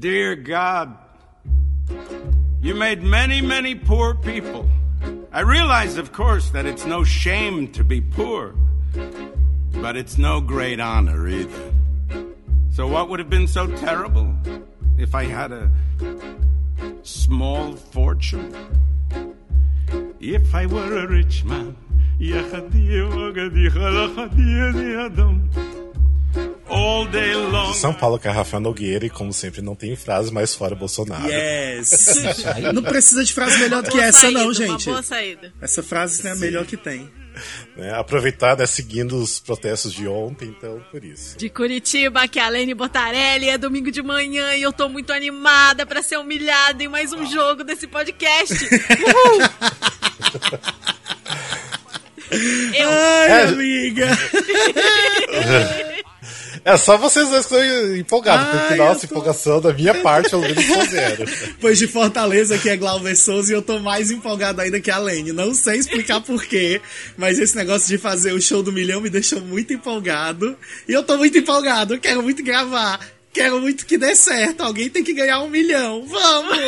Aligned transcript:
Dear 0.00 0.34
God, 0.34 0.96
you 2.62 2.74
made 2.74 3.02
many, 3.02 3.42
many 3.42 3.74
poor 3.74 4.14
people. 4.14 4.66
I 5.30 5.40
realize, 5.40 5.98
of 5.98 6.10
course, 6.10 6.48
that 6.50 6.64
it's 6.64 6.86
no 6.86 7.04
shame 7.04 7.70
to 7.72 7.84
be 7.84 8.00
poor, 8.00 8.54
but 9.72 9.98
it's 9.98 10.16
no 10.16 10.40
great 10.40 10.80
honor 10.80 11.28
either. 11.28 11.72
So, 12.70 12.86
what 12.86 13.10
would 13.10 13.18
have 13.18 13.28
been 13.28 13.46
so 13.46 13.66
terrible 13.76 14.34
if 14.96 15.14
I 15.14 15.24
had 15.24 15.52
a 15.52 15.70
small 17.02 17.74
fortune? 17.76 18.54
If 20.18 20.54
I 20.54 20.64
were 20.64 21.04
a 21.04 21.08
rich 21.08 21.44
man. 21.44 21.76
São 27.74 27.94
Paulo, 27.94 28.18
que 28.18 28.28
é 28.28 28.30
Rafael 28.30 28.60
Nogueira, 28.60 29.06
e 29.06 29.10
como 29.10 29.32
sempre, 29.32 29.62
não 29.62 29.74
tem 29.74 29.96
frase 29.96 30.30
mais 30.32 30.54
fora 30.54 30.74
Bolsonaro. 30.74 31.26
Yes! 31.26 32.22
não 32.74 32.82
precisa 32.82 33.24
de 33.24 33.32
frase 33.32 33.58
melhor 33.58 33.82
do 33.82 33.90
que 33.90 33.96
Boa 33.96 34.04
essa, 34.04 34.20
saída, 34.20 34.38
não, 34.38 34.46
Uma 34.46 34.54
gente. 34.54 34.84
boa 34.84 35.02
saída. 35.02 35.52
Essa 35.60 35.82
frase 35.82 36.26
é 36.26 36.30
a 36.30 36.36
melhor 36.36 36.66
que 36.66 36.76
tem. 36.76 37.10
Né? 37.76 37.92
Aproveitar, 37.94 38.56
né, 38.56 38.66
seguindo 38.66 39.16
os 39.16 39.40
protestos 39.40 39.92
de 39.94 40.06
ontem, 40.06 40.48
então, 40.48 40.82
por 40.90 41.02
isso. 41.04 41.38
De 41.38 41.48
Curitiba, 41.48 42.28
que 42.28 42.38
é 42.38 42.42
a 42.42 42.48
Lene 42.48 42.74
Botarelli, 42.74 43.48
é 43.48 43.56
domingo 43.56 43.90
de 43.90 44.02
manhã 44.02 44.54
e 44.54 44.62
eu 44.62 44.72
tô 44.72 44.88
muito 44.88 45.12
animada 45.12 45.86
pra 45.86 46.02
ser 46.02 46.18
humilhada 46.18 46.82
em 46.82 46.88
mais 46.88 47.12
um 47.12 47.24
jogo 47.26 47.64
desse 47.64 47.86
podcast. 47.86 48.52
Uhul! 48.62 49.40
eu, 52.74 52.88
Ai, 52.90 53.30
É, 53.30 53.42
amiga! 53.44 54.08
É 56.64 56.76
só 56.76 56.96
vocês 56.98 57.28
dois 57.28 57.46
que 57.46 57.54
estão 57.54 57.96
empolgados, 57.96 58.46
Ai, 58.52 58.58
porque 58.60 58.74
nossa 58.76 59.00
tô- 59.00 59.06
empolgação 59.14 59.60
da 59.60 59.72
minha 59.72 59.94
parte, 59.94 60.30
pelo 60.30 60.42
menos, 60.42 60.64
zero. 60.90 61.24
Pois 61.60 61.78
de 61.78 61.86
Fortaleza, 61.86 62.58
que 62.58 62.68
é 62.68 62.76
Glauber 62.76 63.16
Souza, 63.16 63.52
e 63.52 63.54
eu 63.54 63.62
tô 63.62 63.78
mais 63.78 64.10
empolgado 64.10 64.60
ainda 64.60 64.80
que 64.80 64.90
a 64.90 64.98
Lene. 64.98 65.32
Não 65.32 65.54
sei 65.54 65.78
explicar 65.78 66.20
porquê, 66.20 66.80
mas 67.16 67.38
esse 67.38 67.56
negócio 67.56 67.88
de 67.88 67.96
fazer 67.98 68.32
o 68.32 68.40
show 68.40 68.62
do 68.62 68.72
milhão 68.72 69.00
me 69.00 69.08
deixou 69.08 69.40
muito 69.40 69.72
empolgado. 69.72 70.56
E 70.88 70.92
eu 70.92 71.02
tô 71.02 71.16
muito 71.16 71.38
empolgado, 71.38 71.94
eu 71.94 72.00
quero 72.00 72.22
muito 72.22 72.42
gravar. 72.44 73.00
Quero 73.32 73.60
muito 73.60 73.86
que 73.86 73.96
dê 73.96 74.14
certo. 74.14 74.62
Alguém 74.62 74.90
tem 74.90 75.04
que 75.04 75.14
ganhar 75.14 75.40
um 75.40 75.48
milhão. 75.48 76.04
Vamos! 76.06 76.58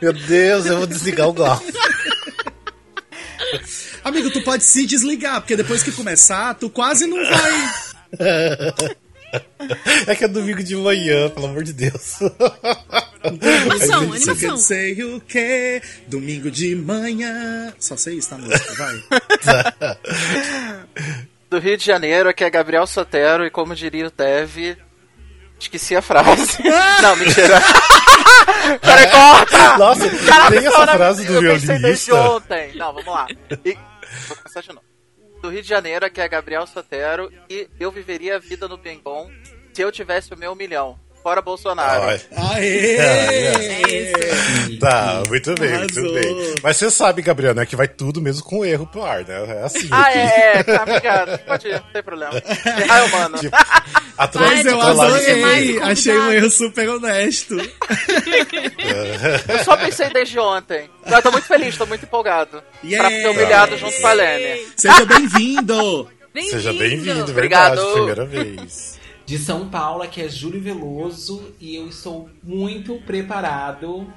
Meu 0.00 0.12
Deus, 0.12 0.66
eu 0.66 0.78
vou 0.78 0.86
desligar 0.86 1.28
o 1.28 1.32
Glau. 1.32 1.62
Amigo, 4.04 4.30
tu 4.30 4.42
pode 4.42 4.64
se 4.64 4.84
desligar, 4.84 5.40
porque 5.40 5.56
depois 5.56 5.82
que 5.82 5.92
começar, 5.92 6.54
tu 6.54 6.68
quase 6.68 7.06
não 7.06 7.16
vai. 7.24 7.72
É 10.06 10.14
que 10.14 10.24
é 10.24 10.28
domingo 10.28 10.62
de 10.62 10.74
manhã, 10.76 11.30
pelo 11.30 11.46
amor 11.46 11.62
de 11.62 11.72
Deus. 11.72 12.18
animação, 13.22 14.10
quer 14.10 14.16
animação. 14.16 14.56
sei 14.56 15.02
o 15.04 15.20
quê? 15.20 15.80
Domingo 16.08 16.50
de 16.50 16.74
manhã. 16.74 17.72
Só 17.78 17.96
sei 17.96 18.16
isso, 18.16 18.28
tá, 18.30 18.36
música? 18.38 18.74
Vai. 18.74 19.96
Do 21.48 21.58
Rio 21.58 21.76
de 21.76 21.84
Janeiro, 21.84 22.28
aqui 22.28 22.44
é 22.44 22.50
Gabriel 22.50 22.86
Sotero, 22.86 23.44
e 23.46 23.50
como 23.50 23.74
diria 23.74 24.06
o 24.06 24.10
Dev, 24.10 24.76
esqueci 25.60 25.94
a 25.94 26.02
frase. 26.02 26.58
Não, 27.02 27.16
mentira. 27.16 27.60
Peraí, 28.80 29.10
corta! 29.10 29.76
Nossa, 29.78 30.08
Caraca, 30.26 30.50
tem 30.56 30.66
essa 30.66 30.86
frase 30.88 31.24
do 31.26 31.34
eu 31.34 31.52
pensei 31.54 31.78
desde 31.78 32.06
violinista. 32.06 32.14
ontem. 32.36 32.72
Não, 32.76 32.92
vamos 32.94 33.06
lá. 33.14 33.26
E- 33.64 33.76
Vou 34.28 34.36
começar 34.36 34.60
de 34.62 34.68
novo. 34.68 34.82
Do 35.42 35.48
Rio 35.48 35.60
de 35.60 35.68
Janeiro, 35.68 36.06
aqui 36.06 36.20
é 36.20 36.28
Gabriel 36.28 36.64
Sotero, 36.68 37.28
e 37.50 37.68
eu 37.80 37.90
viveria 37.90 38.36
a 38.36 38.38
vida 38.38 38.68
no 38.68 38.78
Pinbom 38.78 39.28
se 39.72 39.82
eu 39.82 39.90
tivesse 39.90 40.32
o 40.32 40.36
meu 40.36 40.54
milhão. 40.54 40.96
Fora 41.22 41.40
Bolsonaro. 41.40 42.02
Ai, 42.02 42.20
Aê! 42.36 42.96
É 42.96 44.12
tá, 44.80 45.22
muito 45.28 45.54
bem, 45.54 45.70
muito 45.78 45.98
Arrasou. 46.00 46.14
bem. 46.14 46.54
Mas 46.62 46.76
você 46.76 46.90
sabe, 46.90 47.22
Gabriel, 47.22 47.54
né, 47.54 47.64
que 47.64 47.76
vai 47.76 47.86
tudo 47.86 48.20
mesmo 48.20 48.42
com 48.44 48.64
erro 48.64 48.86
pro 48.86 49.04
ar, 49.04 49.24
né? 49.24 49.60
É 49.60 49.62
assim. 49.62 49.88
Ah, 49.90 50.00
aqui. 50.00 50.18
é, 50.18 50.56
é, 50.56 50.62
tá, 50.64 50.82
obrigado. 50.82 51.38
Pode 51.38 51.68
ir, 51.68 51.74
não 51.74 51.92
tem 51.92 52.02
problema. 52.02 52.32
Errar 52.34 52.98
é 52.98 53.02
humano. 53.02 53.38
Tipo, 53.38 53.54
a 54.18 54.30
Mas 54.34 54.66
eu 54.66 54.80
adorei! 54.80 55.78
Achei 55.80 56.18
um 56.18 56.32
erro 56.32 56.50
super 56.50 56.88
honesto. 56.88 57.56
Eu 59.48 59.64
só 59.64 59.76
pensei 59.76 60.08
desde 60.10 60.38
ontem. 60.40 60.90
Eu 61.06 61.22
tô 61.22 61.30
muito 61.30 61.46
feliz, 61.46 61.76
tô 61.76 61.86
muito 61.86 62.04
empolgado. 62.04 62.62
Yeah. 62.84 63.08
Pra 63.08 63.20
ser 63.20 63.28
humilhado 63.28 63.76
junto 63.78 64.00
com 64.00 64.06
a 64.08 64.12
Lene. 64.12 64.66
Seja 64.76 65.04
bem-vindo! 65.04 66.08
Seja 66.50 66.72
bem-vindo, 66.72 67.30
Obrigado. 67.30 67.76
verdade, 67.76 67.92
primeira 67.92 68.24
vez. 68.24 69.01
De 69.24 69.38
São 69.38 69.68
Paulo, 69.68 70.06
que 70.08 70.20
é 70.20 70.28
Júlio 70.28 70.60
Veloso, 70.60 71.54
e 71.60 71.76
eu 71.76 71.88
estou 71.88 72.28
muito 72.42 73.00
preparado 73.02 74.12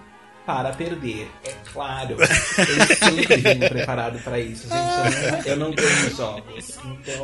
para 0.45 0.71
perder. 0.73 1.29
É 1.43 1.53
claro. 1.71 2.17
Eu 2.19 2.95
sempre 2.95 3.37
vim 3.53 3.59
preparado 3.59 4.19
para 4.23 4.39
isso, 4.39 4.67
gente. 4.67 4.75
Eu 4.75 5.31
não, 5.31 5.39
eu 5.45 5.57
não 5.57 5.71
ganho 5.71 6.15
jogos. 6.15 6.77
Então. 6.85 7.23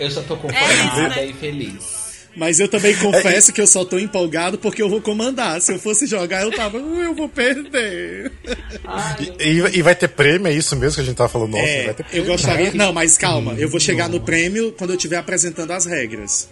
Eu 0.00 0.10
já 0.10 0.22
tô 0.22 0.36
conformada 0.36 1.08
né? 1.08 1.26
e 1.26 1.32
feliz. 1.34 2.01
Mas 2.34 2.58
eu 2.60 2.66
também 2.68 2.96
confesso 2.96 3.52
que 3.52 3.60
eu 3.60 3.66
só 3.66 3.84
tô 3.84 3.98
empolgado 3.98 4.56
porque 4.58 4.80
eu 4.82 4.88
vou 4.88 5.00
comandar. 5.02 5.60
Se 5.60 5.72
eu 5.72 5.78
fosse 5.78 6.06
jogar, 6.06 6.42
eu 6.42 6.50
tava, 6.50 6.78
"Uh, 6.78 7.02
eu 7.02 7.14
vou 7.14 7.28
perder. 7.28 8.32
E, 9.38 9.78
e 9.78 9.82
vai 9.82 9.94
ter 9.94 10.08
prêmio, 10.08 10.46
é 10.48 10.52
isso 10.52 10.74
mesmo 10.76 10.94
que 10.96 11.00
a 11.02 11.04
gente 11.04 11.16
tava 11.16 11.28
falando? 11.28 11.50
Nossa, 11.52 11.64
É, 11.64 11.84
vai 11.84 11.94
ter 11.94 12.02
eu 12.04 12.06
prêmio. 12.08 12.26
gostaria. 12.32 12.72
Não, 12.74 12.92
mas 12.92 13.18
calma, 13.18 13.52
eu 13.54 13.68
vou 13.68 13.78
chegar 13.78 14.08
no 14.08 14.20
prêmio 14.20 14.72
quando 14.72 14.90
eu 14.90 14.96
estiver 14.96 15.16
apresentando 15.18 15.70
as 15.72 15.84
regras. 15.84 16.48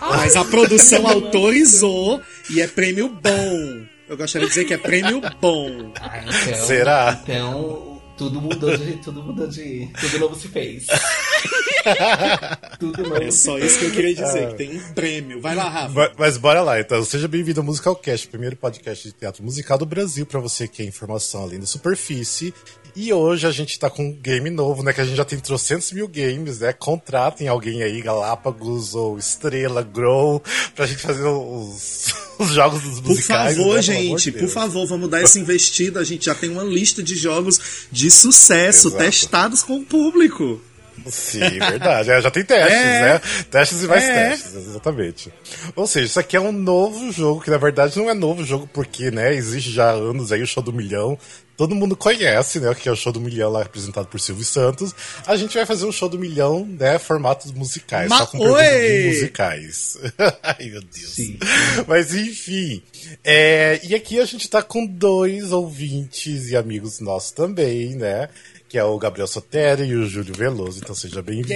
Mas 0.00 0.34
a 0.34 0.44
produção 0.44 1.06
autorizou 1.08 2.20
e 2.50 2.60
é 2.60 2.66
prêmio 2.66 3.08
bom. 3.08 3.82
Eu 4.08 4.16
gostaria 4.16 4.46
de 4.48 4.54
dizer 4.54 4.64
que 4.66 4.74
é 4.74 4.78
prêmio 4.78 5.20
bom. 5.40 5.92
ah, 6.00 6.20
então, 6.26 6.66
Será? 6.66 7.20
Então, 7.22 8.02
tudo 8.18 8.40
mudou 8.40 8.76
de. 8.76 8.92
Tudo 8.96 9.22
mudou 9.22 9.46
de. 9.46 9.88
Tudo 10.00 10.18
novo 10.18 10.34
se 10.34 10.48
fez. 10.48 10.86
tudo 12.78 13.02
novo 13.02 13.22
É 13.22 13.30
só 13.30 13.58
isso 13.58 13.78
que 13.78 13.84
eu 13.86 13.90
queria 13.90 14.14
dizer, 14.14 14.48
que 14.50 14.54
tem 14.54 14.76
um 14.76 14.92
prêmio. 14.92 15.40
Vai 15.40 15.54
lá, 15.54 15.68
Rafa. 15.68 15.92
Mas, 15.94 16.10
mas 16.18 16.36
bora 16.36 16.62
lá, 16.62 16.80
então. 16.80 17.04
Seja 17.04 17.28
bem-vindo 17.28 17.60
ao 17.60 17.66
Musicalcast, 17.66 18.26
o 18.26 18.30
primeiro 18.30 18.56
podcast 18.56 19.08
de 19.08 19.12
teatro 19.14 19.42
musical 19.42 19.78
do 19.78 19.86
Brasil, 19.86 20.24
pra 20.26 20.40
você 20.40 20.66
que 20.68 20.82
é 20.82 20.84
informação 20.84 21.42
além 21.42 21.58
da 21.60 21.66
superfície. 21.66 22.52
E 22.94 23.10
hoje 23.10 23.46
a 23.46 23.50
gente 23.50 23.78
tá 23.78 23.88
com 23.88 24.04
um 24.04 24.12
game 24.12 24.50
novo, 24.50 24.82
né? 24.82 24.92
Que 24.92 25.00
a 25.00 25.04
gente 25.04 25.16
já 25.16 25.24
tem 25.24 25.38
trocentos 25.38 25.92
mil 25.92 26.06
games, 26.06 26.58
né? 26.58 26.74
Contratem 26.74 27.48
alguém 27.48 27.82
aí, 27.82 28.02
Galápagos 28.02 28.94
ou 28.94 29.18
Estrela, 29.18 29.82
Grow, 29.82 30.42
pra 30.74 30.84
gente 30.84 31.00
fazer 31.00 31.24
os, 31.24 32.12
os 32.38 32.50
jogos 32.50 32.82
dos 32.82 33.00
Por 33.00 33.08
musicais. 33.08 33.56
favor, 33.56 33.76
né? 33.76 33.82
Pelo 33.82 33.98
amor 33.98 34.18
gente, 34.18 34.30
de 34.30 34.38
por 34.38 34.48
favor, 34.48 34.86
vamos 34.86 35.08
dar 35.08 35.22
essa 35.22 35.38
investida. 35.38 36.00
A 36.00 36.04
gente 36.04 36.26
já 36.26 36.34
tem 36.34 36.50
uma 36.50 36.62
lista 36.64 37.02
de 37.02 37.16
jogos 37.16 37.86
de 37.90 38.10
sucesso, 38.10 38.88
Exato. 38.88 39.04
testados 39.04 39.62
com 39.62 39.78
o 39.78 39.84
público. 39.84 40.60
Sim, 41.06 41.40
verdade. 41.58 42.10
É, 42.10 42.20
já 42.20 42.30
tem 42.30 42.44
testes, 42.44 42.72
É. 42.78 43.00
né? 43.02 43.20
Testes 43.50 43.82
e 43.82 43.86
mais 43.88 44.04
É. 44.04 44.28
testes, 44.30 44.54
exatamente. 44.54 45.32
Ou 45.74 45.86
seja, 45.86 46.06
isso 46.06 46.20
aqui 46.20 46.36
é 46.36 46.40
um 46.40 46.52
novo 46.52 47.10
jogo, 47.12 47.40
que 47.40 47.50
na 47.50 47.58
verdade 47.58 47.96
não 47.98 48.08
é 48.10 48.14
novo 48.14 48.44
jogo, 48.44 48.68
porque, 48.72 49.10
né, 49.10 49.34
existe 49.34 49.70
já 49.70 49.90
há 49.90 49.92
anos 49.92 50.32
aí 50.32 50.42
o 50.42 50.46
Show 50.46 50.62
do 50.62 50.72
Milhão. 50.72 51.18
Todo 51.54 51.74
mundo 51.74 51.94
conhece, 51.94 52.58
né, 52.58 52.70
o 52.70 52.74
que 52.74 52.88
é 52.88 52.92
o 52.92 52.96
Show 52.96 53.12
do 53.12 53.20
Milhão 53.20 53.50
lá 53.50 53.62
representado 53.62 54.06
por 54.08 54.18
Silvio 54.18 54.44
Santos. 54.44 54.94
A 55.26 55.36
gente 55.36 55.54
vai 55.54 55.66
fazer 55.66 55.84
um 55.84 55.92
Show 55.92 56.08
do 56.08 56.18
Milhão, 56.18 56.66
né, 56.66 56.98
formatos 56.98 57.52
musicais, 57.52 58.08
Ma- 58.08 58.18
só 58.18 58.26
com 58.26 58.38
perguntas 58.38 59.06
musicais. 59.06 59.98
Ai, 60.42 60.70
meu 60.70 60.80
Deus. 60.80 61.10
Sim. 61.14 61.38
Mas 61.86 62.14
enfim. 62.14 62.82
é, 63.22 63.80
e 63.84 63.94
aqui 63.94 64.18
a 64.18 64.24
gente 64.24 64.48
tá 64.48 64.62
com 64.62 64.86
dois 64.86 65.52
ouvintes 65.52 66.48
e 66.48 66.56
amigos 66.56 67.00
nossos 67.00 67.30
também, 67.32 67.94
né? 67.96 68.28
Que 68.72 68.78
é 68.78 68.84
o 68.84 68.96
Gabriel 68.96 69.26
Sotero 69.26 69.84
e 69.84 69.94
o 69.94 70.08
Júlio 70.08 70.32
Veloso. 70.32 70.80
Então 70.82 70.94
sejam 70.94 71.22
bem-vindos. 71.22 71.50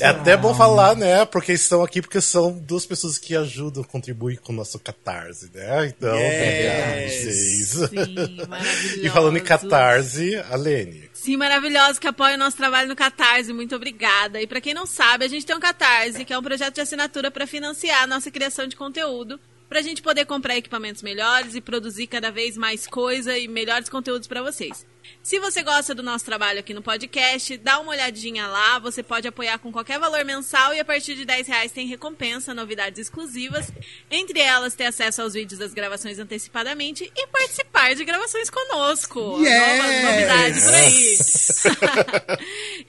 É 0.00 0.06
até 0.06 0.38
bom 0.38 0.54
falar, 0.54 0.96
né? 0.96 1.26
Porque 1.26 1.52
estão 1.52 1.82
aqui 1.82 2.00
porque 2.00 2.18
são 2.18 2.50
duas 2.50 2.86
pessoas 2.86 3.18
que 3.18 3.36
ajudam, 3.36 3.84
contribuem 3.84 4.38
com 4.38 4.54
o 4.54 4.56
nosso 4.56 4.78
catarse, 4.78 5.50
né? 5.52 5.86
Então, 5.88 6.16
Yes! 6.16 7.12
vocês. 7.12 7.68
Sim, 7.90 8.46
maravilhoso. 8.48 9.00
E 9.02 9.10
falando 9.10 9.36
em 9.36 9.42
catarse, 9.42 10.42
a 10.50 10.56
Lene. 10.56 11.10
Sim, 11.12 11.36
maravilhosos 11.36 11.98
que 11.98 12.08
apoiam 12.08 12.36
o 12.36 12.38
nosso 12.38 12.56
trabalho 12.56 12.88
no 12.88 12.96
Catarse. 12.96 13.52
Muito 13.52 13.76
obrigada. 13.76 14.40
E 14.40 14.46
pra 14.46 14.62
quem 14.62 14.72
não 14.72 14.86
sabe, 14.86 15.26
a 15.26 15.28
gente 15.28 15.44
tem 15.44 15.54
um 15.54 15.60
Catarse, 15.60 16.24
que 16.24 16.32
é 16.32 16.38
um 16.38 16.42
projeto 16.42 16.76
de 16.76 16.80
assinatura 16.80 17.30
para 17.30 17.46
financiar 17.46 18.04
a 18.04 18.06
nossa 18.06 18.30
criação 18.30 18.66
de 18.66 18.76
conteúdo, 18.76 19.38
pra 19.68 19.82
gente 19.82 20.02
poder 20.02 20.24
comprar 20.24 20.56
equipamentos 20.56 21.02
melhores 21.02 21.54
e 21.54 21.60
produzir 21.60 22.06
cada 22.06 22.30
vez 22.30 22.56
mais 22.56 22.86
coisa 22.86 23.36
e 23.36 23.48
melhores 23.48 23.88
conteúdos 23.88 24.28
pra 24.28 24.42
vocês. 24.42 24.86
Se 25.22 25.38
você 25.38 25.62
gosta 25.62 25.94
do 25.94 26.02
nosso 26.02 26.24
trabalho 26.24 26.60
aqui 26.60 26.74
no 26.74 26.82
podcast, 26.82 27.56
dá 27.58 27.78
uma 27.78 27.92
olhadinha 27.92 28.46
lá. 28.46 28.78
Você 28.78 29.02
pode 29.02 29.26
apoiar 29.26 29.58
com 29.58 29.72
qualquer 29.72 29.98
valor 29.98 30.24
mensal 30.24 30.74
e 30.74 30.80
a 30.80 30.84
partir 30.84 31.14
de 31.14 31.24
10 31.24 31.46
reais 31.46 31.72
tem 31.72 31.86
recompensa, 31.86 32.54
novidades 32.54 33.00
exclusivas. 33.00 33.72
Entre 34.10 34.40
elas, 34.40 34.74
ter 34.74 34.84
acesso 34.84 35.22
aos 35.22 35.34
vídeos 35.34 35.58
das 35.58 35.74
gravações 35.74 36.18
antecipadamente 36.18 37.10
e 37.14 37.26
participar 37.26 37.94
de 37.94 38.04
gravações 38.04 38.50
conosco. 38.50 39.38
Yes! 39.40 39.78
Novas 39.78 40.02
novidades 40.02 40.64
por 40.64 40.74
aí. 40.74 41.16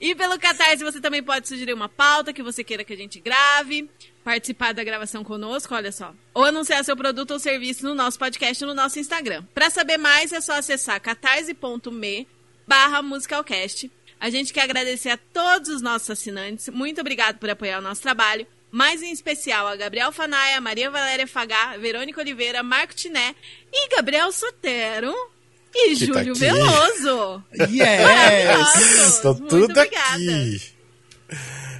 e 0.10 0.14
pelo 0.14 0.38
Catarse, 0.38 0.84
você 0.84 1.00
também 1.00 1.22
pode 1.22 1.48
sugerir 1.48 1.72
uma 1.72 1.88
pauta 1.88 2.32
que 2.32 2.42
você 2.42 2.62
queira 2.62 2.84
que 2.84 2.92
a 2.92 2.96
gente 2.96 3.20
grave 3.20 3.88
participar 4.26 4.74
da 4.74 4.82
gravação 4.82 5.22
conosco, 5.22 5.72
olha 5.72 5.92
só. 5.92 6.12
Ou 6.34 6.42
anunciar 6.42 6.84
seu 6.84 6.96
produto 6.96 7.30
ou 7.30 7.38
serviço 7.38 7.84
no 7.84 7.94
nosso 7.94 8.18
podcast 8.18 8.64
no 8.64 8.74
nosso 8.74 8.98
Instagram. 8.98 9.44
Para 9.54 9.70
saber 9.70 9.98
mais, 9.98 10.32
é 10.32 10.40
só 10.40 10.54
acessar 10.54 11.00
catarse.me 11.00 12.26
barra 12.66 13.02
musicalcast. 13.02 13.88
A 14.18 14.28
gente 14.28 14.52
quer 14.52 14.62
agradecer 14.62 15.10
a 15.10 15.16
todos 15.16 15.68
os 15.68 15.80
nossos 15.80 16.10
assinantes. 16.10 16.68
Muito 16.70 17.00
obrigado 17.00 17.38
por 17.38 17.48
apoiar 17.48 17.78
o 17.78 17.82
nosso 17.82 18.02
trabalho. 18.02 18.44
Mais 18.68 19.00
em 19.00 19.12
especial 19.12 19.68
a 19.68 19.76
Gabriel 19.76 20.10
Fanaia, 20.10 20.60
Maria 20.60 20.90
Valéria 20.90 21.28
Fagá, 21.28 21.76
Verônica 21.76 22.20
Oliveira, 22.20 22.64
Marco 22.64 22.96
Tiné 22.96 23.32
e 23.72 23.88
Gabriel 23.94 24.32
Sotero. 24.32 25.14
E 25.72 25.94
Que 25.94 25.98
tá 26.00 26.04
Júlio 26.04 26.32
aqui. 26.32 26.40
Veloso. 26.40 27.44
Yes! 27.70 29.22
Muito 29.22 29.48
tudo 29.48 29.64
obrigada. 29.70 30.14
aqui. 30.14 30.62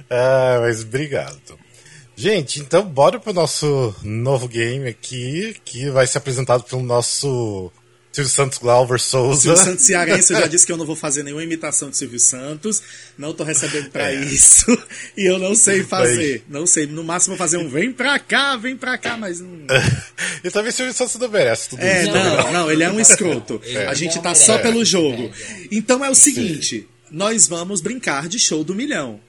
Ah, 0.09 0.59
mas 0.61 0.81
obrigado. 0.83 1.66
Gente, 2.19 2.59
então 2.59 2.83
bora 2.83 3.19
pro 3.19 3.31
nosso 3.31 3.93
novo 4.03 4.47
game 4.47 4.87
aqui, 4.87 5.55
que 5.63 5.87
vai 5.91 6.07
ser 6.07 6.17
apresentado 6.17 6.63
pelo 6.63 6.81
nosso 6.81 7.71
Silvio 8.11 8.31
Santos 8.31 8.57
Glauber 8.57 8.99
Souza. 8.99 9.39
Silvio 9.41 9.63
Santos 9.63 9.85
Cearense, 9.85 10.33
eu 10.33 10.39
já 10.39 10.47
disse 10.47 10.65
que 10.65 10.71
eu 10.71 10.77
não 10.77 10.85
vou 10.87 10.95
fazer 10.95 11.21
nenhuma 11.21 11.43
imitação 11.43 11.91
de 11.91 11.97
Silvio 11.97 12.19
Santos. 12.19 12.81
Não 13.19 13.33
tô 13.35 13.43
recebendo 13.43 13.91
pra 13.91 14.11
É. 14.11 14.15
isso. 14.15 14.65
E 15.15 15.29
eu 15.29 15.37
não 15.37 15.53
sei 15.53 15.83
fazer. 15.83 16.43
Não 16.49 16.65
sei. 16.65 16.87
No 16.87 17.03
máximo 17.03 17.37
fazer 17.37 17.57
um 17.57 17.69
vem 17.69 17.91
pra 17.93 18.17
cá, 18.17 18.57
vem 18.57 18.75
pra 18.75 18.97
cá, 18.97 19.15
mas 19.15 19.39
não. 19.39 19.67
e 20.43 20.49
também 20.49 20.71
Silvio 20.71 20.95
Santos 20.95 21.15
não 21.17 21.29
merece 21.29 21.69
tudo 21.69 21.83
É, 21.83 22.01
isso. 22.01 22.11
não, 22.11 22.51
não, 22.51 22.71
ele 22.71 22.83
é 22.83 22.89
um 22.89 22.99
escroto. 22.99 23.61
A 23.87 23.93
gente 23.93 24.15
não 24.15 24.23
tá 24.23 24.33
só 24.33 24.57
pelo 24.57 24.83
jogo. 24.83 25.29
Então 25.71 26.03
é 26.03 26.09
o 26.09 26.15
seguinte: 26.15 26.87
nós 27.11 27.47
vamos 27.47 27.79
brincar 27.79 28.27
de 28.27 28.39
show 28.39 28.63
do 28.63 28.73
milhão. 28.73 29.19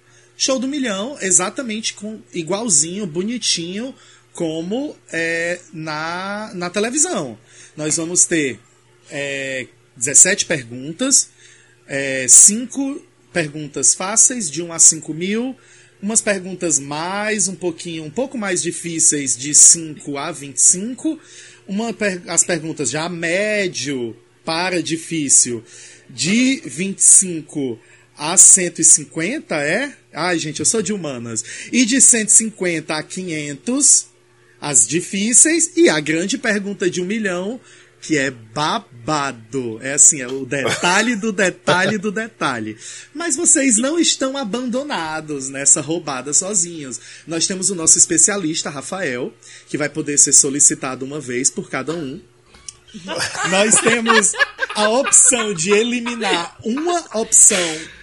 Show 0.41 0.61
do 0.61 0.69
milhão, 0.69 1.19
exatamente 1.21 1.95
com 1.95 2.21
igualzinho, 2.33 3.05
bonitinho, 3.05 3.93
como 4.33 4.97
é, 5.13 5.59
na, 5.73 6.53
na 6.55 6.71
televisão. 6.71 7.37
Nós 7.77 7.97
vamos 7.97 8.25
ter 8.25 8.61
é, 9.11 9.67
17 9.97 10.47
perguntas, 10.47 11.31
é, 11.89 12.29
5 12.29 13.03
perguntas 13.33 13.95
fáceis, 13.95 14.49
de 14.49 14.63
1 14.63 14.73
a 14.73 14.79
5 14.79 15.13
mil, 15.13 15.57
umas 16.01 16.21
perguntas 16.21 16.79
mais, 16.79 17.49
um 17.49 17.57
pouquinho, 17.57 18.05
um 18.05 18.11
pouco 18.11 18.39
mais 18.39 18.63
difíceis, 18.63 19.37
de 19.37 19.53
5 19.53 20.17
a 20.17 20.31
25, 20.31 21.19
uma, 21.67 21.93
as 22.29 22.45
perguntas 22.45 22.91
já 22.91 23.09
médio 23.09 24.17
para 24.45 24.81
difícil, 24.81 25.65
de 26.09 26.63
25 26.65 27.77
a 28.19 28.37
150, 28.37 29.55
é? 29.55 29.97
Ai, 30.13 30.39
gente, 30.39 30.59
eu 30.59 30.67
sou 30.67 30.83
de 30.83 30.93
humanas. 30.93 31.45
E 31.73 31.85
de 31.85 32.01
150 32.01 32.95
a 32.95 33.03
500, 33.03 34.07
as 34.61 34.87
difíceis, 34.87 35.71
e 35.77 35.89
a 35.89 36.01
grande 36.01 36.37
pergunta 36.37 36.91
de 36.91 37.01
um 37.01 37.05
milhão, 37.05 37.61
que 38.01 38.19
é 38.19 38.31
babado. 38.31 39.79
É 39.81 39.95
assim, 39.95 40.21
é 40.21 40.27
o 40.27 40.45
detalhe 40.45 41.15
do 41.15 41.33
detalhe 41.33 41.99
do 41.99 42.11
detalhe. 42.11 42.77
Mas 43.15 43.37
vocês 43.37 43.77
não 43.77 43.99
estão 43.99 44.37
abandonados 44.37 45.49
nessa 45.49 45.81
roubada 45.81 46.35
sozinhos. 46.35 47.01
Nós 47.27 47.47
temos 47.47 47.71
o 47.71 47.75
nosso 47.75 47.99
especialista, 47.99 48.69
Rafael, 48.71 49.33
que 49.69 49.79
vai 49.79 49.89
poder 49.89 50.19
ser 50.19 50.33
solicitado 50.33 51.05
uma 51.05 51.21
vez 51.21 51.51
por 51.51 51.71
cada 51.71 51.95
um. 51.95 52.21
Nós 53.51 53.75
temos 53.81 54.33
a 54.79 54.89
opção 54.91 55.53
de 55.55 55.71
eliminar 55.71 56.57
uma 56.65 57.05
opção, 57.21 57.59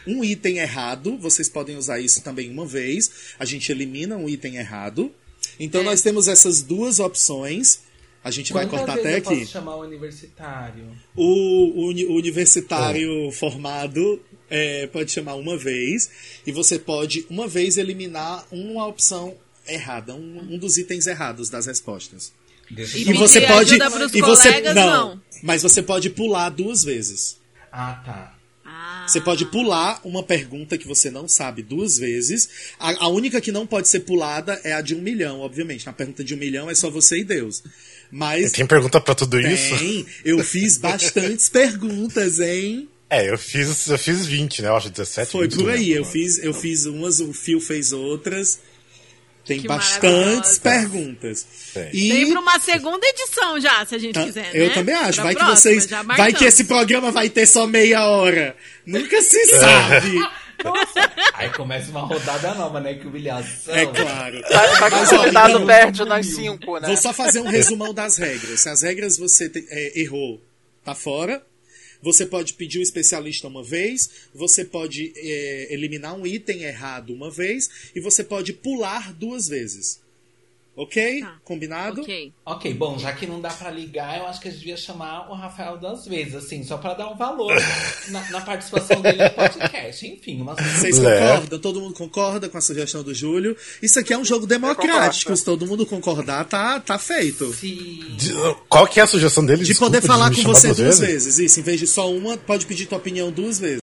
um 0.08 0.24
item 0.24 0.58
errado. 0.60 1.18
Vocês 1.18 1.48
podem 1.50 1.78
usar 1.78 2.00
isso 2.00 2.22
também 2.22 2.50
uma 2.50 2.66
vez. 2.66 3.10
A 3.40 3.46
gente 3.46 3.72
elimina 3.72 4.16
um 4.18 4.28
item 4.30 4.58
errado. 4.58 5.12
Então 5.60 5.84
nós 5.84 6.02
temos 6.02 6.28
essas 6.28 6.62
duas 6.62 7.00
opções. 7.00 7.80
A 8.24 8.32
gente 8.32 8.52
vai 8.52 8.66
Quantas 8.66 8.80
cortar 8.88 9.00
até 9.00 9.18
eu 9.18 9.22
posso 9.22 9.36
aqui. 9.36 9.46
chamar 9.46 9.76
o 9.76 9.82
universitário? 9.82 10.86
O, 11.16 11.88
uni- 11.90 12.06
o 12.08 12.14
universitário 12.14 13.32
formado 13.32 14.20
é, 14.50 14.88
pode 14.88 15.12
chamar 15.12 15.36
uma 15.36 15.56
vez. 15.58 16.10
E 16.46 16.52
você 16.52 16.80
pode, 16.80 17.26
uma 17.30 17.48
vez, 17.48 17.78
eliminar 17.78 18.46
uma 18.52 18.88
opção 18.88 19.36
errada, 19.68 20.14
um, 20.16 20.54
um 20.54 20.58
dos 20.58 20.78
itens 20.78 21.06
errados 21.08 21.50
das 21.50 21.68
respostas. 21.68 22.34
E 22.72 22.82
E 23.12 23.14
você 23.14 23.42
pode. 23.42 23.76
E 23.76 24.22
você, 24.22 24.48
colegas, 24.50 24.76
não, 24.76 25.10
não. 25.10 25.22
Mas 25.46 25.62
você 25.62 25.84
pode 25.84 26.10
pular 26.10 26.50
duas 26.50 26.84
vezes. 26.84 27.38
Ah, 27.72 28.02
tá. 28.04 28.36
Ah. 28.66 29.06
Você 29.08 29.22
pode 29.22 29.46
pular 29.46 30.02
uma 30.04 30.24
pergunta 30.24 30.76
que 30.76 30.88
você 30.88 31.12
não 31.12 31.28
sabe 31.28 31.62
duas 31.62 32.00
vezes. 32.00 32.50
A, 32.80 33.06
a 33.06 33.08
única 33.10 33.40
que 33.40 33.52
não 33.52 33.68
pode 33.68 33.88
ser 33.88 34.00
pulada 34.00 34.60
é 34.64 34.74
a 34.74 34.82
de 34.82 34.96
um 34.96 35.02
milhão, 35.02 35.42
obviamente. 35.42 35.86
Na 35.86 35.94
pergunta 35.94 36.24
de 36.24 36.34
um 36.34 36.38
milhão 36.38 36.68
é 36.68 36.74
só 36.74 36.90
você 36.90 37.20
e 37.20 37.24
Deus. 37.24 37.62
Mas 38.10 38.54
Tem 38.54 38.66
pergunta 38.66 39.00
pra 39.00 39.14
tudo 39.14 39.40
isso? 39.40 39.78
tem, 39.78 40.04
eu 40.26 40.44
fiz 40.44 40.80
bastantes 40.80 41.48
perguntas, 41.48 42.40
hein? 42.40 42.90
É, 43.08 43.30
eu 43.30 43.38
fiz, 43.38 43.86
eu 43.86 44.00
fiz 44.00 44.26
20, 44.26 44.64
né? 44.64 44.70
Eu 44.70 44.76
acho 44.76 44.90
17. 44.90 45.32
Foi 45.32 45.48
20, 45.48 45.60
por 45.60 45.70
aí. 45.70 45.78
lembro. 45.90 45.98
Eu 45.98 46.06
fiz, 46.06 46.44
eu 46.44 46.54
fiz 46.56 46.88
umas, 46.88 47.20
o 47.20 47.32
Fio 47.32 47.62
fez 47.62 47.94
outras. 47.94 48.60
Tem 49.46 49.60
Que 49.62 49.68
bastantes 49.68 50.58
perguntas. 50.58 51.46
Tem. 51.74 51.90
E 51.94 52.10
Tem 52.12 52.32
pra 52.32 52.40
uma 52.40 52.60
segunda 52.60 53.06
edição 53.06 53.60
já, 53.60 53.86
se 53.86 53.94
a 53.96 53.98
gente 54.00 54.14
Tá, 54.16 54.24
quiser. 54.26 54.50
Eu 54.56 54.68
né? 54.70 54.74
também 54.74 54.96
acho. 54.96 55.14
Pra 55.16 55.24
Vai 55.26 55.36
que 55.36 55.40
próxima, 55.40 55.56
vocês. 55.56 55.86
já 55.88 56.02
Vai 56.04 56.34
que 56.34 56.46
esse 56.46 56.64
programa 56.64 57.12
vai 57.12 57.30
ter 57.30 57.46
só 57.46 57.68
meia 57.68 58.08
hora. 58.08 58.56
Nunca 58.86 59.22
se 59.22 59.46
sabe. 59.46 60.20
Aí 61.34 61.50
começa 61.52 61.92
uma 61.92 62.02
rodada 62.02 62.54
nova, 62.56 62.80
né? 62.80 62.94
Que 62.96 63.06
humilhação. 63.08 63.76
é 63.76 63.86
claro. 63.86 64.42
Vai, 64.50 64.90
que 64.92 64.96
o 65.16 65.18
convidado 65.20 65.66
perde 65.66 66.06
nós 66.06 66.26
cinco, 66.28 66.80
né? 66.80 66.88
Vou 66.88 66.98
só 66.98 67.14
fazer 67.14 67.40
um 67.42 67.48
resumão 67.48 67.94
das 67.94 68.18
regras. 68.18 68.62
Se 68.62 68.70
as 68.70 68.82
regras 68.82 69.18
você 69.18 69.50
te- 69.50 69.66
é, 69.70 70.00
errou, 70.02 70.42
tá 70.84 70.96
fora. 70.96 71.44
Você 72.02 72.26
pode 72.26 72.54
pedir 72.54 72.80
o 72.80 72.82
especialista 72.82 73.48
uma 73.48 73.64
vez, 73.64 74.10
você 74.34 74.64
pode 74.64 75.14
é, 75.16 75.74
eliminar 75.74 76.16
um 76.16 76.26
item 76.26 76.64
errado 76.64 77.14
uma 77.14 77.32
vez 77.32 77.70
e 77.96 78.00
você 78.00 78.24
pode 78.24 78.54
pular 78.54 79.14
duas 79.14 79.48
vezes. 79.48 80.05
Ok? 80.78 81.22
Tá. 81.22 81.38
Combinado? 81.46 82.02
Ok. 82.02 82.34
Ok, 82.46 82.74
bom, 82.74 83.00
já 83.00 83.14
que 83.14 83.26
não 83.26 83.40
dá 83.40 83.50
pra 83.50 83.72
ligar, 83.72 84.18
eu 84.20 84.28
acho 84.28 84.42
que 84.42 84.50
a 84.50 84.52
gente 84.52 84.60
devia 84.60 84.76
chamar 84.76 85.32
o 85.32 85.34
Rafael 85.34 85.78
duas 85.78 86.06
vezes, 86.06 86.36
assim, 86.36 86.66
só 86.66 86.78
pra 86.78 86.94
dar 86.94 87.10
um 87.10 87.16
valor 87.16 87.56
na, 88.10 88.30
na 88.30 88.42
participação 88.42 89.00
dele 89.02 89.24
no 89.24 89.30
podcast. 89.32 90.06
Enfim, 90.06 90.42
uma 90.42 90.54
Vocês 90.56 91.00
concordam? 91.00 91.60
Todo 91.60 91.80
mundo 91.80 91.94
concorda 91.94 92.50
com 92.50 92.58
a 92.58 92.62
sugestão 92.62 93.04
do 93.04 93.14
Júlio? 93.16 93.56
Isso 93.82 93.98
aqui 94.00 94.14
é 94.14 94.18
um 94.18 94.26
jogo 94.26 94.46
democrático. 94.46 95.34
Se 95.36 95.46
todo 95.46 95.66
mundo 95.66 95.86
concordar, 95.86 96.44
tá, 96.44 96.78
tá 96.82 97.00
feito. 97.00 97.54
Se... 97.54 97.70
De- 98.18 98.34
Qual 98.68 98.86
que 98.86 99.00
é 99.00 99.04
a 99.04 99.08
sugestão 99.08 99.46
dele? 99.46 99.60
De 99.62 99.68
Desculpa, 99.70 99.94
poder 99.96 100.06
falar 100.06 100.30
me 100.30 100.36
com 100.36 100.44
você 100.44 100.74
duas 100.74 101.00
vezes. 101.00 101.40
Isso, 101.40 101.58
em 101.60 101.64
vez 101.64 101.80
de 101.80 101.88
só 101.88 102.12
uma, 102.12 102.36
pode 102.38 102.66
pedir 102.66 102.86
tua 102.86 102.98
opinião 102.98 103.32
duas 103.32 103.58
vezes. 103.60 103.80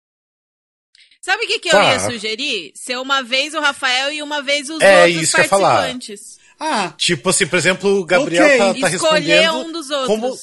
Sabe 1.21 1.43
o 1.45 1.49
que, 1.49 1.59
que 1.59 1.69
eu 1.69 1.73
Tá. 1.73 1.93
ia 1.95 1.99
sugerir? 1.99 2.71
Ser 2.77 2.97
uma 2.99 3.21
vez 3.25 3.53
o 3.55 3.61
Rafael 3.61 4.13
e 4.13 4.23
uma 4.23 4.41
vez 4.41 4.71
os 4.71 4.81
É, 4.81 5.07
outros 5.07 5.23
isso 5.25 5.35
que 5.35 5.41
eu 5.41 5.45
ia 5.45 5.49
falar. 5.49 5.77
participantes. 5.89 6.36
Ah, 6.59 6.95
Tipo 6.97 7.29
assim, 7.31 7.47
por 7.47 7.59
exemplo, 7.59 8.01
o 8.01 8.05
Gabriel 8.05 8.45
Ok. 8.45 8.59
tá, 8.59 8.75
tá 8.89 8.95
Escolher 8.95 9.41
respondendo. 9.43 9.69
um 9.69 9.73
dos 9.73 9.91
outros. 9.91 10.07
Como, 10.09 10.35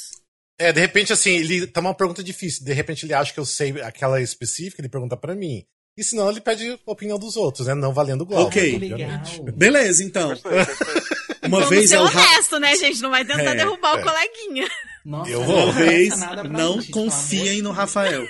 é, 0.60 0.72
de 0.72 0.80
repente, 0.80 1.12
assim, 1.14 1.32
ele 1.32 1.66
tá 1.68 1.82
uma 1.82 1.94
pergunta 1.94 2.24
difícil. 2.24 2.64
De 2.64 2.74
repente 2.74 3.06
ele 3.06 3.14
acha 3.14 3.34
que 3.34 3.40
eu 3.40 3.46
sei 3.46 3.72
aquela 3.82 4.22
específica, 4.22 4.82
ele 4.82 4.90
pergunta 4.90 5.18
pra 5.18 5.34
mim. 5.36 5.66
E 5.98 6.04
senão 6.04 6.30
ele 6.30 6.42
pede 6.42 6.68
a 6.88 6.92
opinião 6.92 7.20
dos 7.20 7.36
outros, 7.38 7.68
né? 7.68 7.76
Não 7.76 7.94
valendo 7.94 8.22
o 8.22 8.26
Glauber. 8.26 8.48
Ok. 8.48 8.80
Legal. 8.80 9.22
beleza, 9.56 10.04
então. 10.04 10.30
Gostei, 10.30 10.52
gostei. 10.52 11.04
Uma 11.46 11.58
Vamos 11.60 11.70
vez 11.70 11.90
ser 11.90 11.96
é 11.98 12.00
honesto, 12.00 12.58
né, 12.60 12.76
gente? 12.78 13.02
Não 13.02 13.10
vai 13.12 13.26
tentar 13.26 13.52
É, 13.52 13.56
derrubar 13.56 13.98
é. 13.98 14.02
o 14.02 14.04
coleguinha. 14.04 14.68
Nossa, 15.04 15.30
Eu 15.30 15.40
não 15.42 15.46
vou. 15.46 15.64
Uma 15.66 15.74
vez, 15.74 16.18
nada 16.18 16.42
pra 16.42 16.50
não 16.50 16.80
gente, 16.80 16.92
confiem 16.92 17.62
no 17.62 17.72
Rafael. 17.72 18.26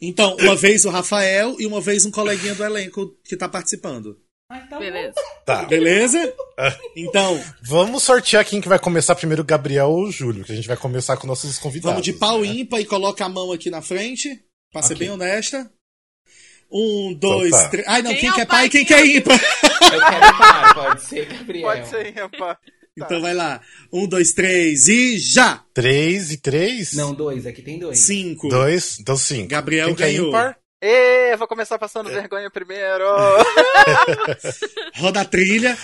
Então, 0.00 0.36
uma 0.40 0.56
vez 0.56 0.84
o 0.84 0.90
Rafael 0.90 1.54
e 1.60 1.66
uma 1.66 1.80
vez 1.80 2.04
um 2.04 2.10
coleguinha 2.10 2.54
do 2.56 2.64
elenco 2.64 3.14
que 3.24 3.36
tá 3.36 3.48
participando. 3.48 4.18
Ai, 4.52 4.66
tá 4.68 4.78
Beleza. 4.78 5.14
Tá. 5.46 5.62
Beleza? 5.64 6.34
Então, 6.94 7.42
Vamos 7.62 8.02
sortear 8.02 8.44
quem 8.44 8.60
que 8.60 8.68
vai 8.68 8.78
começar 8.78 9.14
primeiro, 9.14 9.40
o 9.42 9.46
Gabriel 9.46 9.88
ou 9.88 10.04
o 10.04 10.12
Júlio, 10.12 10.44
que 10.44 10.52
a 10.52 10.54
gente 10.54 10.68
vai 10.68 10.76
começar 10.76 11.16
com 11.16 11.26
nossos 11.26 11.58
convidados. 11.58 11.90
vamos 11.92 12.04
de 12.04 12.12
pau 12.12 12.40
né? 12.42 12.48
ímpar 12.48 12.80
e 12.80 12.84
coloca 12.84 13.24
a 13.24 13.28
mão 13.30 13.50
aqui 13.50 13.70
na 13.70 13.80
frente. 13.80 14.44
Pra 14.70 14.82
ser 14.82 14.94
Ok. 14.94 15.06
bem 15.06 15.14
honesta. 15.14 15.70
Um, 16.70 17.12
dois, 17.14 17.50
tá. 17.50 17.68
três. 17.68 17.86
Ai, 17.88 18.02
não, 18.02 18.10
Quem 18.12 18.20
quem, 18.20 18.28
é 18.30 18.32
é 18.32 18.46
pai, 18.46 18.46
pai 18.46 18.66
e 18.66 18.70
quem 18.70 18.84
quem 18.84 18.96
que 18.96 19.02
é 19.02 19.16
ímpar? 19.16 19.40
Eu 19.64 20.00
quero 20.00 20.20
par, 20.38 20.74
pode 20.74 21.02
ser, 21.02 21.26
Gabriel. 21.26 21.68
Pode 21.68 21.88
ser, 21.88 22.10
rapaz. 22.14 22.56
Então 22.96 23.20
vai 23.22 23.32
lá. 23.34 23.60
Um, 23.92 24.06
dois, 24.06 24.32
três 24.32 24.86
e 24.88 25.18
já! 25.18 25.64
Três 25.74 26.30
e 26.30 26.36
três? 26.36 26.92
Não, 26.92 27.14
dois, 27.14 27.46
aqui 27.46 27.62
tem 27.62 27.78
dois. 27.78 27.98
Cinco. 28.00 28.48
Dois? 28.48 28.98
Então 29.00 29.16
cinco. 29.16 29.48
Gabriel 29.48 29.86
Quem 29.88 29.96
que 29.96 30.02
é 30.02 30.06
ganhou. 30.08 30.28
ímpar? 30.28 30.58
Ê, 30.84 31.36
vou 31.36 31.46
começar 31.46 31.78
passando 31.78 32.10
vergonha 32.10 32.50
primeiro. 32.50 33.04
Roda 34.98 35.20
a 35.20 35.24
trilha. 35.24 35.78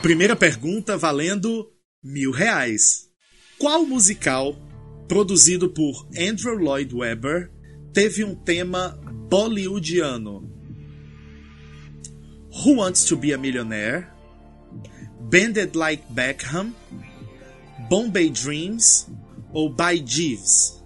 Primeira 0.00 0.34
pergunta 0.34 0.96
valendo 0.96 1.70
mil 2.02 2.30
reais. 2.30 3.10
Qual 3.58 3.84
musical, 3.84 4.56
produzido 5.06 5.68
por 5.68 6.08
Andrew 6.18 6.56
Lloyd 6.56 6.94
Webber, 6.94 7.50
teve 7.92 8.24
um 8.24 8.34
tema 8.34 8.98
bollywoodiano? 9.28 10.50
Who 12.64 12.76
Wants 12.76 13.04
to 13.04 13.16
Be 13.18 13.34
a 13.34 13.36
Millionaire? 13.36 14.08
Bended 15.20 15.76
Like 15.76 16.02
Beckham? 16.08 16.74
Bombay 17.90 18.30
Dreams? 18.30 19.06
Ou 19.52 19.68
By 19.68 20.02
Jeeves? 20.02 20.79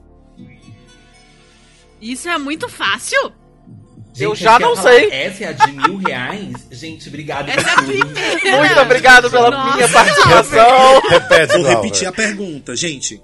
Isso 2.04 2.28
é 2.28 2.36
muito 2.36 2.68
fácil. 2.68 3.32
Eu 4.16 4.34
Gente, 4.34 4.44
já 4.44 4.58
não 4.58 4.76
falar, 4.76 4.90
sei. 4.90 5.10
Essa 5.10 5.44
é 5.44 5.48
a 5.48 5.52
de 5.52 5.72
mil 5.72 5.96
reais? 5.96 6.68
Gente, 6.70 7.08
obrigado 7.08 7.48
Essa 7.48 7.68
é 7.68 7.72
a 7.72 7.76
por 7.76 7.84
tudo. 7.86 7.98
primeira. 7.98 8.56
Muito 8.58 8.80
obrigado 8.80 9.30
pela 9.30 9.50
Nossa, 9.50 9.74
minha 9.74 9.88
participação. 9.88 11.00
Repete, 11.08 11.52
Vou 11.58 11.66
repetir 11.66 12.06
a 12.06 12.12
pergunta, 12.12 12.76
gente. 12.76 13.20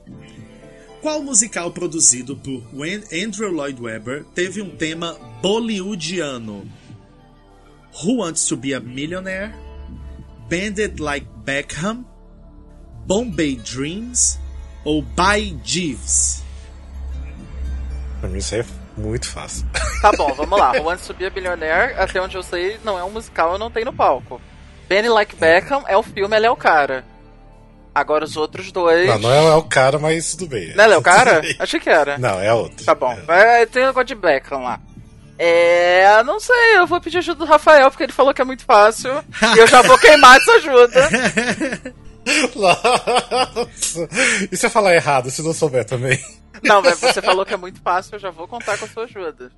Qual 1.00 1.22
musical 1.22 1.70
produzido 1.70 2.36
por 2.36 2.62
Andrew 3.12 3.52
Lloyd 3.52 3.80
Webber 3.80 4.24
teve 4.34 4.60
um 4.62 4.70
tema 4.70 5.12
bollywoodiano? 5.40 6.66
Who 8.02 8.16
Wants 8.16 8.46
to 8.46 8.56
Be 8.56 8.74
a 8.74 8.80
Millionaire? 8.80 9.54
Banded 10.48 11.00
Like 11.00 11.26
Beckham? 11.44 12.04
Bombay 13.06 13.56
Dreams? 13.56 14.38
Ou 14.84 15.02
By 15.02 15.56
Jeeves? 15.62 16.42
Pra 18.20 18.28
mim 18.28 18.38
isso 18.38 18.54
aí 18.54 18.60
é 18.60 19.00
muito 19.00 19.26
fácil. 19.28 19.66
Tá 20.02 20.12
bom, 20.12 20.32
vamos 20.34 20.58
lá. 20.58 20.72
O 20.80 20.90
Antes 20.90 21.06
Subir 21.06 21.26
a 21.26 21.30
Billionaire, 21.30 21.94
até 21.98 22.20
onde 22.20 22.36
eu 22.36 22.42
sei, 22.42 22.78
não 22.84 22.98
é 22.98 23.04
um 23.04 23.10
musical, 23.10 23.58
não 23.58 23.70
tenho 23.70 23.86
no 23.86 23.92
palco. 23.92 24.40
Benny 24.88 25.08
Like 25.08 25.36
Beckham 25.36 25.84
é 25.86 25.96
o 25.96 26.02
filme, 26.02 26.36
ele 26.36 26.46
é 26.46 26.50
o 26.50 26.56
cara. 26.56 27.04
Agora 27.94 28.24
os 28.24 28.36
outros 28.36 28.70
dois. 28.70 29.06
Não, 29.08 29.18
não 29.18 29.32
é, 29.32 29.46
é 29.46 29.54
o 29.54 29.62
cara, 29.62 29.98
mas 29.98 30.34
tudo 30.34 30.48
bem. 30.50 30.74
Não, 30.74 30.84
é 30.84 30.96
o 30.96 31.02
cara? 31.02 31.40
Achei 31.58 31.80
que 31.80 31.88
era. 31.88 32.18
Não, 32.18 32.40
é 32.40 32.52
outro. 32.52 32.84
Tá 32.84 32.94
bom. 32.94 33.12
É. 33.12 33.20
Vai, 33.22 33.66
tem 33.66 33.82
o 33.82 33.86
negócio 33.86 34.06
de 34.06 34.14
Beckham 34.14 34.62
lá. 34.62 34.80
É. 35.38 36.22
Não 36.22 36.38
sei, 36.38 36.76
eu 36.76 36.86
vou 36.86 37.00
pedir 37.00 37.18
ajuda 37.18 37.44
do 37.44 37.50
Rafael, 37.50 37.90
porque 37.90 38.04
ele 38.04 38.12
falou 38.12 38.34
que 38.34 38.42
é 38.42 38.44
muito 38.44 38.64
fácil. 38.64 39.10
e 39.54 39.58
eu 39.58 39.66
já 39.66 39.82
vou 39.82 39.98
queimar 39.98 40.36
essa 40.36 40.52
ajuda. 40.52 41.10
Nossa. 42.54 44.08
E 44.52 44.56
se 44.56 44.66
eu 44.66 44.70
falar 44.70 44.94
errado, 44.94 45.30
se 45.30 45.42
não 45.42 45.52
souber 45.52 45.84
também? 45.84 46.18
Não, 46.62 46.82
mas 46.82 46.98
você 47.00 47.20
falou 47.22 47.44
que 47.44 47.54
é 47.54 47.56
muito 47.56 47.80
fácil, 47.80 48.14
eu 48.14 48.18
já 48.20 48.30
vou 48.30 48.46
contar 48.48 48.78
com 48.78 48.84
a 48.84 48.88
sua 48.88 49.04
ajuda. 49.04 49.50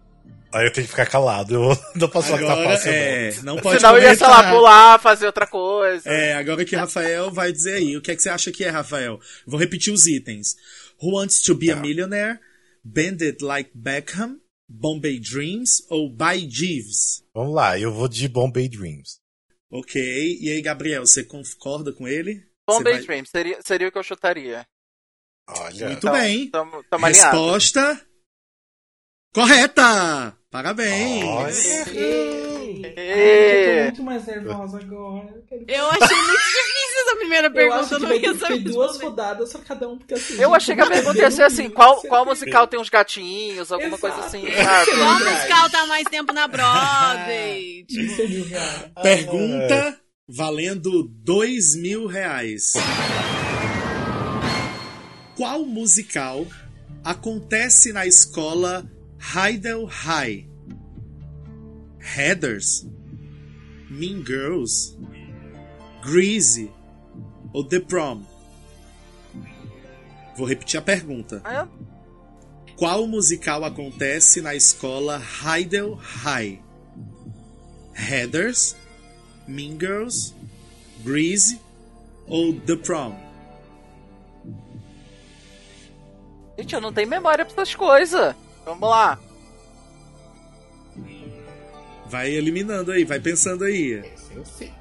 Aí 0.55 0.67
eu 0.67 0.73
tenho 0.73 0.87
que 0.87 0.91
ficar 0.91 1.07
calado. 1.07 1.55
Eu 1.55 1.79
não 1.97 2.09
posso 2.09 2.29
falar 2.29 2.41
que 2.41 2.47
tá 2.47 2.57
fácil, 2.71 2.91
é, 2.93 3.33
não 3.43 3.57
pode 3.57 3.81
Senão 3.81 3.97
eu 3.97 4.03
ia, 4.03 4.15
sei 4.15 4.27
lá, 4.27 4.51
pular, 4.51 5.01
fazer 5.01 5.27
outra 5.27 5.47
coisa. 5.47 6.09
É, 6.09 6.35
agora 6.35 6.65
que 6.65 6.77
Rafael 6.77 7.31
vai 7.31 7.51
dizer 7.53 7.75
aí. 7.77 7.97
O 7.97 8.03
que 8.03 8.11
é 8.11 8.17
que 8.17 8.23
você 8.23 8.29
acha 8.29 8.53
que 8.53 8.63
é, 8.65 8.69
Rafael? 8.69 9.19
Vou 9.47 9.59
repetir 9.59 9.93
os 9.93 10.07
itens. 10.07 10.55
Who 11.03 11.17
Wants 11.17 11.41
to 11.43 11.55
Be 11.55 11.71
a 11.71 11.77
Tá. 11.77 11.81
Millionaire? 11.81 12.39
Banded 12.85 13.43
Like 13.43 13.71
Beckham? 13.75 14.39
Bombay 14.69 15.19
Dreams? 15.21 15.85
Ou 15.89 16.11
By 16.11 16.49
Jeeves? 16.51 17.23
não. 17.35 17.43
Vamos 17.43 17.55
lá, 17.57 17.79
eu 17.79 17.93
vou 17.93 18.07
de 18.09 18.29
Bombay 18.29 18.69
Dreams. 18.69 19.21
Ok. 19.71 20.39
E 20.41 20.51
aí, 20.51 20.61
Gabriel, 20.61 21.07
você 21.07 21.25
concorda 21.25 21.93
com 21.93 22.07
ele? 22.07 22.43
Bombay 22.69 22.95
vai- 22.95 23.03
Dreams 23.03 23.31
seria, 23.31 23.59
seria 23.65 23.89
o 23.89 23.93
que 23.93 23.99
eu 23.99 24.03
chutaria. 24.03 24.67
Olha. 25.49 25.87
Muito 25.87 25.99
Então, 26.07 26.13
bem. 26.13 26.51
Tamo, 26.51 26.85
tamo. 26.91 27.07
Resposta 27.07 28.01
correta! 29.35 30.37
Parabéns! 30.51 31.65
Eu 31.65 31.85
tô 31.87 33.83
muito 33.85 34.03
mais 34.03 34.27
nervosa 34.27 34.79
agora. 34.79 35.43
Eu 35.67 35.87
achei 35.87 36.17
muito 36.17 36.43
difícil 36.43 37.01
essa 37.07 37.17
primeira 37.17 37.47
Eu 37.47 37.53
pergunta. 37.53 37.95
Eu 37.95 38.01
não 38.01 38.13
ia 38.15 38.35
saber 38.35 38.59
duas 38.59 39.01
rodadas 39.01 39.53
pra 39.53 39.63
cada 39.63 39.89
um, 39.89 39.97
porque 39.97 40.13
assim. 40.15 40.39
Eu 40.41 40.55
achei 40.55 40.75
que 40.75 40.81
a 40.83 40.87
pergunta 40.87 41.19
ia 41.19 41.31
ser 41.31 41.45
assim, 41.45 41.71
qual, 41.71 42.03
qual 42.03 42.27
musical 42.27 42.67
tem 42.67 42.79
uns 42.79 42.91
gatinhos, 42.91 43.73
alguma 43.73 43.97
coisa 43.97 44.17
Exato. 44.19 44.37
assim, 44.37 44.43
Qual 44.43 44.85
sabe? 44.85 44.91
Qual 44.99 45.19
musical 45.35 45.71
tá 45.71 45.87
mais 45.87 46.05
tempo 46.05 46.33
na 46.35 46.47
Broadway? 46.47 47.85
Tipo. 47.89 49.03
Pergunta 49.03 49.99
valendo 50.29 51.09
dois 51.09 51.75
mil 51.77 52.07
reais. 52.07 52.73
Qual 55.53 55.67
musical 55.67 56.47
acontece 57.05 57.93
na 57.93 58.07
escola 58.07 58.91
Heidel 59.21 59.85
High? 59.85 60.49
Heathers? 62.01 62.87
Mean 63.91 64.25
Girls? 64.25 64.97
Greasy? 66.01 66.71
Ou 67.53 67.63
The 67.63 67.81
Prom? 67.81 68.25
Vou 70.39 70.47
repetir 70.47 70.81
a 70.81 70.83
pergunta. 70.83 71.43
Ah, 71.45 71.69
Qual 72.75 73.07
musical 73.07 73.63
acontece 73.63 74.41
na 74.41 74.55
escola 74.55 75.21
Heidel 75.45 76.01
High? 76.25 76.63
Heathers, 77.95 78.75
Mean 79.47 79.77
Girls, 79.79 80.35
Grease 81.05 81.61
ou 82.27 82.59
The 82.59 82.77
Prom? 82.77 83.22
Gente, 86.63 86.75
eu 86.77 86.81
não 86.81 86.93
tenho 86.93 87.09
memória 87.09 87.45
pra 87.45 87.53
essas 87.55 87.75
coisas. 87.75 88.37
Vamos 88.65 88.89
lá. 88.89 89.19
Vai 92.07 92.31
eliminando 92.31 92.93
aí, 92.93 93.05
vai 93.05 93.19
pensando 93.19 93.65
aí. 93.65 94.01
Esse 94.15 94.35
eu 94.35 94.45
sei. 94.45 94.73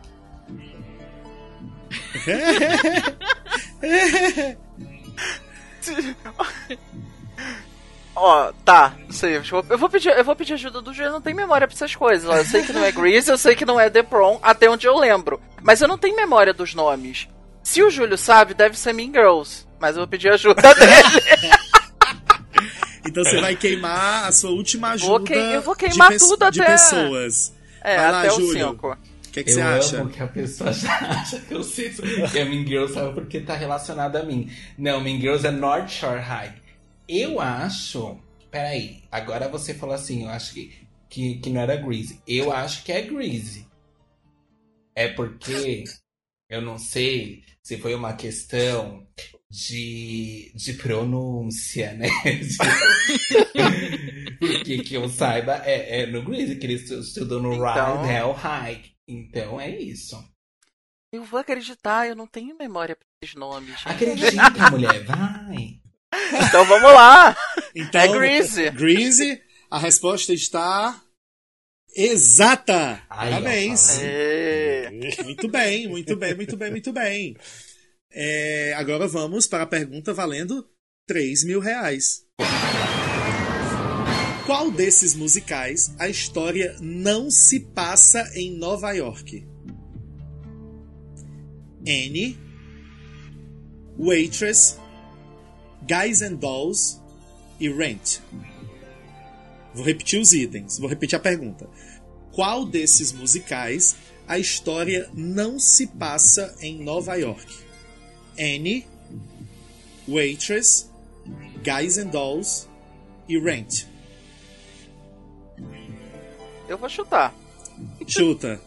Ó, 8.15 8.51
tá, 8.63 8.93
não 9.05 9.11
sei. 9.11 9.37
Eu 9.37 9.43
vou, 9.79 9.89
pedir, 9.89 10.15
eu 10.15 10.23
vou 10.23 10.35
pedir 10.35 10.53
ajuda 10.53 10.83
do 10.83 10.93
Júlio, 10.93 11.09
eu 11.09 11.13
não 11.13 11.21
tenho 11.21 11.35
memória 11.35 11.67
pra 11.67 11.73
essas 11.73 11.95
coisas. 11.95 12.29
Eu 12.29 12.45
sei 12.45 12.61
que 12.61 12.73
não 12.73 12.85
é 12.85 12.91
Grease, 12.91 13.31
eu 13.31 13.39
sei 13.39 13.55
que 13.55 13.65
não 13.65 13.79
é 13.79 13.89
The 13.89 14.03
Prom, 14.03 14.37
até 14.43 14.69
onde 14.69 14.85
eu 14.85 14.95
lembro. 14.95 15.41
Mas 15.63 15.81
eu 15.81 15.87
não 15.87 15.97
tenho 15.97 16.15
memória 16.15 16.53
dos 16.53 16.75
nomes. 16.75 17.27
Se 17.63 17.81
o 17.81 17.89
Júlio 17.89 18.19
sabe, 18.19 18.53
deve 18.53 18.77
ser 18.77 18.93
Mean 18.93 19.11
Girls. 19.11 19.65
Mas 19.79 19.95
eu 19.95 20.01
vou 20.01 20.07
pedir 20.07 20.29
ajuda 20.29 20.61
dele. 20.75 21.49
Então 23.05 23.23
você 23.23 23.41
vai 23.41 23.55
queimar 23.55 24.25
a 24.27 24.31
sua 24.31 24.51
última 24.51 24.91
ajuda. 24.91 25.09
Vou 25.11 25.23
queim- 25.23 25.53
eu 25.53 25.61
vou 25.61 25.75
queimar 25.75 26.11
de, 26.11 26.17
tudo 26.19 26.51
de 26.51 26.61
até- 26.61 26.71
pessoas. 26.71 27.53
É, 27.83 27.95
Vai 27.97 28.11
lá, 28.11 28.19
até 28.19 28.31
o 28.31 28.35
Júlio. 28.39 28.69
5. 28.69 28.87
O 28.91 29.31
que, 29.31 29.43
que 29.43 29.49
eu 29.51 29.53
você 29.55 29.61
amo 29.61 29.77
acha? 29.77 30.05
que 30.05 30.21
a 30.23 30.27
pessoa 30.27 30.71
já 30.73 30.97
acha 30.97 31.39
que 31.39 31.53
eu 31.53 31.63
sei 31.63 31.89
que 31.89 32.37
é 32.39 32.45
Mean 32.45 32.65
Girls 32.67 32.93
sabe 32.93 33.13
porque 33.13 33.39
tá 33.39 33.55
relacionado 33.55 34.17
a 34.17 34.23
mim. 34.23 34.51
Não, 34.77 34.99
Mean 35.01 35.19
Girls 35.19 35.47
é 35.47 35.51
North 35.51 35.89
Shore 35.89 36.19
High. 36.19 36.53
Eu 37.07 37.39
acho. 37.39 38.19
Peraí, 38.51 39.03
agora 39.11 39.47
você 39.47 39.73
falou 39.73 39.95
assim, 39.95 40.23
eu 40.25 40.29
acho 40.29 40.53
que, 40.53 40.73
que, 41.09 41.35
que 41.35 41.49
não 41.49 41.61
era 41.61 41.75
Greasy. 41.77 42.21
Eu 42.27 42.51
acho 42.51 42.83
que 42.83 42.91
é 42.91 43.01
Greasy. 43.01 43.65
É 44.93 45.07
porque 45.07 45.85
eu 46.49 46.61
não 46.61 46.77
sei 46.77 47.43
se 47.63 47.77
foi 47.77 47.95
uma 47.95 48.13
questão 48.13 49.07
de, 49.51 50.51
de 50.55 50.73
pronúncia, 50.73 51.93
né? 51.93 52.07
De- 52.23 52.57
porque 54.39 54.77
que 54.83 54.95
eu 54.95 55.07
saiba 55.09 55.61
é, 55.65 56.01
é 56.01 56.05
no 56.07 56.23
Greasy, 56.23 56.55
que 56.55 56.65
ele 56.65 56.73
estu- 56.75 56.99
estudou 56.99 57.41
no 57.41 57.53
Então- 57.53 58.01
Rydell 58.01 58.31
High. 58.31 58.83
Então 59.07 59.59
é 59.59 59.69
isso. 59.77 60.17
Eu 61.13 61.23
vou 61.25 61.39
acreditar, 61.39 62.07
eu 62.07 62.15
não 62.15 62.25
tenho 62.25 62.57
memória 62.57 62.95
pra 62.95 63.05
esses 63.21 63.35
nomes. 63.35 63.75
Acredita, 63.85 64.71
mulher, 64.71 65.03
vai. 65.03 65.79
Então 66.47 66.65
vamos 66.65 66.91
lá. 66.93 67.35
Então, 67.75 68.01
É 68.01 68.07
Greasy. 68.07 68.69
Greasy, 68.71 69.41
a 69.69 69.77
resposta 69.79 70.33
está 70.33 70.99
exata. 71.95 73.01
Ó, 73.09 73.15
Parabéns. 73.15 73.99
Ê. 74.01 74.89
Muito 75.23 75.47
bem, 75.49 75.87
muito 75.87 76.15
bem, 76.15 76.35
muito 76.35 76.57
bem, 76.57 76.71
muito 76.71 76.93
bem. 76.93 77.35
É, 78.13 78.73
agora 78.73 79.07
vamos 79.07 79.47
para 79.47 79.63
a 79.63 79.67
pergunta 79.67 80.13
valendo 80.13 80.67
3 81.07 81.45
mil 81.45 81.59
reais. 81.59 82.25
Qual 84.45 84.69
desses 84.69 85.15
musicais 85.15 85.93
a 85.97 86.09
história 86.09 86.75
não 86.81 87.31
se 87.31 87.59
passa 87.59 88.29
em 88.35 88.57
Nova 88.57 88.91
York? 88.91 89.47
Annie, 91.81 92.37
Waitress, 93.97 94.77
Guys 95.87 96.21
and 96.21 96.35
Dolls 96.35 96.99
e 97.59 97.69
Rent. 97.69 98.19
Vou 99.73 99.85
repetir 99.85 100.19
os 100.19 100.33
itens, 100.33 100.77
vou 100.79 100.89
repetir 100.89 101.15
a 101.15 101.19
pergunta. 101.19 101.69
Qual 102.33 102.65
desses 102.65 103.13
musicais 103.13 103.95
a 104.27 104.37
história 104.37 105.09
não 105.13 105.57
se 105.57 105.87
passa 105.87 106.55
em 106.59 106.83
Nova 106.83 107.15
York? 107.15 107.70
Annie, 108.41 108.87
Waitress, 110.07 110.89
Guys 111.63 111.99
and 111.99 112.07
Dolls 112.07 112.67
e 113.29 113.37
Rent. 113.37 113.85
Eu 116.67 116.77
vou 116.77 116.89
chutar. 116.89 117.33
Chuta. 118.07 118.59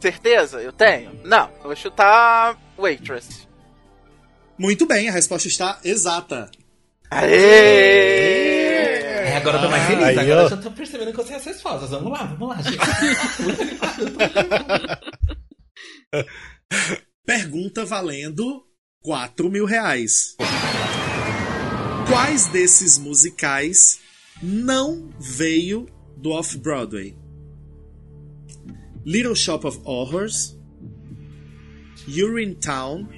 Certeza? 0.00 0.60
Eu 0.60 0.72
tenho? 0.72 1.12
Não, 1.24 1.48
eu 1.58 1.64
vou 1.64 1.76
chutar 1.76 2.58
Waitress. 2.76 3.46
Muito 4.58 4.84
bem, 4.84 5.08
a 5.08 5.12
resposta 5.12 5.46
está 5.46 5.78
exata. 5.84 6.50
Aê! 7.10 8.50
É, 9.30 9.36
agora 9.36 9.58
eu 9.58 9.62
tô 9.62 9.68
mais 9.70 9.86
feliz. 9.86 10.04
Aí, 10.04 10.18
agora 10.18 10.42
eu 10.42 10.48
já 10.48 10.56
tô 10.56 10.72
percebendo 10.72 11.12
que 11.12 11.20
eu 11.20 11.26
sei 11.26 11.36
as 11.36 11.44
respostas. 11.44 11.90
Vamos 11.90 12.12
lá, 12.12 12.24
vamos 12.24 12.48
lá, 12.48 12.60
gente. 12.62 12.78
Pergunta 17.24 17.84
valendo 17.84 18.66
4 19.02 19.50
mil 19.50 19.64
reais. 19.64 20.36
Quais 22.06 22.48
desses 22.48 22.98
musicais 22.98 23.98
não 24.42 25.10
veio 25.18 25.88
do 26.18 26.32
Off-Broadway? 26.32 27.16
Little 29.02 29.34
Shop 29.34 29.66
of 29.66 29.80
Horrors, 29.84 30.54
Urine 32.06 32.54
Town, 32.56 33.08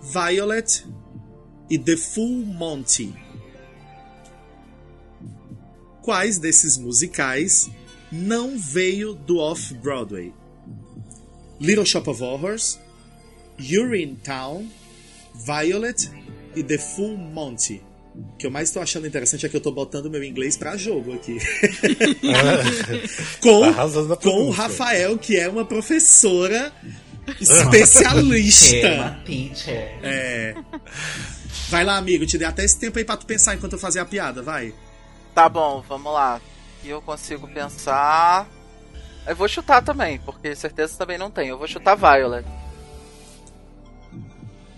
Violet 0.00 0.86
e 1.68 1.78
The 1.78 1.98
Full 1.98 2.46
Monty. 2.46 3.14
Quais 6.00 6.38
desses 6.38 6.78
musicais 6.78 7.70
não 8.10 8.58
veio 8.58 9.12
do 9.12 9.36
Off-Broadway? 9.36 10.32
Little 11.60 11.84
Shop 11.84 12.08
of 12.08 12.22
Horrors, 12.22 12.80
Urine 13.58 14.16
Town, 14.16 14.66
Violet 15.34 16.10
e 16.54 16.62
The 16.62 16.78
Full 16.78 17.16
Monty. 17.16 17.82
O 18.14 18.36
que 18.36 18.46
eu 18.46 18.50
mais 18.50 18.70
tô 18.70 18.78
achando 18.80 19.06
interessante 19.06 19.46
é 19.46 19.48
que 19.48 19.56
eu 19.56 19.60
tô 19.60 19.72
botando 19.72 20.10
meu 20.10 20.22
inglês 20.22 20.56
pra 20.56 20.76
jogo 20.76 21.14
aqui. 21.14 21.38
com 23.40 23.72
Tá 23.72 24.16
com 24.16 24.48
o. 24.48 24.50
Rafael, 24.50 25.16
que 25.16 25.38
é 25.38 25.48
uma 25.48 25.64
professora 25.64 26.72
especialista. 27.40 28.76
É 28.86 29.00
uma 29.00 29.10
teacher. 29.24 29.98
É. 30.02 30.54
Vai 31.70 31.84
lá, 31.84 31.96
amigo, 31.96 32.26
te 32.26 32.36
dei 32.36 32.46
até 32.46 32.64
esse 32.64 32.78
tempo 32.78 32.98
aí 32.98 33.04
pra 33.04 33.16
tu 33.16 33.24
pensar 33.24 33.54
enquanto 33.54 33.72
eu 33.74 33.78
fazia 33.78 34.02
a 34.02 34.04
piada, 34.06 34.42
vai. 34.42 34.74
Tá 35.34 35.48
bom, 35.48 35.82
vamos 35.88 36.12
lá. 36.12 36.38
E 36.84 36.90
eu 36.90 37.00
consigo 37.00 37.48
pensar. 37.48 38.46
Eu 39.26 39.36
vou 39.36 39.48
chutar 39.48 39.82
também, 39.82 40.18
porque 40.18 40.54
certeza 40.54 40.98
também 40.98 41.16
não 41.16 41.30
tem. 41.30 41.48
Eu 41.48 41.56
vou 41.56 41.66
chutar 41.66 41.94
Violet. 41.94 42.46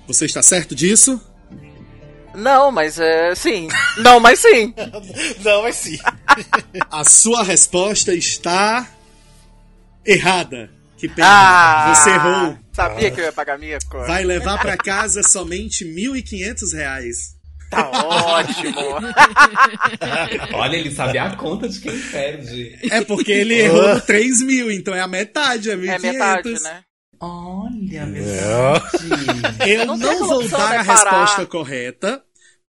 Você 0.07 0.27
está 0.27 0.43
certo 0.43 0.75
disso? 0.75 1.21
Não, 2.35 2.71
mas 2.73 2.99
é. 2.99 3.35
Sim. 3.35 3.69
Não, 3.99 4.19
mas 4.19 4.41
sim. 4.41 4.75
Não, 5.45 5.63
mas 5.63 5.77
sim. 5.77 5.99
A 6.91 7.05
sua 7.05 7.43
resposta 7.43 8.13
está 8.13 8.87
errada. 10.05 10.71
Que 10.97 11.09
pena. 11.09 11.29
Ah! 11.29 11.95
Você 11.95 12.11
errou. 12.11 12.59
Sabia 12.73 13.11
que 13.11 13.21
eu 13.21 13.25
ia 13.25 13.33
pagar 13.33 13.59
mico. 13.59 13.99
Vai 14.07 14.25
levar 14.25 14.59
pra 14.59 14.77
casa 14.77 15.23
somente 15.23 15.85
1.500 15.85 16.75
reais. 16.75 17.35
Tá 17.71 17.89
ótimo. 17.91 18.75
Olha, 20.55 20.77
ele 20.77 20.91
sabe 20.91 21.19
a 21.19 21.35
conta 21.37 21.69
de 21.69 21.81
quem 21.81 21.99
perde. 21.99 22.79
É 22.91 23.01
porque 23.03 23.33
ele 23.33 23.55
errou 23.55 23.95
no 23.95 24.01
3 24.01 24.43
mil, 24.43 24.71
então 24.71 24.95
é 24.95 25.01
a 25.01 25.09
metade, 25.09 25.71
é 25.71 25.77
1.500. 25.77 25.89
É 25.89 25.99
metade, 25.99 26.63
né? 26.63 26.83
Olha, 27.25 28.07
verdade. 28.07 28.85
Eu 29.71 29.87
Não 29.87 29.97
não, 29.97 30.19
vou 30.27 30.49
dar 30.49 30.77
a 30.77 30.83
resposta 30.83 31.47
correta, 31.47 32.23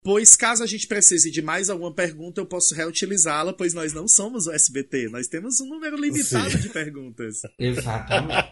pois 0.02 0.37
caso 0.37 0.62
a 0.62 0.66
gente 0.66 0.87
precise 0.87 1.30
de 1.30 1.42
mais 1.42 1.68
alguma 1.68 1.92
pergunta, 1.92 2.40
eu 2.40 2.46
posso 2.46 2.75
reutilizá-la, 2.75 3.52
pois 3.52 3.75
nós 3.75 3.92
não 3.92 4.06
somos 4.06 4.46
o 4.46 4.52
SBT, 4.52 5.08
nós 5.08 5.26
temos 5.26 5.61
um 5.61 5.66
número 5.66 5.96
limitado 5.96 6.50
Sim. 6.50 6.58
de 6.58 6.68
perguntas. 6.68 7.40
Exatamente. 7.58 8.44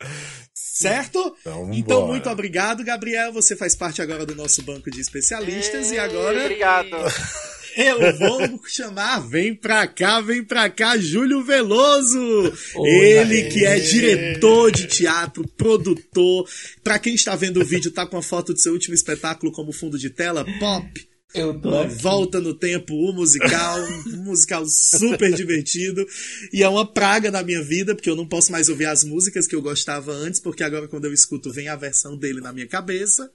Certo? 0.54 1.34
Então, 1.40 1.70
Então, 1.72 2.06
muito 2.06 2.28
obrigado, 2.28 2.84
Gabriel. 2.84 3.32
Você 3.32 3.56
faz 3.56 3.74
parte 3.74 4.02
agora 4.02 4.26
do 4.26 4.34
nosso 4.34 4.60
banco 4.62 4.90
de 4.90 5.00
especialistas. 5.00 5.90
E 5.90 5.98
agora 5.98 6.38
Obrigado. 6.38 6.90
eu 7.76 8.16
vou 8.18 8.60
chamar, 8.66 9.20
vem 9.20 9.54
pra 9.54 9.86
cá, 9.86 10.20
vem 10.20 10.42
pra 10.42 10.70
cá, 10.70 10.96
Júlio 10.96 11.44
Veloso. 11.44 12.52
Ele 12.84 13.44
que 13.44 13.64
é 13.64 13.78
diretor 13.78 14.72
de 14.72 14.86
teatro, 14.86 15.46
produtor. 15.56 16.48
Pra 16.82 16.98
quem 16.98 17.14
está 17.14 17.36
vendo 17.36 17.60
o 17.60 17.64
vídeo, 17.64 17.90
tá 17.90 18.06
com 18.06 18.16
a 18.16 18.22
foto 18.22 18.52
do 18.52 18.58
seu 18.58 18.72
último 18.72 18.94
espetáculo 18.94 19.52
como 19.52 19.72
fundo 19.72 19.98
de 19.98 20.10
tela, 20.10 20.44
Pop. 20.58 21.06
Eu 21.34 21.60
tô 21.60 21.76
aqui. 21.78 21.94
volta 21.96 22.40
no 22.40 22.54
tempo, 22.54 22.94
o 22.94 23.12
musical, 23.12 23.78
um 24.06 24.24
musical 24.24 24.64
super 24.66 25.30
divertido. 25.34 26.06
E 26.50 26.62
é 26.62 26.68
uma 26.68 26.90
praga 26.90 27.30
na 27.30 27.42
minha 27.42 27.62
vida, 27.62 27.94
porque 27.94 28.08
eu 28.08 28.16
não 28.16 28.26
posso 28.26 28.50
mais 28.50 28.70
ouvir 28.70 28.86
as 28.86 29.04
músicas 29.04 29.46
que 29.46 29.54
eu 29.54 29.60
gostava 29.60 30.12
antes, 30.12 30.40
porque 30.40 30.64
agora 30.64 30.88
quando 30.88 31.04
eu 31.04 31.12
escuto 31.12 31.52
vem 31.52 31.68
a 31.68 31.76
versão 31.76 32.16
dele 32.16 32.40
na 32.40 32.52
minha 32.52 32.66
cabeça. 32.66 33.30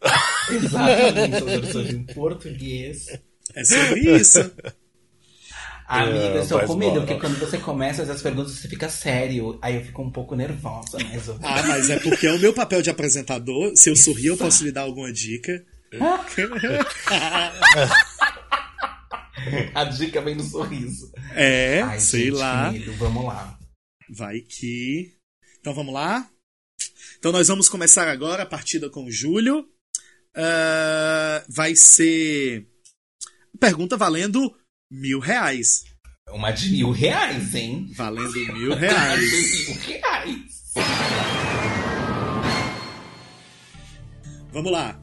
Exatamente, 0.49 1.35
as 1.35 1.43
versões 1.43 1.89
em 1.91 2.03
português. 2.03 3.05
É 3.55 3.63
sobre 3.63 4.17
isso. 4.17 4.39
Amiga, 5.87 6.35
eu 6.35 6.43
estou 6.43 6.57
mas 6.59 6.67
com 6.67 6.75
medo, 6.77 6.93
bora. 6.93 7.05
porque 7.05 7.19
quando 7.19 7.37
você 7.37 7.57
começa 7.57 8.01
essas 8.01 8.21
perguntas, 8.21 8.53
você 8.53 8.69
fica 8.69 8.87
sério. 8.87 9.59
Aí 9.61 9.75
eu 9.75 9.83
fico 9.83 10.01
um 10.01 10.09
pouco 10.09 10.35
nervosa, 10.35 10.97
mas 11.11 11.27
eu... 11.27 11.37
Ah, 11.43 11.63
mas 11.63 11.89
é 11.89 11.99
porque 11.99 12.27
é 12.27 12.31
o 12.31 12.39
meu 12.39 12.53
papel 12.53 12.81
de 12.81 12.89
apresentador. 12.89 13.75
Se 13.75 13.89
eu 13.89 13.95
sorrir, 13.97 14.27
eu 14.27 14.37
posso 14.37 14.63
lhe 14.63 14.71
dar 14.71 14.83
alguma 14.83 15.11
dica. 15.11 15.61
a 19.75 19.83
dica 19.83 20.21
vem 20.21 20.35
no 20.35 20.43
sorriso. 20.43 21.11
É, 21.35 21.81
Ai, 21.81 21.99
sei 21.99 22.27
gente, 22.27 22.35
lá. 22.35 22.73
Vamos 22.97 23.25
lá. 23.25 23.59
Vai 24.09 24.39
que. 24.39 25.11
Então 25.59 25.73
vamos 25.73 25.93
lá? 25.93 26.25
Então 27.19 27.33
nós 27.33 27.49
vamos 27.49 27.67
começar 27.67 28.07
agora 28.07 28.43
a 28.43 28.45
partida 28.45 28.89
com 28.89 29.03
o 29.03 29.11
Júlio. 29.11 29.67
Ah, 30.33 31.43
vai 31.49 31.75
ser. 31.75 32.65
Pergunta 33.61 33.95
valendo 33.95 34.51
mil 34.89 35.19
reais. 35.19 35.83
Uma 36.31 36.49
de 36.49 36.71
mil 36.71 36.89
reais, 36.89 37.53
hein? 37.53 37.91
Valendo 37.95 38.33
mil 38.53 38.75
reais. 38.75 39.21
mil 39.69 39.79
reais. 39.81 40.73
Vamos 44.51 44.71
lá. 44.71 44.99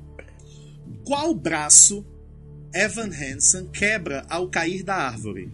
Qual 1.04 1.32
braço 1.36 2.04
Evan 2.74 3.10
Hansen 3.12 3.68
quebra 3.68 4.26
ao 4.28 4.48
cair 4.48 4.82
da 4.82 4.96
árvore? 4.96 5.52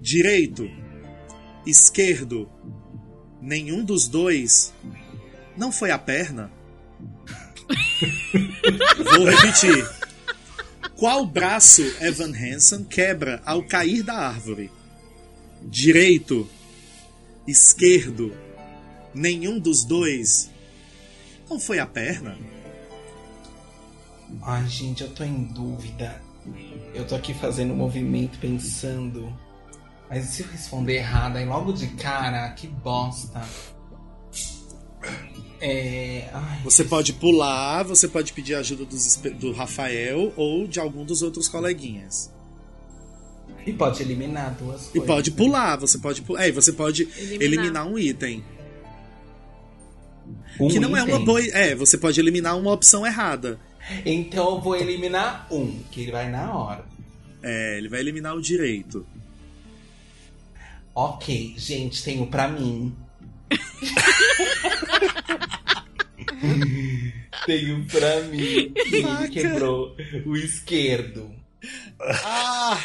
Direito? 0.00 0.70
Esquerdo? 1.66 2.48
Nenhum 3.42 3.84
dos 3.84 4.06
dois? 4.06 4.72
Não 5.56 5.72
foi 5.72 5.90
a 5.90 5.98
perna? 5.98 6.52
Vou 9.16 9.24
repetir. 9.24 10.03
Qual 10.96 11.26
braço 11.26 11.82
Evan 12.00 12.32
Hansen 12.32 12.84
quebra 12.84 13.42
ao 13.44 13.64
cair 13.64 14.02
da 14.02 14.14
árvore? 14.14 14.70
Direito? 15.60 16.48
Esquerdo? 17.46 18.32
Nenhum 19.12 19.58
dos 19.58 19.84
dois? 19.84 20.50
Não 21.50 21.58
foi 21.58 21.80
a 21.80 21.86
perna? 21.86 22.38
Ai, 24.42 24.66
gente, 24.68 25.02
eu 25.02 25.10
tô 25.10 25.24
em 25.24 25.44
dúvida. 25.44 26.22
Eu 26.94 27.04
tô 27.06 27.16
aqui 27.16 27.34
fazendo 27.34 27.74
movimento 27.74 28.38
pensando. 28.38 29.36
Mas 30.08 30.24
e 30.24 30.28
se 30.28 30.42
eu 30.42 30.48
responder 30.48 30.96
errado, 30.96 31.36
aí 31.36 31.44
logo 31.44 31.72
de 31.72 31.88
cara, 31.88 32.48
que 32.50 32.68
bosta. 32.68 33.42
É. 35.60 36.28
Ai, 36.32 36.60
Você 36.64 36.84
pode 36.84 37.12
pular, 37.14 37.82
você 37.84 38.06
pode 38.08 38.32
pedir 38.32 38.54
ajuda 38.54 38.84
dos 38.84 39.16
do 39.38 39.52
Rafael 39.52 40.32
ou 40.36 40.66
de 40.66 40.78
algum 40.80 41.04
dos 41.04 41.22
outros 41.22 41.48
coleguinhas. 41.48 42.32
E 43.66 43.72
pode 43.72 44.02
eliminar 44.02 44.54
duas 44.54 44.88
E 44.88 44.92
coisas. 44.92 45.06
pode 45.06 45.30
pular, 45.30 45.76
você 45.76 45.98
pode 45.98 46.20
pular. 46.22 46.44
É, 46.44 46.48
e 46.48 46.52
você 46.52 46.72
pode 46.72 47.02
eliminar, 47.16 47.42
Eliminar. 47.42 47.86
um 47.88 47.98
item. 47.98 48.44
Um 50.60 50.68
que 50.68 50.78
não 50.78 50.94
é 50.96 51.02
uma 51.02 51.12
item. 51.14 51.24
boa. 51.24 51.40
É, 51.40 51.74
você 51.74 51.96
pode 51.96 52.20
eliminar 52.20 52.58
uma 52.58 52.72
opção 52.72 53.06
errada. 53.06 53.58
Então 54.04 54.56
eu 54.56 54.60
vou 54.60 54.76
eliminar 54.76 55.46
um, 55.50 55.78
que 55.90 56.02
ele 56.02 56.12
vai 56.12 56.30
na 56.30 56.54
hora. 56.54 56.84
É, 57.42 57.78
ele 57.78 57.88
vai 57.88 58.00
eliminar 58.00 58.34
o 58.36 58.40
direito. 58.42 59.06
Ok, 60.94 61.54
gente, 61.56 62.02
tenho 62.04 62.26
pra 62.26 62.46
mim. 62.48 62.94
tenho 67.46 67.84
pra 67.86 68.20
mim. 68.22 68.72
que 68.72 69.28
quebrou 69.30 69.96
o 70.26 70.36
esquerdo. 70.36 71.30
Ah! 72.24 72.78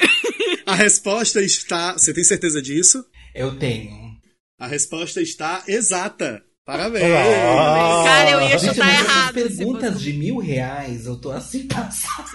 A 0.66 0.76
resposta 0.76 1.42
está. 1.42 1.94
Você 1.94 2.14
tem 2.14 2.24
certeza 2.24 2.62
disso? 2.62 3.04
Eu 3.36 3.58
tenho. 3.58 4.18
A 4.58 4.68
resposta 4.68 5.22
está 5.22 5.64
exata. 5.68 6.44
Parabéns! 6.66 7.06
Ah. 7.06 8.04
Cara, 8.06 8.32
eu 8.32 8.42
ia 8.42 8.58
Gente, 8.60 8.76
chutar 8.76 8.94
errado. 8.94 9.34
perguntas 9.34 10.02
de 10.02 10.14
mil 10.14 10.38
reais, 10.38 11.08
eu 11.08 11.20
tô 11.20 11.32
assim 11.32 11.68
passada. 11.68 12.30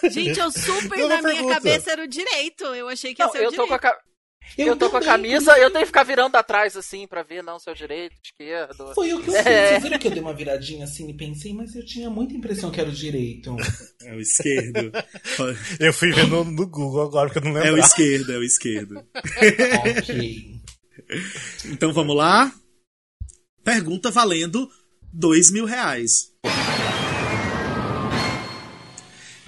Sim. 0.00 0.10
Gente, 0.10 0.40
eu 0.40 0.50
super 0.50 0.98
Não, 0.98 1.08
na 1.08 1.22
minha 1.22 1.34
pergunta. 1.34 1.54
cabeça 1.54 1.92
era 1.92 2.02
o 2.02 2.08
direito. 2.08 2.64
Eu 2.64 2.88
achei 2.88 3.14
que 3.14 3.22
ia 3.22 3.26
Não, 3.26 3.32
ser 3.32 3.38
o 3.38 3.42
eu 3.42 3.52
tô, 3.52 3.62
direito. 3.64 3.80
com 3.80 3.86
a, 3.86 3.92
ca- 4.56 4.62
eu 4.62 4.76
tô 4.76 4.90
com 4.90 4.96
a 4.96 5.00
também, 5.00 5.32
camisa, 5.32 5.52
eu 5.58 5.70
tenho 5.70 5.80
que 5.82 5.86
ficar 5.86 6.02
virando 6.04 6.36
atrás 6.36 6.76
assim 6.76 7.06
pra 7.06 7.22
ver, 7.22 7.42
não, 7.42 7.58
seu 7.58 7.74
direito, 7.74 8.14
esquerdo. 8.24 8.94
Foi 8.94 9.12
o 9.12 9.22
que 9.22 9.30
eu 9.30 9.34
fiz. 9.34 9.46
É. 9.46 9.68
Vocês 9.70 9.82
viram 9.82 9.98
que 9.98 10.06
eu 10.08 10.10
dei 10.12 10.20
uma 10.22 10.34
viradinha 10.34 10.84
assim 10.84 11.08
e 11.08 11.14
pensei, 11.14 11.52
mas 11.52 11.74
eu 11.74 11.84
tinha 11.84 12.08
muita 12.10 12.34
impressão 12.34 12.70
que 12.70 12.80
era 12.80 12.88
o 12.88 12.92
direito. 12.92 13.56
É 14.02 14.14
o 14.14 14.20
esquerdo. 14.20 14.90
Eu 15.78 15.92
fui 15.92 16.10
ver 16.10 16.26
no, 16.26 16.42
Google 16.66 17.02
agora, 17.02 17.28
porque 17.30 17.46
eu 17.46 17.52
não 17.52 17.58
É 17.60 17.64
o 17.70 17.74
lembro. 17.74 17.80
esquerdo, 17.80 18.32
é 18.32 18.38
o 18.38 18.42
esquerdo. 18.42 19.04
ok. 19.98 20.60
Então 21.66 21.92
vamos 21.92 22.16
lá. 22.16 22.50
Pergunta 23.62 24.10
valendo 24.10 24.70
dois 25.12 25.50
mil 25.50 25.66
reais. 25.66 26.30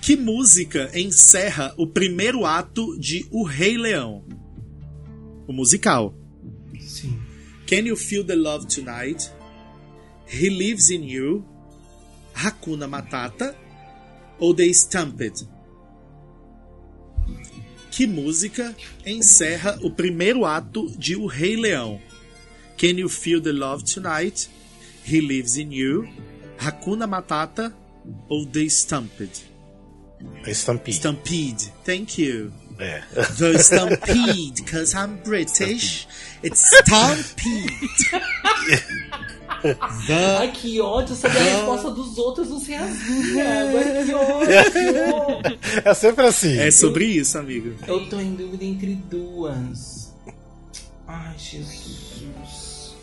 Que 0.02 0.16
música 0.16 0.90
encerra 0.94 1.72
o 1.78 1.86
primeiro 1.86 2.44
ato 2.44 2.98
de 2.98 3.26
O 3.30 3.44
Rei 3.44 3.78
Leão? 3.78 4.24
O 5.46 5.52
musical. 5.52 6.14
Sim. 6.80 7.20
Can 7.66 7.86
You 7.86 7.96
Feel 7.96 8.24
the 8.24 8.34
Love 8.34 8.66
Tonight? 8.66 9.30
He 10.26 10.50
Lives 10.50 10.90
in 10.90 11.04
You? 11.04 11.44
Hakuna 12.34 12.86
Matata? 12.86 13.56
Ou 14.38 14.54
The 14.54 14.64
Stampede? 14.72 15.48
Que 17.90 18.06
música 18.06 18.74
encerra 19.04 19.78
o 19.82 19.90
primeiro 19.90 20.44
ato 20.44 20.90
de 20.98 21.14
O 21.14 21.26
Rei 21.26 21.56
Leão? 21.56 22.00
Can 22.78 22.98
You 22.98 23.08
Feel 23.08 23.40
the 23.40 23.52
Love 23.52 23.84
Tonight? 23.84 24.50
He 25.04 25.20
Lives 25.20 25.56
in 25.56 25.72
You? 25.72 26.08
Hakuna 26.58 27.06
Matata? 27.06 27.74
Ou 28.28 28.46
The 28.46 28.64
Stampede? 28.68 29.44
Stampede. 30.52 30.96
Stampede. 30.96 31.72
Thank 31.84 32.18
you. 32.20 32.52
É. 32.78 33.02
The 33.38 33.58
Stampede, 33.58 34.62
because 34.62 34.94
I'm 34.94 35.16
British. 35.24 36.06
It's 36.42 36.60
Stampede. 36.60 37.42
The 39.62 40.38
Ai, 40.40 40.50
que 40.50 40.80
ódio 40.80 41.14
saber 41.14 41.38
a 41.38 41.42
resposta 41.42 41.90
dos 41.92 42.18
outros, 42.18 42.48
não 42.48 42.58
sei 42.58 42.74
as 42.74 42.98
minhas. 43.08 43.46
Ai, 43.46 44.04
que 44.04 44.14
ódio. 44.14 45.60
É 45.84 45.94
sempre 45.94 46.26
assim. 46.26 46.58
É 46.58 46.70
sobre 46.70 47.04
isso, 47.04 47.38
amigo. 47.38 47.76
Eu 47.86 48.08
tô 48.08 48.18
em 48.20 48.34
dúvida 48.34 48.64
entre 48.64 48.96
duas. 48.96 50.12
Ai, 51.06 51.34
Jesus. 51.38 52.96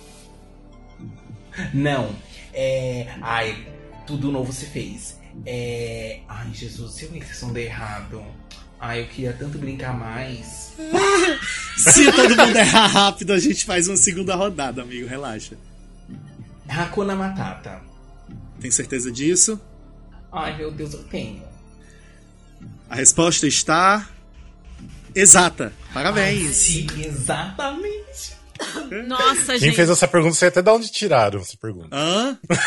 Não. 1.73 2.13
É. 2.53 3.07
Ai, 3.21 3.67
tudo 4.05 4.31
novo 4.31 4.51
se 4.51 4.65
fez. 4.65 5.17
É. 5.45 6.19
Ai, 6.27 6.49
Jesus, 6.53 6.93
se 6.93 7.05
eu 7.05 7.11
responder 7.11 7.65
errado. 7.65 8.21
Ai, 8.79 9.01
eu 9.01 9.07
queria 9.07 9.33
tanto 9.33 9.57
brincar 9.57 9.93
mais. 9.97 10.73
Se 11.77 12.11
todo 12.11 12.35
mundo 12.35 12.55
errar 12.57 12.87
rápido, 12.87 13.33
a 13.33 13.39
gente 13.39 13.65
faz 13.65 13.87
uma 13.87 13.97
segunda 13.97 14.35
rodada, 14.35 14.81
amigo. 14.81 15.07
Relaxa. 15.07 15.57
Hakuna 16.67 17.15
Matata. 17.15 17.81
Tem 18.59 18.71
certeza 18.71 19.11
disso? 19.11 19.59
Ai, 20.31 20.57
meu 20.57 20.71
Deus, 20.71 20.93
eu 20.93 21.03
tenho. 21.03 21.43
A 22.89 22.95
resposta 22.95 23.47
está 23.47 24.07
exata. 25.13 25.73
Parabéns. 25.93 26.55
Sim, 26.55 26.87
exatamente. 26.97 28.37
Nossa, 29.07 29.53
Quem 29.53 29.59
gente. 29.59 29.75
fez 29.75 29.89
essa 29.89 30.07
pergunta, 30.07 30.33
eu 30.33 30.39
sei 30.39 30.47
até 30.49 30.61
de 30.61 30.69
onde 30.69 30.91
tiraram 30.91 31.39
essa 31.39 31.57
pergunta. 31.57 31.95
Hã? 31.95 32.37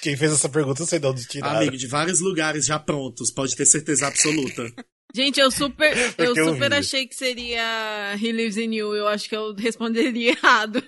Quem 0.00 0.16
fez 0.16 0.32
essa 0.32 0.48
pergunta, 0.48 0.82
eu 0.82 0.86
sei 0.86 0.98
de 0.98 1.06
onde 1.06 1.26
tiraram. 1.26 1.56
Amigo, 1.58 1.76
de 1.76 1.86
vários 1.86 2.20
lugares 2.20 2.66
já 2.66 2.78
prontos, 2.78 3.30
pode 3.30 3.56
ter 3.56 3.64
certeza 3.64 4.06
absoluta. 4.06 4.70
Gente, 5.14 5.38
eu 5.38 5.50
super, 5.50 5.92
eu 6.18 6.34
super 6.34 6.72
achei 6.72 7.06
que 7.06 7.14
seria 7.14 8.14
He 8.20 8.32
Lives 8.32 8.56
in 8.56 8.74
You. 8.74 8.94
Eu 8.96 9.06
acho 9.06 9.28
que 9.28 9.36
eu 9.36 9.54
responderia 9.54 10.30
errado. 10.36 10.82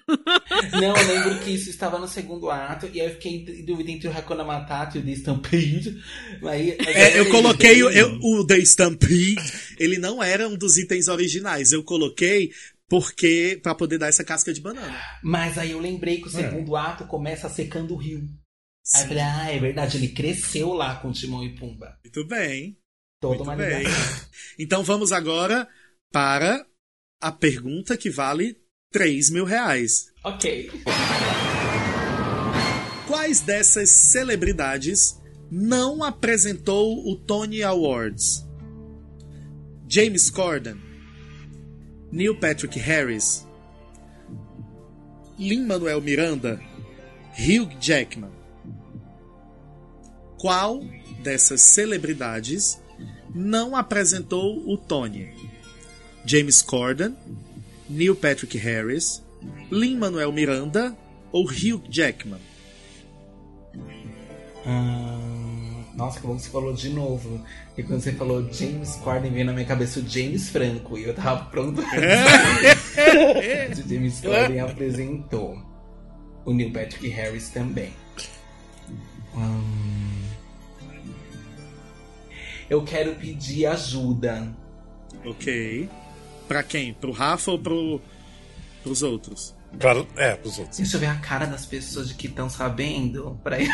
Não, 0.72 0.96
eu 0.96 1.06
lembro 1.06 1.38
que 1.44 1.50
isso 1.52 1.70
estava 1.70 1.98
no 1.98 2.08
segundo 2.08 2.50
ato 2.50 2.88
e 2.92 3.00
aí 3.00 3.06
eu 3.06 3.12
fiquei 3.14 3.32
em 3.36 3.64
dúvida 3.64 3.90
entre 3.90 4.08
o 4.08 4.10
Hakuna 4.10 4.42
Matata 4.44 4.98
e 4.98 5.00
o 5.00 5.04
The 5.04 5.12
Stampede. 5.12 6.02
Aí, 6.44 6.76
É, 6.80 7.18
eu 7.20 7.30
coloquei 7.30 7.82
o, 7.82 7.90
eu- 7.90 8.18
o 8.20 8.44
The 8.46 8.58
Stampede, 8.58 9.36
ele 9.78 9.98
não 9.98 10.22
era 10.22 10.48
um 10.48 10.56
dos 10.56 10.76
itens 10.76 11.08
originais. 11.08 11.72
Eu 11.72 11.84
coloquei 11.84 12.50
porque 12.88 13.58
para 13.62 13.74
poder 13.74 13.98
dar 13.98 14.08
essa 14.08 14.24
casca 14.24 14.52
de 14.52 14.60
banana. 14.60 14.96
Mas 15.22 15.56
aí 15.58 15.70
eu 15.72 15.78
lembrei 15.80 16.20
que 16.20 16.28
o 16.28 16.30
segundo 16.30 16.74
ato 16.76 17.04
começa 17.06 17.48
secando 17.48 17.94
o 17.94 17.96
rio. 17.96 18.22
Aí 18.94 19.02
eu 19.02 19.08
falei, 19.08 19.22
ah, 19.22 19.50
é 19.52 19.58
verdade, 19.58 19.96
ele 19.96 20.08
cresceu 20.08 20.72
lá 20.72 20.94
com 20.96 21.10
Timão 21.10 21.42
e 21.44 21.54
Pumba. 21.56 21.96
Muito 22.04 22.24
bem. 22.26 22.76
Toda 23.26 23.38
Muito 23.38 23.42
uma 23.42 23.56
bem. 23.56 23.86
Então 24.58 24.82
vamos 24.82 25.12
agora 25.12 25.68
para 26.10 26.64
a 27.20 27.30
pergunta 27.30 27.94
que 27.94 28.08
vale 28.08 28.56
3 28.90 29.30
mil 29.30 29.44
reais. 29.44 30.06
Ok. 30.24 30.70
Quais 33.06 33.40
dessas 33.40 33.90
celebridades 33.90 35.20
não 35.50 36.02
apresentou 36.02 37.06
o 37.06 37.16
Tony 37.16 37.62
Awards? 37.62 38.46
James 39.86 40.30
Corden, 40.30 40.80
Neil 42.10 42.40
Patrick 42.40 42.78
Harris, 42.78 43.46
Lin-Manuel 45.38 46.00
Miranda, 46.00 46.60
Hugh 47.38 47.76
Jackman. 47.78 48.32
Qual 50.38 50.80
dessas 51.22 51.60
celebridades 51.60 52.80
não 53.36 53.76
apresentou 53.76 54.66
o 54.66 54.78
Tony? 54.78 55.28
James 56.24 56.62
Corden, 56.62 57.14
Neil 57.88 58.16
Patrick 58.16 58.56
Harris, 58.56 59.22
Lin-Manuel 59.70 60.32
Miranda 60.32 60.96
ou 61.30 61.44
Hugh 61.44 61.82
Jackman? 61.88 62.40
Hum, 64.66 65.84
nossa, 65.94 66.18
que 66.18 66.26
bom 66.26 66.34
que 66.34 66.42
você 66.42 66.50
falou 66.50 66.72
de 66.72 66.88
novo. 66.88 67.44
E 67.76 67.82
quando 67.82 68.00
você 68.00 68.12
falou 68.12 68.52
James 68.52 68.96
Corden, 68.96 69.30
veio 69.30 69.44
na 69.44 69.52
minha 69.52 69.66
cabeça 69.66 70.00
o 70.00 70.08
James 70.08 70.48
Franco. 70.48 70.98
E 70.98 71.04
eu 71.04 71.14
tava 71.14 71.44
pronto. 71.44 71.80
o 73.76 73.88
James 73.88 74.20
Corden 74.20 74.60
apresentou. 74.60 75.62
O 76.44 76.52
Neil 76.52 76.72
Patrick 76.72 77.06
Harris 77.08 77.50
também. 77.50 77.92
Hum, 79.36 79.85
eu 82.68 82.82
quero 82.82 83.14
pedir 83.14 83.66
ajuda. 83.66 84.54
Ok. 85.24 85.88
Pra 86.46 86.62
quem? 86.62 86.94
Pro 86.94 87.12
Rafa 87.12 87.50
ou 87.50 87.58
pro, 87.58 88.00
pros 88.82 89.02
outros? 89.02 89.54
Pra, 89.78 90.04
é, 90.16 90.36
pros 90.36 90.58
outros. 90.58 90.78
Deixa 90.78 90.96
eu 90.96 91.00
ver 91.00 91.06
a 91.06 91.16
cara 91.16 91.46
das 91.46 91.66
pessoas 91.66 92.08
de 92.08 92.14
que 92.14 92.26
estão 92.28 92.48
sabendo. 92.48 93.38
Peraí. 93.42 93.68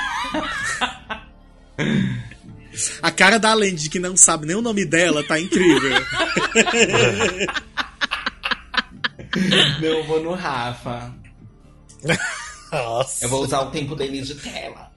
A 3.02 3.10
cara 3.10 3.38
da 3.38 3.50
Alendy 3.50 3.90
que 3.90 3.98
não 3.98 4.16
sabe 4.16 4.46
nem 4.46 4.56
o 4.56 4.62
nome 4.62 4.86
dela 4.86 5.22
tá 5.22 5.38
incrível. 5.38 5.92
Não, 9.80 9.88
eu 9.88 10.04
vou 10.04 10.22
no 10.22 10.34
Rafa. 10.34 11.14
Nossa. 12.70 13.24
Eu 13.24 13.28
vou 13.28 13.42
usar 13.42 13.60
o 13.62 13.70
tempo 13.70 13.94
dele 13.96 14.20
de 14.20 14.34
tela. 14.34 14.92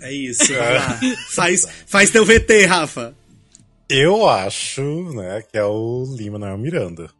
É 0.00 0.12
isso, 0.12 0.52
vai 0.54 0.74
lá. 0.74 1.00
Faz, 1.30 1.66
faz 1.86 2.10
teu 2.10 2.24
VT, 2.24 2.66
Rafa. 2.66 3.14
Eu 3.90 4.28
acho, 4.28 4.82
né, 5.14 5.42
que 5.42 5.56
é 5.56 5.64
o 5.64 6.04
Lima 6.14 6.38
Manuel 6.38 6.58
Miranda. 6.58 7.10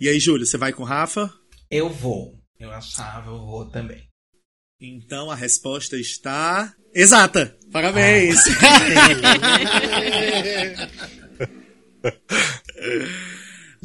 E 0.00 0.08
aí, 0.08 0.18
Júlio, 0.18 0.46
você 0.46 0.56
vai 0.56 0.72
com 0.72 0.82
o 0.82 0.86
Rafa? 0.86 1.30
Eu 1.70 1.90
vou. 1.90 2.34
Eu 2.58 2.72
achava, 2.72 3.30
eu 3.30 3.44
vou 3.44 3.66
também. 3.66 4.08
Então 4.80 5.30
a 5.30 5.34
resposta 5.34 5.98
está 5.98 6.72
exata. 6.94 7.54
Parabéns. 7.70 8.38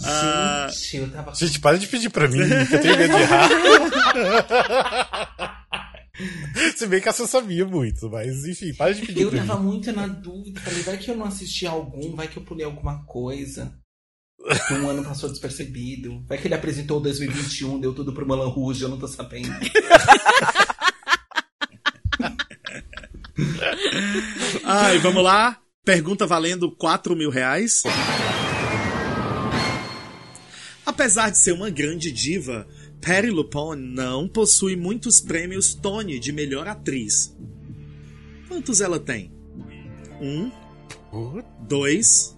Ah. 0.01 0.69
Gente, 0.71 0.97
eu 0.97 1.11
tava. 1.11 1.35
Gente, 1.35 1.59
para 1.59 1.77
de 1.77 1.87
pedir 1.87 2.09
pra 2.09 2.29
mim, 2.29 2.39
que 2.69 2.75
eu 2.75 2.81
tenho 2.81 2.97
medo 2.97 3.13
de 3.13 3.21
errar. 3.21 3.49
Se 6.75 6.87
bem 6.87 7.01
que 7.01 7.09
essa 7.09 7.23
eu 7.23 7.27
sabia 7.27 7.65
muito, 7.65 8.09
mas 8.09 8.45
enfim, 8.45 8.73
para 8.73 8.93
de 8.93 9.05
pedir 9.05 9.21
Eu 9.21 9.29
pra 9.29 9.45
tava 9.45 9.59
mim. 9.59 9.67
muito 9.67 9.91
na 9.91 10.07
dúvida. 10.07 10.59
Falei, 10.61 10.81
vai 10.83 10.97
que 10.97 11.11
eu 11.11 11.17
não 11.17 11.25
assisti 11.25 11.65
algum, 11.67 12.15
vai 12.15 12.27
que 12.27 12.37
eu 12.37 12.43
pulei 12.43 12.65
alguma 12.65 13.03
coisa. 13.05 13.73
Que 14.67 14.73
um 14.75 14.87
ano 14.89 15.03
passou 15.03 15.29
despercebido. 15.29 16.23
Vai 16.27 16.37
que 16.37 16.47
ele 16.47 16.53
apresentou 16.53 16.97
o 16.97 17.01
2021, 17.01 17.79
deu 17.79 17.93
tudo 17.93 18.13
pro 18.13 18.27
Moulin 18.27 18.49
Rouge, 18.51 18.83
eu 18.83 18.89
não 18.89 18.99
tô 18.99 19.07
sabendo. 19.07 19.49
Ai, 24.63 24.97
vamos 24.99 25.23
lá. 25.23 25.59
Pergunta 25.83 26.25
valendo 26.25 26.71
4 26.71 27.15
mil 27.15 27.29
reais. 27.29 27.83
Apesar 30.85 31.29
de 31.29 31.37
ser 31.37 31.51
uma 31.51 31.69
grande 31.69 32.11
diva, 32.11 32.67
Patti 33.05 33.29
LuPone 33.29 33.79
não 33.93 34.27
possui 34.27 34.75
muitos 34.75 35.21
prêmios 35.21 35.75
Tony 35.75 36.17
de 36.17 36.31
melhor 36.31 36.67
atriz. 36.67 37.37
Quantos 38.47 38.81
ela 38.81 38.99
tem? 38.99 39.31
Um, 40.19 40.51
dois, 41.61 42.35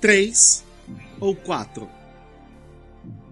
três 0.00 0.64
ou 1.20 1.36
quatro? 1.36 1.88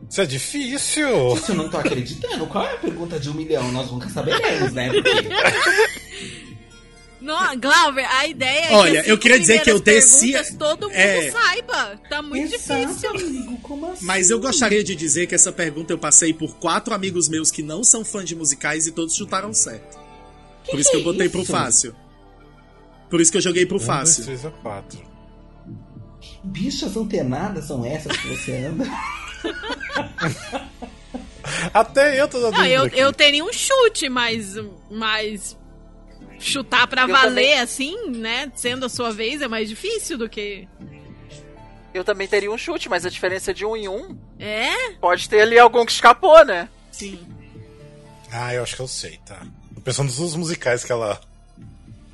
Isso 0.08 0.20
é 0.20 0.26
difícil. 0.26 1.34
Isso 1.34 1.50
eu 1.50 1.56
não 1.56 1.68
tô 1.68 1.76
acreditando. 1.76 2.46
Qual 2.46 2.64
é 2.64 2.74
a 2.74 2.78
pergunta 2.78 3.18
de 3.18 3.28
um 3.28 3.34
milhão? 3.34 3.72
Nós 3.72 3.90
nunca 3.90 4.08
saberemos, 4.08 4.72
né? 4.72 4.92
Porque... 4.92 5.10
Não, 7.20 7.58
Glauber, 7.60 8.04
a 8.06 8.26
ideia 8.26 8.66
é 8.70 8.72
Olha, 8.74 9.02
que 9.02 9.10
eu 9.12 9.18
queria 9.18 9.38
dizer 9.38 9.60
que 9.62 9.70
eu 9.70 9.78
descia. 9.78 10.42
Todo 10.58 10.88
mundo 10.88 10.94
É. 10.94 11.30
saiba. 11.30 12.00
Tá 12.08 12.22
muito 12.22 12.54
Exato, 12.54 12.86
difícil. 12.86 13.10
amigo, 13.10 13.56
como 13.58 13.92
assim? 13.92 14.04
Mas 14.06 14.30
eu 14.30 14.40
gostaria 14.40 14.82
de 14.82 14.94
dizer 14.96 15.26
que 15.26 15.34
essa 15.34 15.52
pergunta 15.52 15.92
eu 15.92 15.98
passei 15.98 16.32
por 16.32 16.56
quatro 16.56 16.94
amigos 16.94 17.28
meus 17.28 17.50
que 17.50 17.62
não 17.62 17.84
são 17.84 18.04
fãs 18.04 18.24
de 18.26 18.34
musicais 18.34 18.86
e 18.86 18.92
todos 18.92 19.14
chutaram 19.14 19.52
certo. 19.52 19.98
Por 20.70 20.78
isso 20.80 20.90
que 20.90 20.96
eu 20.96 21.04
botei 21.04 21.28
pro 21.28 21.42
isso? 21.42 21.52
fácil. 21.52 21.94
Por 23.10 23.20
isso 23.20 23.30
que 23.30 23.36
eu 23.38 23.42
joguei 23.42 23.66
pro 23.66 23.76
Um, 23.76 23.78
dois, 23.78 23.86
fácil. 23.88 24.24
três 24.24 24.44
ou 24.44 24.50
quatro. 24.52 24.98
Bichas 26.42 26.96
antenadas 26.96 27.66
são 27.66 27.84
essas 27.84 28.16
que 28.16 28.28
você 28.28 28.52
anda? 28.64 28.84
Até 31.74 32.20
eu 32.20 32.28
tô 32.28 32.38
Não, 32.38 32.50
dúvida 32.50 32.68
eu, 32.68 32.82
aqui. 32.84 32.98
eu 32.98 33.12
teria 33.12 33.44
um 33.44 33.52
chute, 33.52 34.08
mas, 34.08 34.54
mas 34.90 35.56
chutar 36.40 36.86
pra 36.88 37.02
Eu 37.02 37.08
valer 37.08 37.28
também. 37.28 37.60
assim, 37.60 38.10
né? 38.10 38.50
Sendo 38.56 38.86
a 38.86 38.88
sua 38.88 39.12
vez, 39.12 39.40
é 39.42 39.46
mais 39.48 39.68
difícil 39.68 40.16
do 40.18 40.28
que. 40.28 40.66
Eu 41.92 42.04
também 42.04 42.26
teria 42.28 42.50
um 42.50 42.56
chute, 42.58 42.88
mas 42.88 43.04
a 43.04 43.10
diferença 43.10 43.52
de 43.52 43.64
um 43.66 43.76
em 43.76 43.88
um 43.88 44.16
É? 44.38 44.92
pode 45.00 45.28
ter 45.28 45.40
ali 45.42 45.58
algum 45.58 45.84
que 45.84 45.90
escapou, 45.92 46.44
né? 46.44 46.68
Sim. 46.92 47.18
Ah, 48.30 48.54
eu 48.54 48.62
acho 48.62 48.76
que 48.76 48.82
eu 48.82 48.86
sei, 48.88 49.18
tá. 49.26 49.44
Tô 49.74 49.80
pensando 49.80 50.06
nos 50.06 50.36
musicais 50.36 50.84
que 50.84 50.92
ela. 50.92 51.20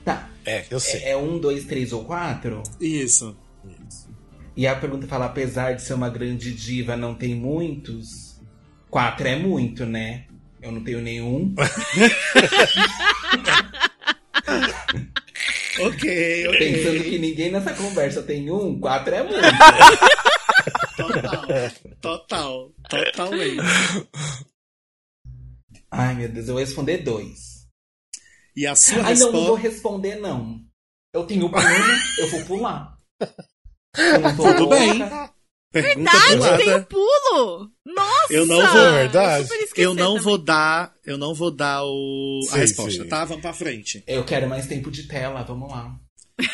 Tá. 0.05 0.29
É, 0.47 0.65
eu 0.71 0.81
sei. 0.81 1.03
É, 1.03 1.11
é 1.11 1.17
um, 1.17 1.39
dois, 1.39 1.65
três 1.65 1.93
ou 1.93 2.05
quatro? 2.05 2.63
Isso. 2.81 3.37
E 4.57 4.67
a 4.67 4.75
pergunta 4.75 5.07
fala, 5.07 5.27
apesar 5.27 5.75
de 5.75 5.83
ser 5.83 5.93
uma 5.93 6.09
grande 6.09 6.55
diva, 6.55 6.97
não 6.97 7.15
tem 7.15 7.35
muitos? 7.35 8.41
Quatro 8.89 9.29
é 9.29 9.37
muito, 9.37 9.85
né? 9.85 10.25
Eu 10.63 10.73
não 10.73 10.83
tenho 10.83 11.03
nenhum. 11.03 11.55
Ok, 15.79 16.49
ok. 16.49 16.59
Pensando 16.59 17.03
que 17.05 17.19
ninguém 17.19 17.51
nessa 17.51 17.75
conversa 17.75 18.23
tem 18.23 18.51
um, 18.51 18.81
quatro 18.81 19.15
é 19.15 19.23
muito. 19.23 19.41
Total. 20.97 21.47
Total. 22.01 22.73
Totalmente. 22.89 23.63
Ai, 25.91 26.15
meu 26.15 26.29
Deus, 26.29 26.49
eu 26.49 26.55
vou 26.55 26.63
responder 26.63 26.99
dois. 26.99 27.67
E 28.57 28.67
a 28.67 28.75
sua 28.75 29.03
Ai, 29.03 29.15
não, 29.15 29.33
não 29.33 29.47
vou 29.47 29.55
responder, 29.55 30.17
não. 30.17 30.61
Eu 31.13 31.25
tenho 31.27 31.51
pulo, 31.51 31.63
eu 32.19 32.31
vou 32.31 32.45
pular. 32.47 32.99
Eu 33.97 34.21
não 34.21 34.37
tô 34.37 34.43
Tudo 34.45 34.61
louca. 34.65 34.77
bem. 34.77 34.99
Pergunta 35.83 36.11
Verdade, 36.11 36.37
pulada. 36.37 36.57
tem 36.59 36.75
o 36.75 36.85
pulo! 36.87 37.71
Nossa! 37.85 38.33
Eu 38.33 38.47
não 38.47 38.57
vou- 38.73 38.81
É 38.81 38.93
verdade. 39.03 39.45
esqueci 39.45 39.73
Eu 39.83 39.95
não 39.95 40.07
também. 40.13 40.23
vou 40.23 40.39
dar. 40.39 40.93
Eu 41.05 41.19
não 41.19 41.35
vou 41.35 41.51
dar 41.51 41.83
o, 41.85 42.41
a 42.51 42.55
Sim, 42.55 42.59
resposta, 42.59 43.03
sim. 43.03 43.09
tá? 43.09 43.25
Vamos 43.25 43.43
pra 43.43 43.53
frente. 43.53 44.03
Eu 44.07 44.25
quero 44.25 44.49
mais 44.49 44.67
tempo 44.67 44.91
de 44.91 45.05
tela, 45.05 45.43
vamos 45.43 45.71
lá. 45.71 45.95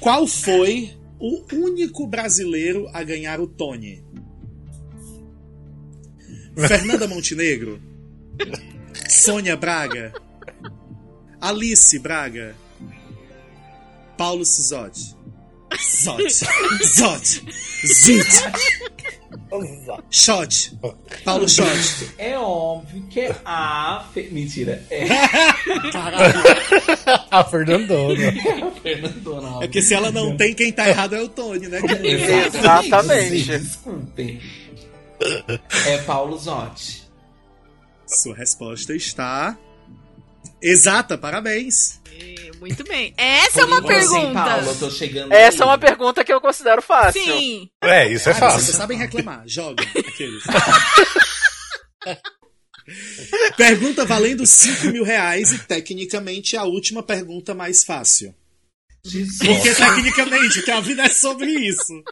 Qual 0.00 0.26
foi 0.26 0.94
o 1.18 1.42
único 1.54 2.06
brasileiro 2.06 2.88
a 2.92 3.02
ganhar 3.02 3.40
o 3.40 3.46
Tony? 3.46 4.04
Fernanda 6.56 7.08
Montenegro? 7.08 7.80
Sônia 9.08 9.56
Braga? 9.56 10.12
Alice 11.40 11.98
Braga? 11.98 12.54
Paulo 14.16 14.44
Sisotti? 14.44 15.14
Zotti. 16.04 16.44
Zotti. 16.84 17.44
Zit. 17.86 18.42
Shot. 20.10 20.78
Paulo 21.24 21.48
Shot. 21.48 22.14
É 22.18 22.38
óbvio 22.38 23.02
que 23.08 23.20
é 23.20 23.36
a. 23.44 24.04
Fe... 24.12 24.28
Mentira, 24.30 24.84
é 24.90 25.04
A 27.30 27.44
Fernandona. 27.44 28.28
a 28.28 28.70
Fernandona. 28.80 29.48
É 29.64 29.66
porque 29.66 29.82
se 29.82 29.94
ela 29.94 30.10
não 30.10 30.36
tem, 30.36 30.54
quem 30.54 30.72
tá 30.72 30.88
errado 30.88 31.14
é 31.14 31.22
o 31.22 31.28
Tony, 31.28 31.68
né? 31.68 31.80
Exatamente. 32.48 33.44
Desculpem. 33.44 34.40
É 35.86 35.98
Paulo 35.98 36.36
Zotti. 36.38 37.04
Sua 38.06 38.34
resposta 38.34 38.94
está. 38.94 39.56
Exata, 40.60 41.16
parabéns. 41.18 42.00
É, 42.18 42.50
Muito 42.60 42.84
bem. 42.84 43.12
Essa 43.16 43.60
é 43.60 43.64
uma 43.64 43.82
Por 43.82 43.92
enquanto, 43.92 44.14
hein, 44.14 44.20
pergunta. 44.20 44.44
Paulo, 44.44 44.66
eu 44.68 44.78
tô 44.78 44.90
chegando 44.90 45.32
Essa 45.32 45.58
é 45.58 45.62
aí. 45.64 45.68
uma 45.68 45.78
pergunta 45.78 46.24
que 46.24 46.32
eu 46.32 46.40
considero 46.40 46.80
fácil. 46.82 47.22
Sim. 47.22 47.68
É, 47.82 48.08
isso 48.10 48.28
é 48.28 48.32
Ah, 48.32 48.34
vocês 48.36 48.52
fácil. 48.54 48.74
sabem 48.74 48.98
reclamar. 48.98 49.42
Joga. 49.46 49.82
Aqueles. 49.82 50.42
pergunta 53.56 54.04
valendo 54.04 54.46
5 54.46 54.86
mil 54.88 55.04
reais 55.04 55.52
e 55.52 55.58
tecnicamente 55.58 56.56
a 56.56 56.64
última 56.64 57.02
pergunta 57.02 57.54
mais 57.54 57.84
fácil. 57.84 58.34
Jesus. 59.04 59.38
Porque 59.38 59.74
tecnicamente, 59.74 60.62
que 60.62 60.70
a 60.70 60.80
vida 60.80 61.02
é 61.02 61.08
sobre 61.08 61.50
isso. 61.50 62.02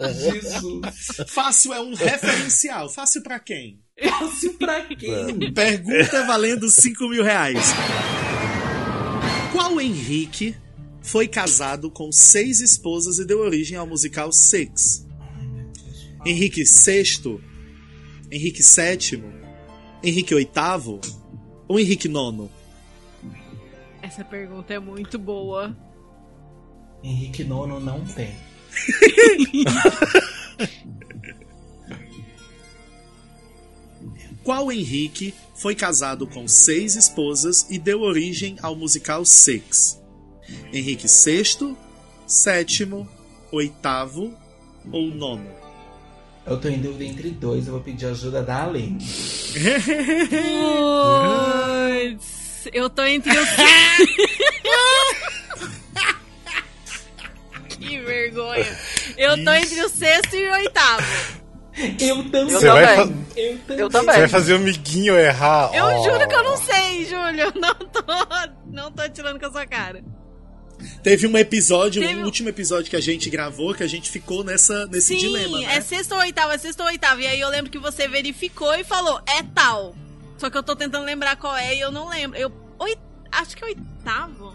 Jesus. 0.00 1.28
Fácil 1.28 1.72
é 1.72 1.80
um 1.80 1.94
referencial. 1.94 2.88
Fácil 2.88 3.22
pra 3.22 3.38
quem? 3.38 3.80
Fácil 4.18 4.54
pra 4.54 4.80
quem? 4.84 5.52
Pergunta 5.52 6.26
valendo 6.26 6.68
5 6.68 7.08
mil 7.08 7.22
reais. 7.22 7.72
Qual 9.52 9.80
Henrique 9.80 10.54
foi 11.02 11.26
casado 11.26 11.90
com 11.90 12.12
seis 12.12 12.60
esposas 12.60 13.18
e 13.18 13.24
deu 13.24 13.40
origem 13.40 13.76
ao 13.76 13.86
musical 13.86 14.30
Six? 14.32 15.06
Henrique 16.24 16.62
VI? 16.64 17.40
Henrique 18.30 18.62
VII? 18.62 19.24
Henrique 20.02 20.34
VIII? 20.34 21.00
Ou 21.68 21.80
Henrique 21.80 22.08
IX? 22.08 22.48
Essa 24.02 24.24
pergunta 24.24 24.72
é 24.72 24.78
muito 24.78 25.18
boa. 25.18 25.76
Henrique 27.02 27.44
Nono 27.44 27.80
não 27.80 28.04
tem. 28.04 28.34
Qual 34.42 34.72
Henrique 34.72 35.34
foi 35.60 35.74
casado 35.74 36.26
com 36.26 36.48
seis 36.48 36.96
esposas 36.96 37.66
e 37.68 37.78
deu 37.78 38.00
origem 38.00 38.56
ao 38.62 38.74
musical 38.74 39.26
Six? 39.26 40.00
Henrique 40.72 41.06
VI, 41.06 41.76
VII, 42.26 43.06
VIII 43.52 44.34
ou 44.90 45.06
nono? 45.08 45.50
Eu 46.46 46.58
tô 46.58 46.68
em 46.68 46.80
dúvida 46.80 47.04
entre 47.04 47.28
dois, 47.30 47.66
eu 47.66 47.74
vou 47.74 47.82
pedir 47.82 48.06
ajuda 48.06 48.42
da 48.42 48.62
Além. 48.62 48.96
Puts, 52.16 52.68
eu 52.72 52.88
tô 52.88 53.04
entre 53.04 53.38
os. 53.38 53.48
que 57.68 58.00
vergonha. 58.00 58.78
Eu 59.18 59.44
tô 59.44 59.52
entre 59.52 59.82
o 59.82 59.90
sexto 59.90 60.34
e 60.34 60.48
o 60.48 60.52
oitavo. 60.54 61.39
Eu 62.00 62.30
também. 62.30 62.50
Você 62.54 62.68
vai, 62.68 62.96
fa- 62.96 63.02
Eu 63.36 63.58
também. 63.58 63.78
Eu 63.78 63.90
você 63.90 64.02
vai 64.04 64.28
fazer 64.28 64.52
o 64.52 64.56
amiguinho 64.56 65.16
errar. 65.18 65.70
Eu 65.74 65.84
Oh. 65.84 66.04
juro 66.04 66.28
que 66.28 66.34
eu 66.34 66.42
não 66.44 66.56
sei, 66.56 67.04
Júlio. 67.06 67.52
Não 67.60 67.74
tô, 67.74 68.02
não 68.66 68.92
tô 68.92 69.08
tirando 69.08 69.38
com 69.40 69.46
a 69.46 69.50
sua 69.52 69.66
cara. 69.66 70.02
Teve 71.02 71.26
um 71.26 71.36
episódio, 71.36 72.00
Teve 72.00 72.20
um 72.20 72.24
último 72.24 72.48
episódio 72.48 72.88
que 72.90 72.96
a 72.96 73.00
gente 73.00 73.28
gravou, 73.28 73.74
que 73.74 73.82
a 73.82 73.86
gente 73.86 74.08
ficou 74.10 74.42
nessa, 74.42 74.86
nesse 74.86 75.08
Sim, 75.08 75.18
dilema, 75.18 75.58
né? 75.58 75.76
é 75.76 75.80
sexto 75.82 76.12
ou 76.12 76.20
oitavo, 76.20 76.52
é 76.52 76.58
sexto 76.58 76.80
ou 76.80 76.86
oitavo. 76.86 77.20
E 77.20 77.26
aí 77.26 77.38
eu 77.38 77.48
lembro 77.50 77.70
que 77.70 77.78
você 77.78 78.08
verificou 78.08 78.74
e 78.74 78.82
falou, 78.84 79.20
é 79.26 79.42
tal. 79.54 79.94
Só 80.38 80.48
que 80.48 80.56
eu 80.56 80.62
tô 80.62 80.74
tentando 80.74 81.04
lembrar 81.04 81.36
qual 81.36 81.54
é 81.56 81.74
e 81.74 81.80
eu 81.80 81.90
não 81.92 82.08
lembro. 82.08 82.38
Eu. 82.38 82.50
Oi, 82.78 82.96
acho 83.30 83.54
que 83.56 83.62
é 83.62 83.66
oitavo. 83.68 84.54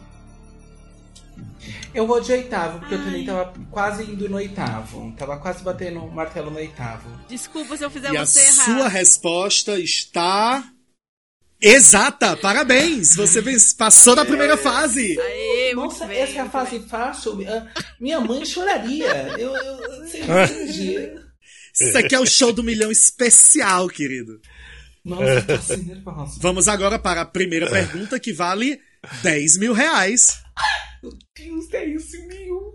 Eu 1.93 2.05
vou 2.07 2.19
de 2.21 2.31
oitavo, 2.31 2.79
porque 2.79 2.93
eu 2.95 2.99
Ai. 2.99 3.05
também 3.05 3.25
tava 3.25 3.53
quase 3.71 4.03
indo 4.03 4.27
no 4.29 4.37
oitavo. 4.37 5.13
Tava 5.17 5.37
quase 5.37 5.63
batendo 5.63 5.99
o 6.03 6.11
martelo 6.13 6.51
no 6.51 6.57
oitavo. 6.57 7.09
Desculpa 7.27 7.77
se 7.77 7.83
eu 7.83 7.89
fizer 7.89 8.11
E 8.13 8.17
a 8.17 8.25
você 8.25 8.41
errar. 8.41 8.65
sua 8.65 8.87
resposta 8.87 9.79
está. 9.79 10.63
Exata! 11.61 12.35
Parabéns! 12.37 13.15
Você 13.15 13.41
passou 13.77 14.13
da 14.15 14.25
primeira 14.25 14.57
fase! 14.57 15.17
Aê, 15.19 15.73
muito 15.73 15.93
Nossa, 15.93 16.05
bem, 16.05 16.17
essa 16.19 16.37
é 16.37 16.41
a 16.41 16.49
fase 16.49 16.79
bem. 16.79 16.87
fácil. 16.87 17.37
Ah, 17.47 17.65
Minha 17.99 18.19
mãe 18.19 18.45
choraria. 18.45 19.07
Eu, 19.39 19.55
eu, 19.55 20.05
entendi. 20.05 21.11
Isso 21.79 21.97
aqui 21.97 22.13
é 22.13 22.19
o 22.19 22.25
show 22.25 22.51
do 22.53 22.61
milhão 22.63 22.91
especial, 22.91 23.87
querido. 23.87 24.39
Nossa, 25.03 25.23
eu 25.23 25.45
tô 25.47 25.53
assim 25.53 25.83
nervosa. 25.83 26.39
Vamos 26.41 26.67
agora 26.67 26.99
para 26.99 27.21
a 27.21 27.25
primeira 27.25 27.69
pergunta 27.69 28.19
que 28.19 28.33
vale 28.33 28.79
10 29.23 29.57
mil 29.57 29.73
reais. 29.73 30.37
Deus, 31.35 31.73
é 31.73 31.85
isso 31.85 32.17
mil. 32.27 32.71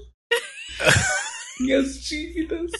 Minhas 1.61 2.01
dívidas. 2.03 2.71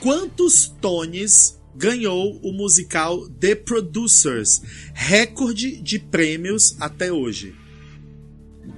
Quantos 0.00 0.68
tones 0.80 1.60
ganhou 1.74 2.38
o 2.42 2.52
musical 2.52 3.28
The 3.28 3.54
Producers? 3.54 4.62
Recorde 4.92 5.80
de 5.80 5.98
prêmios 5.98 6.76
até 6.80 7.12
hoje. 7.12 7.54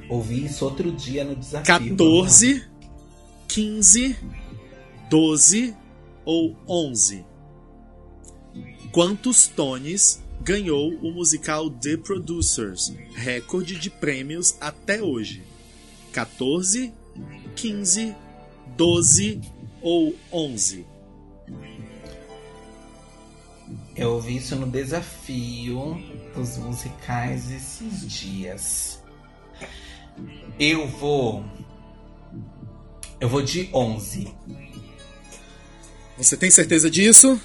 Ouvi 0.09 0.45
isso 0.45 0.65
outro 0.65 0.93
dia 0.93 1.25
no 1.25 1.35
desafio. 1.35 1.97
14, 1.97 2.65
15, 3.49 4.17
12 5.11 5.77
ou 6.25 6.57
11? 6.69 7.25
Quantos 8.93 9.49
tones 9.49 10.23
ganhou 10.40 10.94
o 10.94 11.11
musical 11.11 11.70
The 11.70 11.96
Producers? 11.96 12.92
Recorde 13.14 13.79
de 13.79 13.90
prêmios 13.90 14.57
até 14.61 15.03
hoje. 15.03 15.42
14, 16.12 16.92
15, 17.55 18.14
12 18.77 19.40
ou 19.83 20.14
11? 20.33 20.87
Eu 23.96 24.12
ouvi 24.12 24.37
isso 24.37 24.55
no 24.57 24.66
desafio 24.66 26.01
dos 26.35 26.59
musicais 26.59 27.51
esses 27.51 28.07
dias. 28.07 29.03
Eu 30.59 30.87
vou. 30.87 31.44
Eu 33.18 33.29
vou 33.29 33.42
de 33.42 33.68
11. 33.72 34.35
Você 36.16 36.37
tem 36.37 36.51
certeza 36.51 36.90
disso? 36.90 37.40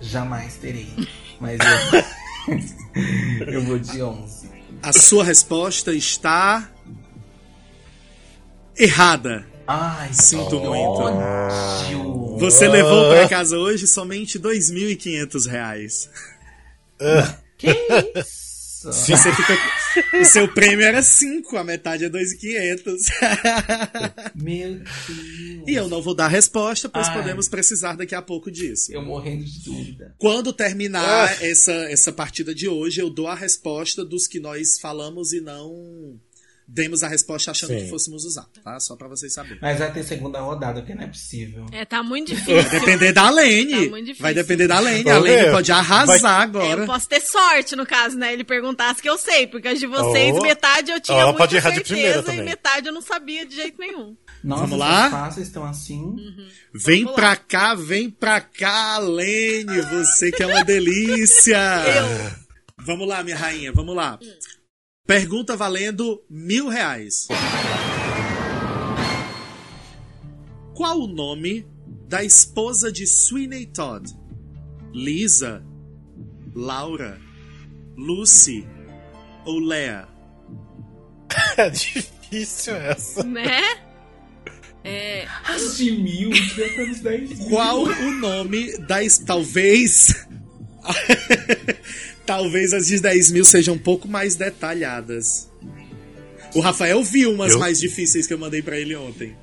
Jamais 0.00 0.56
terei. 0.56 0.88
Mas 1.42 1.58
eu. 1.58 2.54
eu 3.52 3.64
vou 3.64 3.76
de 3.76 4.00
11. 4.00 4.48
A 4.80 4.92
sua 4.92 5.24
resposta 5.24 5.92
está 5.92 6.70
errada. 8.78 9.44
Ai, 9.66 10.12
Sinto 10.12 10.60
muito. 10.60 11.00
ódio. 11.02 12.38
Você 12.38 12.68
levou 12.68 13.08
para 13.08 13.28
casa 13.28 13.58
hoje 13.58 13.88
somente 13.88 14.38
2.500 14.38 15.48
reais. 15.48 16.08
Que 17.58 17.70
isso? 18.14 18.41
Você 18.90 19.32
fica... 19.34 19.58
O 20.20 20.24
seu 20.24 20.48
prêmio 20.48 20.84
era 20.84 21.02
5, 21.02 21.56
a 21.56 21.64
metade 21.64 22.04
é 22.04 22.10
2.500. 22.10 22.96
Meu 24.34 24.74
Deus. 24.74 24.88
e 25.66 25.74
eu 25.74 25.88
não 25.88 26.00
vou 26.00 26.14
dar 26.14 26.26
a 26.26 26.28
resposta, 26.28 26.88
pois 26.88 27.08
Ai. 27.08 27.18
podemos 27.18 27.48
precisar 27.48 27.96
daqui 27.96 28.14
a 28.14 28.22
pouco 28.22 28.50
disso. 28.50 28.92
Eu 28.92 29.02
morrendo 29.02 29.44
de 29.44 29.60
dúvida. 29.60 30.14
Quando 30.18 30.52
terminar 30.52 31.42
essa, 31.42 31.72
essa 31.72 32.12
partida 32.12 32.54
de 32.54 32.68
hoje, 32.68 33.00
eu 33.00 33.10
dou 33.10 33.26
a 33.26 33.34
resposta 33.34 34.04
dos 34.04 34.26
que 34.26 34.40
nós 34.40 34.78
falamos 34.80 35.32
e 35.32 35.40
não 35.40 36.18
demos 36.74 37.02
a 37.02 37.08
resposta 37.08 37.50
achando 37.50 37.70
Sim. 37.70 37.80
que 37.84 37.90
fôssemos 37.90 38.24
usar, 38.24 38.46
tá? 38.64 38.80
Só 38.80 38.96
pra 38.96 39.06
vocês 39.06 39.32
saberem. 39.34 39.58
Mas 39.60 39.78
vai 39.78 39.92
ter 39.92 40.02
segunda 40.02 40.40
rodada, 40.40 40.80
porque 40.80 40.94
não 40.94 41.02
é 41.02 41.06
possível. 41.06 41.66
É, 41.70 41.84
tá 41.84 42.02
muito 42.02 42.28
difícil. 42.34 42.62
Vai 42.62 42.70
depender 42.80 43.12
da 43.12 43.28
Lene. 43.30 43.72
Tá 43.72 43.90
muito 43.90 44.04
difícil. 44.06 44.22
Vai 44.22 44.34
depender 44.34 44.66
da 44.68 44.80
Lene. 44.80 45.10
A 45.10 45.14
Vamos 45.14 45.28
Lene 45.28 45.42
ver. 45.42 45.50
pode 45.52 45.70
arrasar 45.70 46.18
Vai- 46.20 46.42
agora. 46.42 46.82
Eu 46.82 46.86
posso 46.86 47.08
ter 47.08 47.20
sorte, 47.20 47.76
no 47.76 47.84
caso, 47.84 48.16
né? 48.16 48.32
Ele 48.32 48.42
perguntasse 48.44 49.02
que 49.02 49.08
eu 49.10 49.18
sei, 49.18 49.46
porque 49.46 49.68
as 49.68 49.78
de 49.78 49.86
vocês, 49.86 50.34
Oh. 50.34 50.40
metade 50.42 50.90
eu 50.90 51.00
tinha 51.00 51.18
Ela 51.18 51.26
muita 51.26 51.38
pode 51.38 51.56
errar 51.56 51.70
de 51.70 51.76
certeza 51.76 52.22
primeira 52.22 52.42
e 52.42 52.44
metade 52.44 52.86
eu 52.86 52.92
não 52.94 53.02
sabia 53.02 53.44
de 53.44 53.54
jeito 53.54 53.78
nenhum. 53.78 54.16
Nossa, 54.42 54.62
Vamos 54.62 54.78
lá? 54.78 55.10
fáceis 55.10 55.46
estão 55.48 55.64
assim. 55.64 56.16
Vem 56.74 57.04
Vamos 57.04 57.16
pra 57.16 57.28
lá. 57.28 57.36
cá, 57.36 57.74
vem 57.74 58.08
pra 58.10 58.40
cá, 58.40 58.98
Lene. 58.98 59.80
Você 59.82 60.32
que 60.32 60.42
é 60.42 60.46
uma 60.46 60.64
delícia. 60.64 61.58
Vamos 62.78 63.06
lá, 63.06 63.22
minha 63.22 63.36
rainha, 63.36 63.72
vamos 63.72 63.94
lá. 63.94 64.18
Pergunta 65.12 65.54
valendo 65.58 66.24
mil 66.26 66.70
reais. 66.70 67.28
Qual 70.74 71.00
o 71.00 71.06
nome 71.06 71.66
da 72.08 72.24
esposa 72.24 72.90
de 72.90 73.06
Sweeney 73.06 73.66
Todd? 73.66 74.10
Lisa, 74.90 75.62
Laura, 76.54 77.20
Lucy 77.94 78.66
ou 79.44 79.58
Lea? 79.58 80.08
É 81.58 81.68
difícil 81.68 82.76
essa. 82.76 83.22
Né? 83.22 83.60
É. 84.82 85.26
As 85.44 85.76
de 85.76 85.92
mil, 85.92 86.30
devia 86.30 86.74
ter 86.74 86.90
uns 86.90 87.00
10 87.00 87.38
mil. 87.38 87.48
Qual 87.50 87.82
o 87.82 88.10
nome 88.12 88.78
das. 88.78 89.18
Talvez. 89.18 90.26
talvez 92.36 92.72
as 92.72 92.86
de 92.86 92.98
10 92.98 93.30
mil 93.30 93.44
sejam 93.44 93.74
um 93.74 93.78
pouco 93.78 94.08
mais 94.08 94.34
detalhadas. 94.36 95.50
O 96.54 96.60
Rafael 96.60 97.02
viu 97.04 97.30
umas 97.32 97.52
Eu? 97.52 97.58
mais 97.58 97.78
difíceis 97.78 98.26
que 98.26 98.32
eu 98.32 98.38
mandei 98.38 98.62
pra 98.62 98.78
ele 98.78 98.96
ontem. 98.96 99.36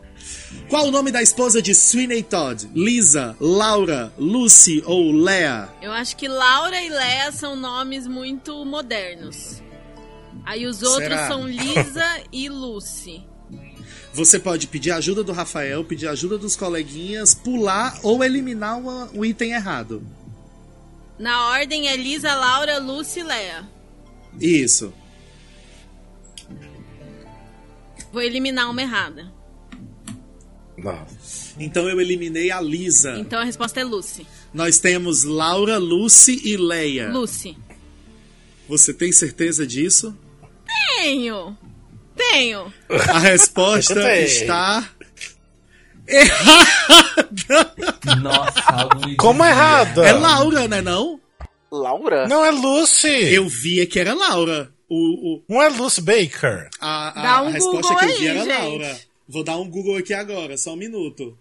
Qual 0.68 0.88
o 0.88 0.92
nome 0.92 1.12
da 1.12 1.22
esposa 1.22 1.62
de 1.62 1.74
Sweeney 1.76 2.24
Todd? 2.24 2.68
Lisa, 2.74 3.36
Laura, 3.40 4.12
Lucy 4.18 4.82
ou 4.88 5.12
Lea? 5.12 5.70
Eu 5.84 5.92
acho 5.92 6.18
que 6.18 6.28
Laura 6.28 6.82
e 6.82 6.90
Lea 6.90 7.32
são 7.32 7.56
nomes 7.56 8.08
muito 8.08 8.66
modernos. 8.66 9.62
Aí 10.44 10.66
os 10.66 10.82
outros 10.82 11.04
Será? 11.10 11.28
são 11.28 11.48
Lisa 11.48 12.22
e 12.34 12.50
Lucy. 12.50 13.22
Você 14.14 14.40
pode 14.40 14.66
pedir 14.66 14.92
ajuda 14.92 15.24
do 15.24 15.32
Rafael, 15.32 15.84
pedir 15.84 16.08
ajuda 16.08 16.40
dos 16.40 16.56
coleguinhas, 16.56 17.36
pular 17.36 18.00
ou 18.02 18.24
eliminar 18.24 18.80
uma- 18.80 19.10
um 19.14 19.24
item 19.24 19.52
errado. 19.54 20.02
Na 21.20 21.50
ordem 21.50 21.90
é 21.90 21.98
Lisa, 21.98 22.34
Laura, 22.34 22.80
Lucy 22.80 23.20
e 23.20 23.24
Lea. 23.24 23.70
Isso. 24.40 24.94
Vou 28.12 28.22
eliminar 28.22 28.70
uma 28.70 28.82
errada. 28.82 29.32
Nossa. 30.78 31.56
Então 31.60 31.90
eu 31.90 32.00
eliminei 32.00 32.52
a 32.52 32.62
Lisa. 32.62 33.20
Então 33.20 33.40
a 33.40 33.44
resposta 33.44 33.82
é 33.82 33.84
Lucy. 33.84 34.26
Nós 34.54 34.80
temos 34.80 35.24
Laura, 35.24 35.78
Lucy 35.78 36.42
e 36.44 36.56
Leia. 36.56 37.10
Lucy. 37.12 37.58
Você 38.70 38.94
tem 38.94 39.12
certeza 39.12 39.68
disso? 39.68 40.18
Tenho. 40.96 41.58
Tenho. 42.16 42.74
A 43.10 43.20
resposta 43.20 44.16
está 44.24 44.90
errada. 46.10 47.74
Nossa, 48.22 48.62
algo 48.72 49.16
Como 49.18 49.44
errada? 49.46 50.08
É 50.08 50.14
Laura, 50.14 50.68
né 50.68 50.82
não? 50.82 51.20
Laura? 51.72 52.28
Não 52.28 52.44
é 52.44 52.52
Lucy. 52.52 53.08
Eu 53.34 53.48
via 53.48 53.86
que 53.86 54.00
era 54.00 54.14
Laura. 54.14 54.72
O, 54.90 55.36
o- 55.36 55.44
Não 55.48 55.62
é 55.62 55.70
Lucy 55.70 56.02
Baker. 56.02 56.68
a, 56.82 57.10
a- 57.10 57.24
Dá 57.24 57.42
um 57.44 57.48
a 57.48 57.52
resposta 57.52 57.82
Google 57.94 57.98
que 58.00 58.06
eu 58.06 58.18
vi 58.20 58.28
aí, 58.30 58.38
era 58.38 58.40
gente. 58.44 58.64
Laura. 58.80 59.00
Vou 59.28 59.44
dar 59.44 59.58
um 59.58 59.70
Google 59.70 59.98
aqui 59.98 60.14
agora, 60.14 60.58
só 60.58 60.74
um 60.74 60.78
minuto. 60.78 61.38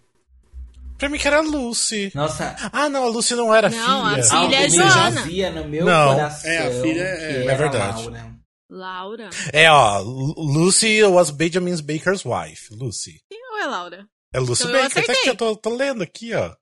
Pra 0.99 1.09
mim 1.09 1.17
que 1.17 1.27
era 1.27 1.39
Lucy. 1.41 2.11
Nossa, 2.13 2.55
Ah, 2.71 2.87
não, 2.89 3.05
a 3.05 3.07
Lucy 3.09 3.33
não 3.33 3.53
era 3.55 3.69
Não, 3.69 4.05
a 4.05 4.09
filha. 4.11 4.23
filha 4.23 4.37
algo 4.39 4.53
é 4.53 4.61
me 4.67 4.69
Joana. 4.69 5.21
dizia 5.23 5.49
no 5.51 5.67
meu 5.67 5.85
Não. 5.85 6.13
coração. 6.13 6.51
É, 6.51 6.57
a 6.67 6.81
filha 6.81 7.01
é- 7.01 7.41
que 7.43 7.49
é 7.49 7.55
verdade. 7.55 8.03
Laura. 8.03 8.29
Laura. 8.69 9.29
É, 9.51 9.71
ó, 9.71 9.97
Lu- 9.99 10.35
Lucy 10.37 11.01
was 11.05 11.31
Benjamin 11.31 11.75
Baker's 11.81 12.23
wife. 12.23 12.71
Lucy. 12.75 13.19
Ou 13.51 13.57
é 13.57 13.65
Laura? 13.65 14.05
É 14.33 14.39
Lucy 14.39 14.63
Então 14.63 14.73
Baker. 14.73 14.89
Tá 14.93 14.99
aqui, 14.99 15.11
acertei. 15.11 15.31
eu 15.31 15.35
tô, 15.35 15.55
tô 15.55 15.75
lendo 15.75 16.03
aqui, 16.03 16.33
ó. 16.33 16.53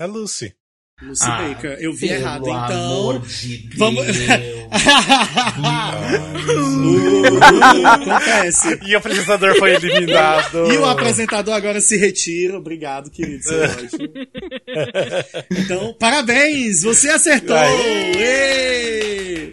É 0.00 0.06
Lucy. 0.06 0.54
Lucy 1.00 1.24
Ah, 1.26 1.48
Baker. 1.48 1.76
Eu 1.80 1.92
vi 1.92 2.08
errado, 2.08 2.42
então. 2.42 2.60
amor 2.70 3.20
de 3.20 3.58
Deus. 3.58 3.78
Vamos- 3.78 4.06
Acontece. 7.84 8.78
E 8.84 8.94
o 8.94 8.98
apresentador 8.98 9.56
foi 9.58 9.74
eliminado. 9.74 10.72
E 10.72 10.76
o 10.76 10.84
apresentador 10.84 11.54
agora 11.54 11.80
se 11.80 11.96
retira. 11.96 12.58
Obrigado, 12.58 13.10
querido. 13.10 13.42
Você 13.44 13.54
é 13.54 13.64
ótimo. 13.66 14.08
Então, 15.56 15.94
parabéns! 15.98 16.82
Você 16.82 17.08
acertou! 17.10 17.56
Ê! 18.18 19.50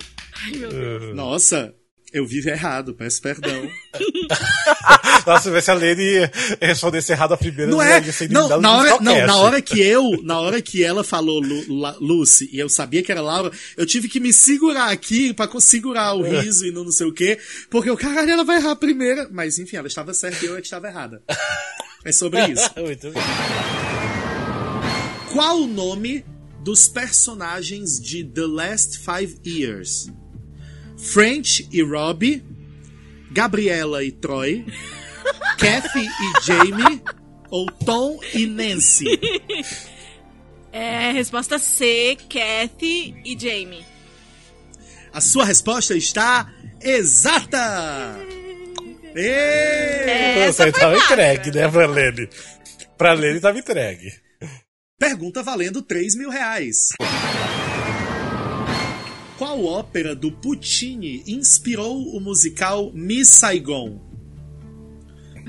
Nossa, 1.14 1.74
eu 2.16 2.26
vivo 2.26 2.50
errado, 2.50 2.94
peço 2.94 3.22
perdão. 3.22 3.70
Nossa, 5.26 5.50
vai 5.52 5.62
se 5.62 5.72
a 5.72 5.74
Lene 5.74 6.30
respondesse 6.62 7.12
errado 7.12 7.34
a 7.34 7.38
primeira 7.38 7.70
Não 7.72 7.82
ia 7.84 7.96
é? 7.98 8.12
ser 8.12 8.30
Não, 8.30 8.48
na 8.60 8.78
hora, 8.78 8.98
não, 9.02 9.26
na 9.26 9.36
hora 9.38 9.62
que 9.62 9.82
eu, 9.82 10.22
na 10.24 10.40
hora 10.40 10.62
que 10.62 10.84
ela 10.84 11.04
falou 11.04 11.40
Lu- 11.40 11.80
La- 11.80 11.96
Lucy 12.00 12.50
e 12.52 12.60
eu 12.60 12.70
sabia 12.70 13.02
que 13.02 13.12
era 13.12 13.22
Laura, 13.22 13.52
eu 13.76 13.86
tive 13.86 14.08
que 14.08 14.20
me 14.20 14.32
segurar 14.32 14.90
aqui 14.92 15.34
pra 15.34 15.48
co- 15.48 15.60
segurar 15.60 16.14
o 16.14 16.22
riso 16.22 16.66
e 16.66 16.72
não, 16.72 16.84
não 16.84 16.92
sei 16.92 17.08
o 17.08 17.14
quê, 17.14 17.40
porque 17.70 17.90
o 17.90 17.98
caralho 17.98 18.32
ela 18.32 18.44
vai 18.44 18.58
errar 18.58 18.72
a 18.72 18.76
primeira, 18.76 19.28
mas 19.32 19.58
enfim, 19.58 19.78
ela 19.78 19.88
estava 19.88 20.14
certa 20.14 20.46
e 20.46 20.48
eu 20.48 20.56
é 20.56 20.62
que 20.62 20.68
estava 20.68 20.88
errada. 20.88 21.22
É 22.04 22.12
sobre 22.12 22.40
isso. 22.52 22.70
Muito 22.78 23.10
bem. 23.12 23.24
Qual 25.34 25.62
o 25.62 25.68
nome 25.68 26.24
dos 26.64 26.88
personagens 26.88 28.00
de 28.00 28.24
The 28.24 28.46
Last 28.46 29.00
Five 29.00 29.38
Years? 29.46 30.08
French 31.06 31.68
e 31.72 31.82
Robbie, 31.82 32.44
Gabriela 33.32 34.04
e 34.04 34.12
Troy, 34.12 34.66
Kathy 35.58 36.06
e 36.06 36.44
Jamie 36.44 37.02
ou 37.50 37.66
Tom 37.72 38.20
e 38.34 38.46
Nancy? 38.46 39.06
É, 40.78 41.14
resposta 41.14 41.58
C, 41.58 42.18
Kathy 42.30 43.16
e 43.24 43.38
Jamie. 43.40 43.86
A 45.14 45.22
sua 45.22 45.46
resposta 45.46 45.96
está 45.96 46.54
exata! 46.82 48.18
Ê! 49.16 50.42
Essa 50.42 50.66
Você 50.66 50.72
tava 50.74 50.98
entregue, 50.98 51.52
né, 51.52 51.70
pra 51.70 51.86
Lene? 51.88 52.28
Pra 52.98 53.14
Lene 53.14 53.40
tava 53.40 53.58
entregue. 53.58 54.12
Pergunta 55.00 55.42
valendo 55.42 55.82
3 55.82 56.16
mil 56.18 56.30
reais. 56.30 56.90
Qual 59.38 59.66
ópera 59.66 60.16
do 60.16 60.32
Puccini 60.32 61.24
inspirou 61.28 62.16
o 62.16 62.22
musical 62.22 62.92
Miss 62.94 63.28
Saigon? 63.30 64.00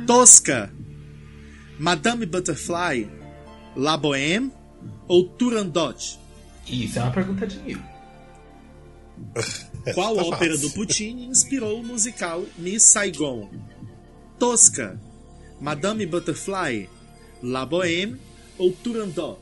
Tosca, 0.06 0.72
Madame 1.78 2.26
Butterfly, 2.26 3.08
La 3.76 3.96
Bohème 3.96 4.50
ou 5.06 5.24
Turandot? 5.24 6.18
Isso 6.66 6.98
é 6.98 7.02
uma 7.02 7.12
pergunta 7.12 7.46
de 7.46 7.58
mil. 7.60 7.78
Qual 9.94 10.16
Tá 10.16 10.22
ópera 10.22 10.54
fácil. 10.54 10.68
do 10.68 10.74
Puccini 10.74 11.26
inspirou 11.26 11.80
o 11.80 11.84
musical 11.84 12.44
Miss 12.58 12.82
Saigon? 12.82 13.48
Tosca, 14.36 15.00
Madame 15.60 16.04
Butterfly, 16.06 16.88
La 17.40 17.64
Bohème 17.64 18.18
ou 18.58 18.72
Turandot? 18.72 19.38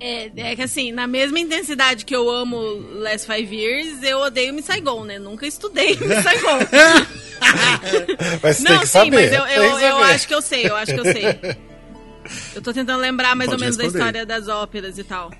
É, 0.00 0.30
é 0.36 0.56
que 0.56 0.62
assim, 0.62 0.92
na 0.92 1.06
mesma 1.06 1.40
intensidade 1.40 2.04
que 2.04 2.14
eu 2.14 2.30
amo 2.30 2.58
Last 3.00 3.26
Five 3.26 3.54
Years, 3.54 4.02
eu 4.02 4.18
odeio 4.20 4.54
Miss 4.54 4.66
Saigon, 4.66 5.04
né? 5.04 5.18
Nunca 5.18 5.46
estudei 5.46 5.96
Miss 6.00 6.22
Saigon. 6.22 6.58
Mas 8.42 8.56
você 8.58 8.64
tem 8.64 8.72
Não, 8.74 8.80
que 8.80 8.86
sim, 8.86 8.92
saber. 8.92 9.10
mas 9.10 9.32
eu, 9.32 9.44
tem 9.44 9.56
eu, 9.56 9.78
eu 9.78 9.96
acho 9.98 10.26
que 10.28 10.34
eu 10.34 10.42
sei, 10.42 10.66
eu 10.68 10.76
acho 10.76 10.92
que 10.92 11.00
eu 11.00 11.04
sei. 11.04 11.58
Eu 12.54 12.60
tô 12.60 12.74
tentando 12.74 13.00
lembrar 13.00 13.34
mais 13.34 13.48
Pode 13.48 13.56
ou 13.56 13.64
menos 13.64 13.76
da 13.78 13.84
responder. 13.84 14.04
história 14.04 14.26
das 14.26 14.48
óperas 14.48 14.98
e 14.98 15.04
tal. 15.04 15.30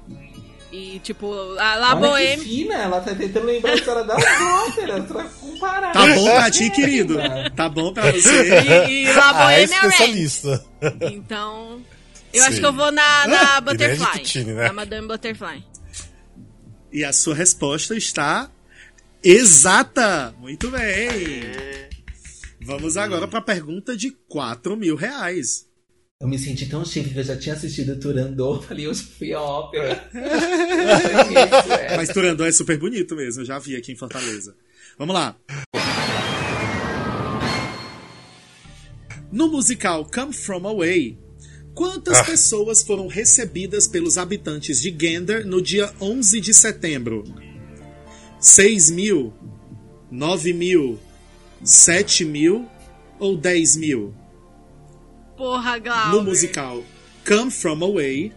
E, 0.73 0.99
tipo, 1.01 1.31
a 1.59 1.75
La 1.75 1.89
Olha 1.89 1.97
que 2.01 2.07
Bohème... 2.07 2.45
fina, 2.45 2.75
ela 2.75 3.01
tá 3.01 3.15
tentando 3.15 3.45
lembrar 3.45 3.73
a 3.73 3.75
história 3.75 4.05
das 4.05 4.23
óperas 4.23 5.07
pra 5.07 5.25
comparar. 5.25 5.93
Tá 5.93 6.07
bom 6.07 6.25
pra 6.25 6.51
ti, 6.51 6.71
querido? 6.71 7.19
Tá 7.55 7.69
bom 7.69 7.93
pra 7.93 8.11
você? 8.13 8.61
E, 8.89 9.05
e 9.05 9.13
La 9.13 9.49
Ah, 9.49 9.53
é 9.53 9.65
é. 9.65 11.13
Então, 11.13 11.81
eu 12.33 12.43
Sim. 12.43 12.49
acho 12.49 12.61
que 12.61 12.67
eu 12.67 12.73
vou 12.73 12.93
na, 12.93 13.27
na 13.27 13.27
Ele 13.27 13.35
é 13.35 13.61
de 13.61 13.61
Butterfly. 13.65 14.19
Puccini, 14.21 14.53
né? 14.53 14.67
Na 14.67 14.73
Madame 14.73 15.09
Butterfly. 15.09 15.65
E 16.93 17.05
a 17.05 17.13
sua 17.13 17.35
resposta 17.35 17.97
está 17.97 18.51
exata. 19.23 20.35
Muito 20.39 20.71
bem. 20.71 21.43
Vamos 22.61 22.97
agora 22.97 23.27
para 23.27 23.39
a 23.39 23.43
pergunta 23.43 23.97
de 23.97 24.11
4 24.29 24.77
mil 24.77 24.97
reais. 24.97 25.67
Eu 26.21 26.27
me 26.27 26.37
senti 26.37 26.67
tão 26.67 26.85
chique 26.85 27.11
que 27.11 27.19
eu 27.21 27.23
já 27.23 27.37
tinha 27.37 27.55
assistido 27.55 27.99
Turandot, 28.01 28.67
falei, 28.67 28.89
eu 28.89 28.95
fui 28.95 29.33
a 29.33 29.41
ópera. 29.41 30.11
Isso, 30.13 31.73
é. 31.79 31.97
Mas 31.97 32.09
Turandot 32.09 32.49
é 32.49 32.51
super 32.51 32.77
bonito 32.77 33.15
mesmo, 33.15 33.43
eu 33.43 33.47
já 33.47 33.59
vi 33.61 33.77
aqui 33.77 33.93
em 33.93 33.97
Fortaleza. 33.97 34.57
Vamos 34.99 35.15
lá. 35.15 35.37
No 39.31 39.47
musical 39.49 40.05
Come 40.13 40.33
From 40.33 40.67
Away, 40.67 41.17
quantas 41.79 42.19
Ah. 42.19 42.25
pessoas 42.25 42.83
foram 42.83 43.07
recebidas 43.07 43.87
pelos 43.87 44.19
habitantes 44.19 44.81
de 44.81 44.91
Gander 44.91 45.47
no 45.47 45.63
dia 45.63 45.93
11 46.01 46.41
de 46.41 46.53
setembro? 46.53 47.23
6 48.41 48.91
mil? 48.91 49.33
9 50.11 50.53
mil? 50.53 50.99
7 51.63 52.25
mil? 52.25 52.67
Ou 53.21 53.37
10 53.37 53.77
mil? 53.77 54.13
Porra, 55.37 55.79
Glauber. 55.79 56.17
No 56.17 56.25
musical 56.25 56.83
Come 57.25 57.51
From 57.51 57.85
Away, 57.85 58.33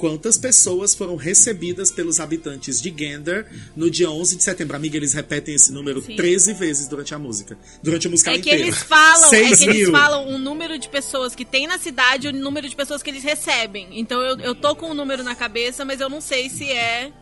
quantas 0.00 0.38
pessoas 0.38 0.94
foram 0.94 1.14
recebidas 1.14 1.90
pelos 1.90 2.18
habitantes 2.20 2.80
de 2.80 2.88
Gander 2.90 3.46
no 3.76 3.90
dia 3.90 4.10
11 4.10 4.36
de 4.36 4.42
setembro? 4.42 4.74
Amiga, 4.74 4.96
eles 4.96 5.12
repetem 5.12 5.54
esse 5.54 5.70
número 5.70 6.00
Sim. 6.00 6.16
13 6.16 6.54
vezes 6.54 6.88
durante 6.88 7.14
a 7.14 7.18
música. 7.18 7.58
Durante 7.82 8.06
a 8.06 8.10
música 8.10 8.30
É 8.30 8.34
que 8.34 8.40
inteira. 8.40 8.62
eles 8.62 8.78
falam, 8.78 9.26
é 9.26 9.28
6 9.28 9.58
que 9.58 9.64
eles 9.66 9.90
falam 9.90 10.26
o 10.34 10.38
número 10.38 10.78
de 10.78 10.88
pessoas 10.88 11.34
que 11.34 11.44
tem 11.44 11.66
na 11.66 11.78
cidade 11.78 12.26
e 12.26 12.30
o 12.30 12.32
número 12.32 12.66
de 12.66 12.74
pessoas 12.74 13.02
que 13.02 13.10
eles 13.10 13.22
recebem. 13.22 13.88
Então 13.92 14.22
eu, 14.22 14.38
eu 14.40 14.54
tô 14.54 14.74
com 14.74 14.90
o 14.90 14.94
número 14.94 15.22
na 15.22 15.34
cabeça, 15.34 15.84
mas 15.84 16.00
eu 16.00 16.08
não 16.08 16.22
sei 16.22 16.48
se 16.48 16.64
é. 16.70 17.12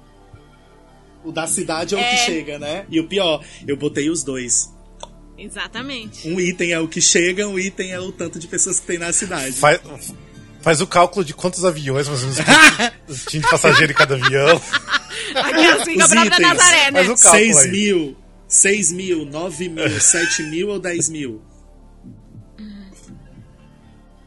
O 1.24 1.32
da 1.32 1.48
cidade 1.48 1.96
é, 1.96 1.98
o 1.98 2.00
É. 2.00 2.10
que 2.10 2.16
chega, 2.26 2.58
né? 2.60 2.86
E 2.88 3.00
o 3.00 3.08
pior, 3.08 3.44
eu 3.66 3.76
botei 3.76 4.08
os 4.08 4.22
dois. 4.22 4.72
Exatamente. 5.36 6.28
Um 6.28 6.38
item 6.40 6.72
é 6.72 6.80
o 6.80 6.86
que 6.88 7.00
chega, 7.00 7.46
um 7.48 7.58
item 7.58 7.90
é 7.92 8.00
o 8.00 8.10
tanto 8.12 8.38
de 8.38 8.46
pessoas 8.46 8.78
que 8.80 8.86
tem 8.86 8.98
na 8.98 9.12
cidade. 9.12 9.52
Faz, 9.56 9.80
faz 10.60 10.80
o 10.80 10.86
cálculo 10.86 11.24
de 11.24 11.34
quantos 11.34 11.64
aviões, 11.64 12.08
mais 12.08 12.22
ou 12.22 12.28
menos, 12.28 13.24
tinha 13.26 13.42
de 13.42 13.48
passageiro 13.50 13.92
em 13.92 13.96
cada 13.96 14.14
avião. 14.14 14.56
Aqui 15.34 15.60
é 15.60 15.72
assim, 15.72 16.00
a 16.00 16.04
Os 16.04 16.10
própria 16.10 16.26
itens. 16.26 16.40
Nazaré, 16.48 16.90
né? 16.90 17.04
Cálculo 17.04 17.16
6 17.18 17.56
aí. 17.58 17.70
mil, 17.70 18.16
6 18.48 18.92
mil, 18.92 19.24
9 19.26 19.68
mil, 19.68 19.90
7 20.00 20.42
mil 20.44 20.68
ou 20.68 20.78
10 20.78 21.08
mil? 21.08 21.42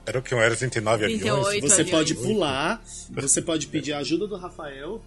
Era 0.05 0.19
o 0.19 0.21
que? 0.21 0.33
Um 0.33 0.39
Era 0.39 0.55
39 0.55 1.05
aviões? 1.05 1.21
38 1.21 1.61
Você 1.67 1.81
aviões. 1.81 1.89
pode 1.91 2.15
pular, 2.15 2.83
você 3.11 3.41
pode 3.41 3.67
pedir 3.67 3.93
a 3.93 3.99
ajuda 3.99 4.27
do 4.27 4.35
Rafael. 4.35 5.01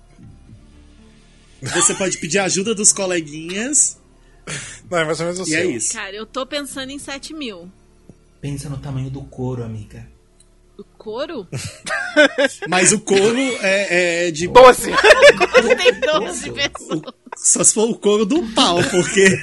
Você 1.60 1.94
pode 1.94 2.18
pedir 2.18 2.38
a 2.38 2.44
ajuda 2.44 2.74
dos 2.74 2.92
coleguinhas. 2.92 3.98
Não, 4.90 4.98
é 4.98 5.04
mais 5.04 5.18
ou 5.20 5.26
menos 5.26 5.40
o 5.40 5.50
E 5.50 5.54
é 5.54 5.60
seu. 5.62 5.70
isso. 5.70 5.92
Cara, 5.94 6.14
eu 6.14 6.26
tô 6.26 6.46
pensando 6.46 6.90
em 6.90 6.98
7 6.98 7.32
mil. 7.34 7.70
Pensa 8.40 8.68
no 8.68 8.76
tamanho 8.78 9.08
do 9.10 9.22
couro, 9.22 9.62
amiga. 9.64 10.06
O 10.76 10.84
couro? 10.98 11.46
Mas 12.68 12.92
o 12.92 13.00
couro 13.00 13.38
é, 13.60 14.26
é 14.26 14.30
de. 14.30 14.48
12. 14.48 14.90
Couro 14.90 15.76
tem 15.76 16.00
12 16.00 16.50
pessoas. 16.50 17.02
Só 17.36 17.62
se 17.62 17.74
for 17.74 17.88
o 17.90 17.94
couro 17.94 18.26
do 18.26 18.42
pau, 18.52 18.78
porque. 18.90 19.40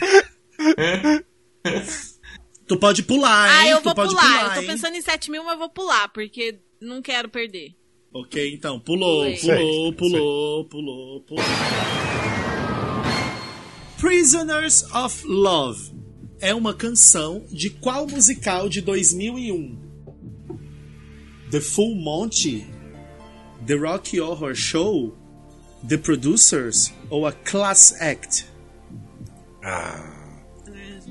tu 2.68 2.78
pode 2.78 3.04
pular, 3.04 3.48
hein? 3.48 3.56
Ah, 3.60 3.70
eu 3.70 3.78
tu 3.78 3.86
vou 3.86 3.96
pode 3.96 4.10
pular. 4.14 4.48
Eu 4.48 4.54
tô 4.56 4.62
hein? 4.62 4.68
pensando 4.68 4.96
em 4.96 5.02
7 5.02 5.32
mil, 5.32 5.44
mas 5.44 5.54
eu 5.54 5.60
vou 5.60 5.70
pular, 5.70 6.10
porque 6.10 6.60
não 6.82 7.02
quero 7.02 7.30
perder. 7.30 7.74
Ok, 8.14 8.54
então. 8.54 8.78
Pulou, 8.80 9.24
Pulei. 9.24 9.38
pulou, 9.40 9.94
pulou, 9.94 10.66
pulou, 10.66 11.22
pulou. 11.22 11.46
Prisoners 13.98 14.84
of 14.94 15.26
Love 15.26 15.92
é 16.42 16.54
uma 16.54 16.74
canção 16.74 17.46
de 17.50 17.70
qual 17.70 18.08
musical 18.08 18.68
de 18.68 18.82
2001? 18.82 19.91
The 21.52 21.60
Full 21.60 21.96
Monty? 21.96 22.66
The 23.66 23.78
Rocky 23.78 24.20
Horror 24.20 24.56
Show? 24.56 25.14
The 25.84 25.98
Producers? 25.98 26.94
Ou 27.10 27.28
a 27.28 27.34
Class 27.34 27.94
Act? 28.00 28.46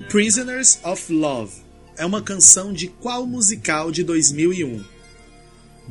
Prisoners 0.09 0.81
of 0.83 1.13
Love 1.13 1.53
é 1.99 2.07
uma 2.07 2.23
canção 2.23 2.73
de 2.73 2.89
qual 2.89 3.27
musical 3.27 3.93
de 3.93 4.03
2001? 4.03 4.83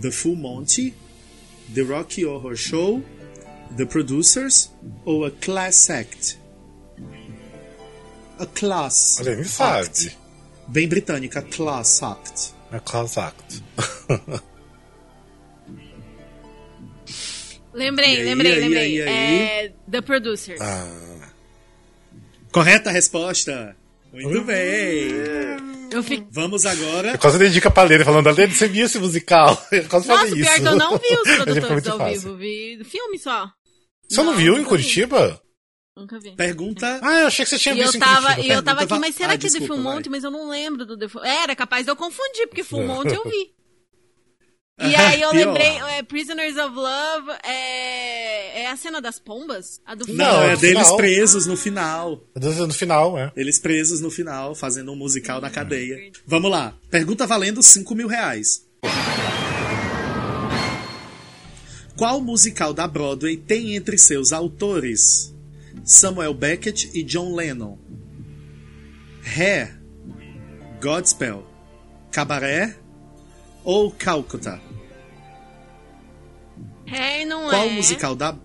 The 0.01 0.09
Full 0.09 0.35
Monty? 0.35 0.95
The 1.75 1.83
Rocky 1.83 2.25
Horror 2.25 2.55
Show? 2.55 3.03
The 3.77 3.85
Producers? 3.85 4.71
Ou 5.05 5.25
a 5.25 5.31
Class 5.31 5.91
Act? 5.91 6.39
A 8.39 8.47
Class 8.47 9.19
Olha, 9.19 9.35
me 9.35 9.45
sabe. 9.45 10.17
Bem 10.67 10.87
britânica, 10.87 11.43
Class 11.43 12.01
Act. 12.01 12.55
É 12.71 12.79
Class 12.79 13.15
Act. 13.19 13.63
Lembrei, 17.73 18.17
aí, 18.17 18.23
lembrei, 18.23 18.53
aí, 18.53 18.59
lembrei. 18.59 19.01
aí? 19.01 19.65
É 19.67 19.73
The 19.89 20.01
Producers. 20.01 20.59
Ah, 20.59 21.29
Correta 22.51 22.89
resposta. 22.91 23.75
Muito 24.11 24.43
bem. 24.43 25.11
Eu 25.91 26.01
fico... 26.03 26.27
Vamos 26.31 26.65
agora. 26.65 27.11
eu 27.11 27.19
quase 27.19 27.37
dei 27.37 27.49
dica 27.49 27.69
pra 27.69 27.83
Lene, 27.83 28.03
falando, 28.03 28.29
Lene, 28.31 28.53
você 28.53 28.67
viu 28.67 28.85
esse 28.85 28.97
musical? 28.99 29.51
Eu 29.71 29.87
quase 29.87 30.07
Nossa, 30.07 30.25
falei 30.27 30.33
pior 30.43 30.51
isso. 30.53 30.61
que 30.61 30.67
eu 30.67 30.75
não 30.75 30.97
vi 30.97 31.07
os 31.13 31.35
produtores 31.45 31.87
ao 31.87 31.97
fácil. 31.97 32.21
vivo. 32.21 32.37
Vi 32.37 32.83
filme 32.85 33.19
só. 33.19 33.49
Você 34.07 34.17
não, 34.17 34.31
Não, 34.31 34.35
viu 34.35 34.53
em 34.53 34.57
nunca 34.57 34.63
vi. 34.63 34.69
Curitiba? 34.69 35.41
Nunca 35.95 36.19
vi. 36.19 36.31
Pergunta. 36.35 36.99
Ah, 37.03 37.19
eu 37.21 37.27
achei 37.27 37.45
que 37.45 37.49
você 37.51 37.59
tinha 37.59 37.75
E 37.75 37.79
eu 37.79 37.83
visto 37.85 37.97
em 37.97 37.99
tava, 37.99 38.27
Curitiba. 38.29 38.47
e 38.47 38.55
eu 38.57 38.63
tava 38.63 38.81
aqui, 38.83 38.99
mas 38.99 39.15
será 39.15 39.33
Ah, 39.33 39.37
que 39.37 39.45
é 39.47 39.49
The 39.51 39.59
Full 39.67 39.67
vai. 39.81 39.95
Monty? 39.95 40.09
Mas 40.09 40.23
eu 40.23 40.31
não 40.31 40.49
lembro 40.49 40.85
do 40.85 40.97
The 40.97 41.07
Full 41.07 41.23
Era 41.23 41.55
capaz 41.55 41.85
de 41.85 41.91
eu 41.91 41.95
confundir, 41.95 42.47
porque 42.47 42.63
Full 42.63 42.85
Monty 42.85 43.13
eu 43.13 43.23
vi. 43.25 43.51
E 44.79 44.95
aí 44.95 45.21
eu 45.21 45.31
lembrei, 45.33 45.77
é, 45.97 46.03
Prisoners 46.03 46.55
of 46.57 46.75
Love 46.75 47.31
é, 47.43 48.63
é 48.63 48.67
a 48.67 48.77
cena 48.77 49.01
das 49.01 49.19
pombas? 49.19 49.81
A 49.85 49.95
do? 49.95 50.05
Não, 50.13 50.43
é 50.43 50.51
no 50.53 50.57
deles 50.57 50.83
final. 50.83 50.97
presos 50.97 51.45
no 51.45 51.57
final. 51.57 52.23
No 52.35 52.73
final, 52.73 53.17
é. 53.17 53.31
Eles 53.35 53.59
presos 53.59 54.01
no 54.01 54.09
final, 54.09 54.55
fazendo 54.55 54.91
um 54.91 54.95
musical 54.95 55.41
na 55.41 55.49
cadeia. 55.49 56.11
Vamos 56.25 56.49
lá. 56.49 56.73
Pergunta 56.89 57.27
valendo 57.27 57.61
5 57.61 57.93
mil 57.95 58.07
reais. 58.07 58.65
Qual 61.97 62.21
musical 62.21 62.73
da 62.73 62.87
Broadway 62.87 63.35
tem 63.35 63.75
entre 63.75 63.97
seus 63.97 64.31
autores 64.31 65.35
Samuel 65.83 66.33
Beckett 66.33 66.89
e 66.93 67.03
John 67.03 67.35
Lennon? 67.35 67.77
Hair, 69.21 69.77
Godspell, 70.81 71.45
Cabaré 72.09 72.77
ou 73.65 73.91
Calcutta? 73.91 74.68
Hair 76.91 77.27
não 77.27 77.49
Qual 77.49 77.63
é. 77.63 77.69
musical 77.69 78.15
da 78.15 78.35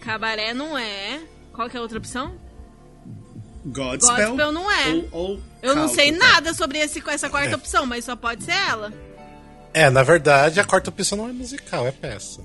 Cabaré 0.00 0.52
não 0.54 0.76
é. 0.76 1.20
Qual 1.52 1.68
que 1.68 1.76
é 1.76 1.78
a 1.78 1.82
outra 1.82 1.98
opção? 1.98 2.34
Godspell. 3.64 4.16
Godspell 4.28 4.52
não 4.52 4.70
é. 4.70 4.88
Ou, 4.92 5.08
ou 5.12 5.40
Eu 5.62 5.76
não 5.76 5.88
sei 5.88 6.10
nada 6.10 6.52
sobre 6.54 6.78
esse, 6.78 7.02
essa 7.08 7.30
quarta 7.30 7.54
opção, 7.56 7.86
mas 7.86 8.04
só 8.04 8.16
pode 8.16 8.42
ser 8.44 8.52
ela. 8.52 8.92
É, 9.74 9.88
na 9.88 10.02
verdade, 10.02 10.58
a 10.60 10.64
quarta 10.64 10.90
opção 10.90 11.16
não 11.18 11.28
é 11.28 11.32
musical, 11.32 11.86
é 11.86 11.92
peça. 11.92 12.40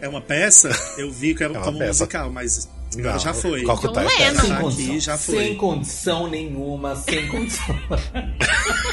É 0.00 0.08
uma 0.08 0.20
peça? 0.20 0.68
Eu 0.98 1.10
vi 1.10 1.34
que 1.34 1.42
era 1.42 1.54
É 1.54 1.56
uma 1.56 1.64
como 1.64 1.78
peça. 1.78 2.04
musical, 2.04 2.30
mas 2.30 2.68
agora 2.94 3.12
Não, 3.14 3.18
já 3.18 3.32
foi. 3.34 3.62
qual 3.64 3.78
que 3.78 3.86
John 3.86 3.92
tá 3.94 4.02
é 4.04 4.06
peça. 4.06 4.40
Sem 4.42 4.50
Tá 4.50 4.60
condição. 4.60 4.86
aqui, 4.90 5.00
já 5.00 5.18
foi. 5.18 5.38
Sem 5.38 5.56
condição 5.56 6.26
nenhuma, 6.28 6.96
sem 6.96 7.26
condição. 7.28 7.76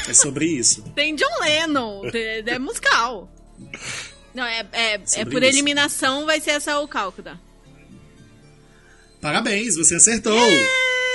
É 0.08 0.14
sobre 0.14 0.46
isso. 0.46 0.82
Tem 0.94 1.14
John 1.14 1.38
Lennon, 1.40 2.02
é, 2.14 2.42
é 2.46 2.58
musical. 2.58 3.28
Não, 4.34 4.44
é, 4.44 4.66
é, 4.72 4.94
é 4.94 5.24
por 5.24 5.42
isso. 5.42 5.52
eliminação 5.52 6.26
vai 6.26 6.40
ser 6.40 6.50
essa 6.52 6.78
o 6.80 6.88
cálculo. 6.88 7.38
Parabéns, 9.20 9.76
você 9.76 9.96
acertou! 9.96 10.36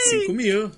5 0.10 0.34
mil. 0.34 0.72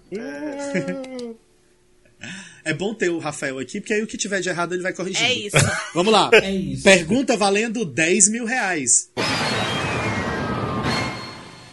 É 2.63 2.73
bom 2.73 2.93
ter 2.93 3.09
o 3.09 3.19
Rafael 3.19 3.59
aqui, 3.59 3.79
porque 3.79 3.93
aí 3.93 4.03
o 4.03 4.07
que 4.07 4.17
tiver 4.17 4.41
de 4.41 4.49
errado 4.49 4.73
ele 4.73 4.83
vai 4.83 4.91
corrigir. 4.93 5.23
É 5.23 5.33
isso. 5.33 5.55
Vamos 5.93 6.11
lá. 6.11 6.29
É 6.33 6.51
isso. 6.51 6.83
Pergunta 6.83 7.37
valendo 7.37 7.85
10 7.85 8.29
mil 8.29 8.45
reais. 8.45 9.09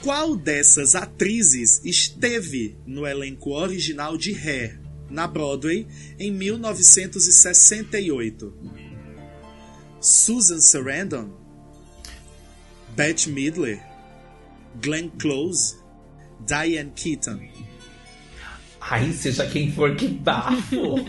Qual 0.03 0.37
dessas 0.37 0.95
atrizes 0.95 1.81
esteve 1.85 2.77
no 2.87 3.05
elenco 3.07 3.51
original 3.51 4.17
de 4.17 4.33
Hair, 4.33 4.81
na 5.11 5.27
Broadway, 5.27 5.87
em 6.19 6.31
1968? 6.31 8.55
Susan 10.07 10.61
Sarandon? 10.61 11.33
Bette 12.95 13.29
Midler? 13.29 13.83
Glenn 14.81 15.11
Close? 15.19 15.75
Diane 16.47 16.93
Keaton? 16.95 17.41
Ai, 18.81 19.13
seja 19.13 19.45
quem 19.49 19.73
for, 19.73 19.97
que 19.97 20.07
bafo. 20.07 21.05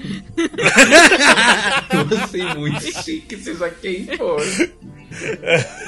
Você 2.10 2.42
é 2.42 2.56
muito 2.56 2.82
chique, 3.04 3.38
seja 3.38 3.70
quem 3.70 4.08
for. 4.18 4.42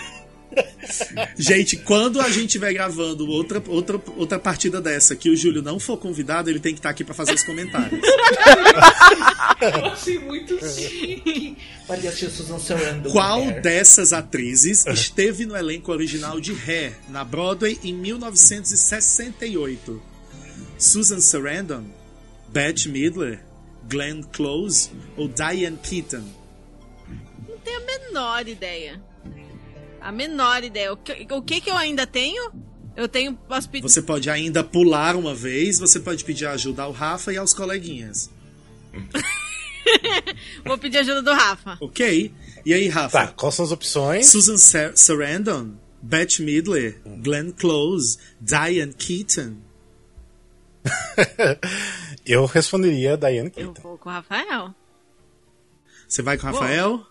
Gente, 1.37 1.77
quando 1.77 2.19
a 2.19 2.29
gente 2.29 2.47
estiver 2.47 2.73
gravando 2.73 3.27
outra, 3.27 3.61
outra, 3.67 4.01
outra 4.17 4.39
partida 4.39 4.81
dessa, 4.81 5.15
que 5.15 5.29
o 5.29 5.35
Júlio 5.35 5.61
não 5.61 5.79
for 5.79 5.97
convidado, 5.97 6.49
ele 6.49 6.59
tem 6.59 6.73
que 6.73 6.79
estar 6.79 6.89
aqui 6.89 7.03
pra 7.03 7.13
fazer 7.13 7.33
os 7.33 7.43
comentários. 7.43 8.01
Eu 9.61 9.85
achei 9.85 10.19
muito 10.19 10.57
chique. 10.65 11.57
Sarandon. 12.59 13.11
Qual 13.11 13.51
dessas 13.61 14.13
atrizes 14.13 14.85
esteve 14.85 15.45
no 15.45 15.55
elenco 15.55 15.91
original 15.91 16.39
de 16.39 16.53
Hair, 16.53 16.97
na 17.09 17.23
Broadway, 17.23 17.79
em 17.83 17.93
1968? 17.93 20.01
Susan 20.77 21.19
Sarandon, 21.19 21.83
Bette 22.47 22.87
Midler, 22.87 23.43
Glenn 23.89 24.23
Close 24.23 24.89
ou 25.17 25.27
Diane 25.27 25.77
Keaton? 25.77 26.23
Não 27.47 27.57
tenho 27.57 27.81
a 27.81 27.85
menor 27.85 28.47
ideia. 28.47 29.01
A 30.01 30.11
menor 30.11 30.63
ideia. 30.63 30.93
O 30.93 30.97
que, 30.97 31.27
o 31.31 31.41
que 31.41 31.61
que 31.61 31.69
eu 31.69 31.77
ainda 31.77 32.05
tenho? 32.07 32.51
Eu 32.95 33.07
tenho. 33.07 33.33
Posso 33.33 33.69
pedir. 33.69 33.83
Você 33.83 34.01
pode 34.01 34.29
ainda 34.29 34.63
pular 34.63 35.15
uma 35.15 35.33
vez, 35.33 35.79
você 35.79 35.99
pode 35.99 36.23
pedir 36.23 36.45
ajuda 36.47 36.83
ao 36.83 36.91
Rafa 36.91 37.31
e 37.33 37.37
aos 37.37 37.53
coleguinhas. 37.53 38.29
Vou 40.65 40.77
pedir 40.77 40.97
ajuda 40.99 41.21
do 41.21 41.33
Rafa. 41.33 41.77
Ok? 41.81 42.33
E 42.65 42.73
aí, 42.73 42.87
Rafa? 42.87 43.27
Tá, 43.27 43.33
quais 43.33 43.55
são 43.55 43.65
as 43.65 43.71
opções? 43.71 44.27
Susan 44.27 44.57
Sar 44.57 44.91
Sarandon, 44.95 45.71
Bette 46.01 46.41
Midler, 46.41 47.01
Glenn 47.23 47.51
Close, 47.51 48.17
Diane 48.39 48.93
Keaton. 48.93 49.55
Eu 52.25 52.45
responderia 52.45 53.17
Diane 53.17 53.51
Eu 53.55 53.73
Keaton. 53.73 53.81
vou 53.81 53.97
com 53.97 54.09
o 54.09 54.11
Rafael. 54.11 54.73
Você 56.07 56.21
vai 56.21 56.37
com 56.37 56.47
o 56.47 56.51
Rafael? 56.51 57.05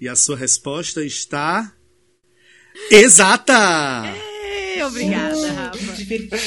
E 0.00 0.08
a 0.08 0.16
sua 0.16 0.36
resposta 0.36 1.04
está. 1.04 1.72
Exata! 2.90 4.04
Ei, 4.42 4.82
obrigada, 4.82 5.52
Rafa. 5.52 5.78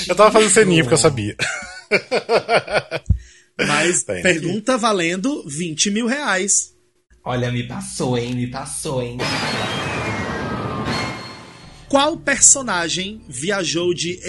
Eu 0.08 0.16
tava 0.16 0.32
fazendo 0.32 0.49
ceninho 0.49 0.84
porque 0.84 0.95
eu 0.95 0.97
sabia. 0.97 1.36
Mas 3.58 4.04
Tem. 4.04 4.24
pergunta 4.24 4.78
valendo 4.78 5.43
20 5.47 5.91
mil 5.91 6.08
reais. 6.08 6.74
Olha, 7.24 7.51
me 7.51 7.68
passou, 7.68 8.18
hein? 8.18 8.34
Me 8.34 8.47
passou, 8.47 9.01
hein? 9.04 9.18
Qual 11.88 12.18
personagem 12.18 13.22
viajou 13.30 13.93
de 13.93 14.20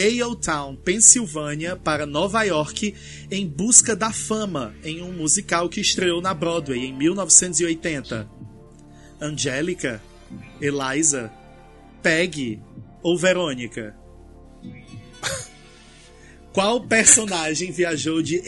Town, 0.44 0.76
Pensilvânia, 0.76 1.74
para 1.76 2.04
Nova 2.04 2.42
York 2.42 2.94
em 3.30 3.46
busca 3.46 3.96
da 3.96 4.12
fama 4.12 4.74
em 4.84 5.00
um 5.00 5.12
musical 5.12 5.66
que 5.70 5.80
estreou 5.80 6.20
na 6.20 6.34
Broadway 6.34 6.84
em 6.84 6.92
1980? 6.92 8.33
Angélica, 9.20 10.00
Eliza, 10.60 11.32
Peggy 12.02 12.60
ou 13.02 13.16
Verônica? 13.18 13.94
Qual 16.54 16.80
personagem 16.82 17.72
viajou 17.72 18.22
de 18.22 18.40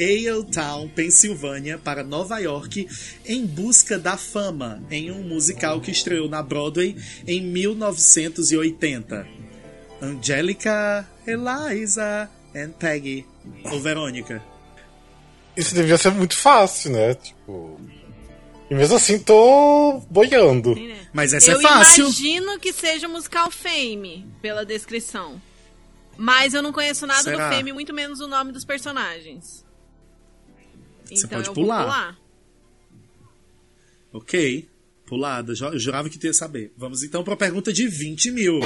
Town, 0.54 0.88
Pensilvânia, 0.88 1.76
para 1.76 2.04
Nova 2.04 2.38
York 2.38 2.86
em 3.24 3.44
busca 3.44 3.98
da 3.98 4.16
fama 4.16 4.80
em 4.88 5.10
um 5.10 5.24
musical 5.24 5.80
que 5.80 5.90
estreou 5.90 6.28
na 6.28 6.40
Broadway 6.40 6.94
em 7.26 7.40
1980? 7.40 9.26
Angélica, 10.00 11.04
Eliza 11.26 12.30
and 12.54 12.70
Peggy 12.78 13.26
ou 13.64 13.80
Verônica? 13.80 14.40
Isso 15.56 15.74
devia 15.74 15.98
ser 15.98 16.12
muito 16.12 16.36
fácil, 16.36 16.92
né? 16.92 17.14
Tipo. 17.14 17.80
E 18.68 18.74
mesmo 18.74 18.96
assim 18.96 19.18
tô 19.18 20.00
boiando. 20.10 20.74
Mas 21.12 21.32
essa 21.32 21.52
eu 21.52 21.60
é 21.60 21.62
fácil. 21.62 22.04
imagino 22.04 22.58
que 22.58 22.72
seja 22.72 23.06
o 23.06 23.10
musical 23.10 23.48
Fame, 23.50 24.26
pela 24.42 24.64
descrição. 24.64 25.40
Mas 26.16 26.54
eu 26.54 26.62
não 26.62 26.72
conheço 26.72 27.06
nada 27.06 27.22
Será? 27.22 27.48
do 27.48 27.54
Fame, 27.54 27.72
muito 27.72 27.94
menos 27.94 28.18
o 28.20 28.26
nome 28.26 28.50
dos 28.52 28.64
personagens. 28.64 29.64
Você 31.04 31.26
então 31.26 31.28
pode 31.30 31.46
eu 31.48 31.54
pular. 31.54 31.76
vou 31.76 31.84
pular. 31.86 32.18
Ok. 34.12 34.68
Pulada, 35.06 35.52
eu 35.52 35.78
jurava 35.78 36.10
que 36.10 36.18
tu 36.18 36.26
ia 36.26 36.34
saber. 36.34 36.72
Vamos 36.76 37.04
então 37.04 37.22
para 37.22 37.34
a 37.34 37.36
pergunta 37.36 37.72
de 37.72 37.86
20 37.86 38.32
mil. 38.32 38.58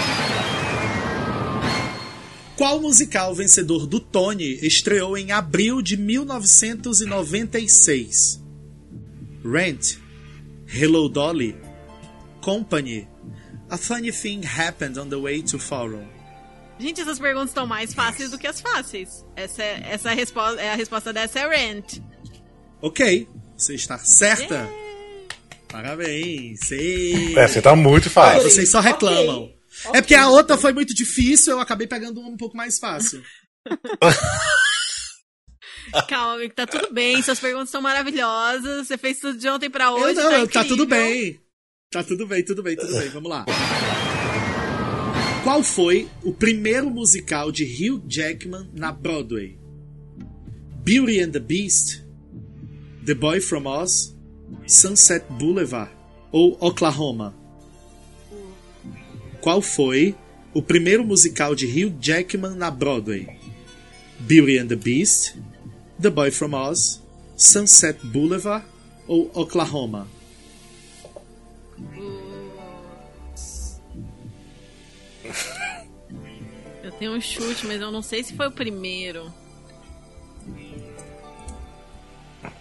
Qual 2.57 2.81
musical 2.81 3.35
vencedor 3.35 3.87
do 3.87 4.01
Tony 4.01 4.59
estreou 4.63 5.19
em 5.19 5.33
abril 5.33 5.83
de 5.83 5.99
1996? 5.99 8.41
Rent, 9.45 9.97
Hello 10.67 11.09
Dolly, 11.09 11.57
Company, 12.43 13.09
A 13.71 13.77
Funny 13.77 14.13
Thing 14.13 14.43
Happened 14.47 14.99
on 14.99 15.09
the 15.09 15.17
Way 15.17 15.43
to 15.45 15.59
Forum. 15.59 16.07
Gente, 16.79 17.01
essas 17.03 17.19
perguntas 17.19 17.51
estão 17.51 17.67
mais 17.67 17.93
fáceis 17.93 18.31
do 18.31 18.39
que 18.39 18.47
as 18.47 18.61
fáceis. 18.61 19.25
Essa, 19.37 19.63
é- 19.63 19.83
essa 19.91 20.11
resposta, 20.13 20.61
a 20.63 20.75
resposta 20.75 21.13
dessa 21.13 21.41
é 21.41 21.49
Rent. 21.49 21.99
Ok, 22.81 23.29
você 23.57 23.75
está 23.75 23.99
certa? 23.99 24.67
Parabéns. 25.69 26.61
Sim. 26.65 27.37
É, 27.39 27.47
você 27.47 27.61
tá 27.61 27.77
muito 27.77 28.09
Ah, 28.09 28.13
fácil. 28.13 28.43
vocês 28.51 28.71
só 28.71 28.81
reclamam. 28.81 29.53
Ok. 29.85 29.99
É 29.99 30.01
porque 30.01 30.15
a 30.15 30.29
outra 30.29 30.57
foi 30.57 30.73
muito 30.73 30.95
difícil, 30.95 31.53
eu 31.53 31.61
acabei 31.61 31.87
pegando 31.87 32.19
uma 32.21 32.31
um 32.31 32.37
pouco 32.37 32.57
mais 32.57 32.79
fácil. 32.79 33.23
Calma, 36.09 36.49
tá 36.51 36.67
tudo 36.67 36.93
bem, 36.93 37.23
suas 37.23 37.41
perguntas 37.41 37.71
são 37.71 37.83
maravilhosas. 37.83 38.87
Você 38.87 38.97
fez 38.99 39.19
tudo 39.19 39.39
de 39.39 39.49
ontem 39.49 39.71
pra 39.71 39.93
hoje. 39.93 40.19
eu 40.19 40.31
não, 40.31 40.47
tá, 40.47 40.63
tá 40.63 40.65
tudo 40.65 40.87
bem. 40.87 41.41
Tá 41.91 42.05
tudo 42.05 42.27
bem, 42.27 42.45
tudo 42.45 42.63
bem, 42.63 42.77
tudo 42.77 42.97
bem. 42.97 43.09
Vamos 43.09 43.31
lá. 43.31 43.45
Qual 45.43 45.63
foi 45.63 46.09
o 46.23 46.33
primeiro 46.33 46.91
musical 46.91 47.51
de 47.51 47.65
Hugh 47.65 48.03
Jackman 48.07 48.71
na 48.75 48.93
Broadway? 48.93 49.59
Beauty 50.85 51.21
and 51.21 51.33
the 51.33 51.41
Beast, 51.41 52.03
The 53.05 53.15
Boy 53.15 53.41
from 53.41 53.67
Oz, 53.67 54.15
Sunset 54.67 55.25
Boulevard 55.31 55.91
ou 56.31 56.57
Oklahoma? 56.61 57.35
Qual 59.41 59.63
foi 59.63 60.15
o 60.53 60.63
primeiro 60.63 61.05
musical 61.05 61.55
de 61.55 61.67
Hugh 61.67 61.97
Jackman 62.01 62.55
na 62.55 62.71
Broadway? 62.71 63.27
Beauty 64.21 64.59
and 64.59 64.69
the 64.69 64.77
Beast, 64.77 65.35
The 66.01 66.11
Boy 66.11 66.31
from 66.31 66.55
Oz, 66.55 67.01
Sunset 67.37 67.99
Boulevard 68.07 68.65
ou 69.07 69.31
Oklahoma? 69.35 70.07
Eu 76.83 76.93
tenho 76.93 77.13
um 77.15 77.21
chute, 77.21 77.67
mas 77.67 77.81
eu 77.81 77.91
não 77.93 78.03
sei 78.03 78.23
se 78.25 78.35
foi 78.35 78.49
o 78.49 78.53
primeiro. 78.53 79.33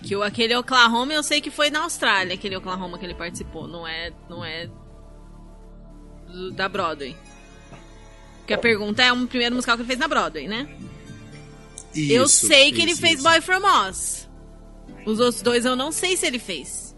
Que 0.03 0.15
o, 0.15 0.23
aquele 0.23 0.55
Oklahoma 0.55 1.13
eu 1.13 1.23
sei 1.23 1.39
que 1.41 1.49
foi 1.51 1.69
na 1.69 1.83
Austrália, 1.83 2.33
aquele 2.33 2.55
Oklahoma 2.55 2.97
que 2.97 3.05
ele 3.05 3.13
participou. 3.15 3.67
Não 3.67 3.87
é. 3.87 4.11
Não 4.29 4.43
é. 4.43 4.69
do- 6.27 6.51
da 6.51 6.67
Broadway. 6.67 7.15
Porque 8.39 8.53
a 8.53 8.57
pergunta 8.57 9.03
é 9.03 9.11
um 9.13 9.25
primeiro 9.27 9.55
musical 9.55 9.75
que 9.77 9.81
ele 9.83 9.87
fez 9.87 9.99
na 9.99 10.07
Broadway, 10.07 10.47
né? 10.47 10.67
Eu 11.95 12.25
Isso, 12.25 12.47
sei 12.47 12.71
que 12.71 12.81
ele 12.81 12.91
isso, 12.91 13.01
fez 13.01 13.15
isso. 13.15 13.23
Boy 13.23 13.41
From 13.41 13.63
Oz. 13.63 14.29
Os 15.05 15.19
outros 15.19 15.41
dois 15.41 15.65
eu 15.65 15.75
não 15.75 15.91
sei 15.91 16.15
se 16.15 16.25
ele 16.25 16.39
fez. 16.39 16.95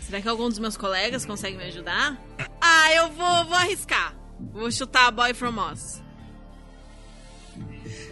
Será 0.00 0.20
que 0.20 0.28
algum 0.28 0.48
dos 0.48 0.58
meus 0.58 0.76
colegas 0.76 1.24
consegue 1.24 1.56
me 1.56 1.64
ajudar? 1.64 2.20
Ah, 2.60 2.92
eu 2.94 3.10
vou, 3.12 3.44
vou 3.46 3.54
arriscar. 3.54 4.14
Vou 4.52 4.70
chutar 4.70 5.10
Boy 5.10 5.34
From 5.34 5.56
Oz. 5.58 6.02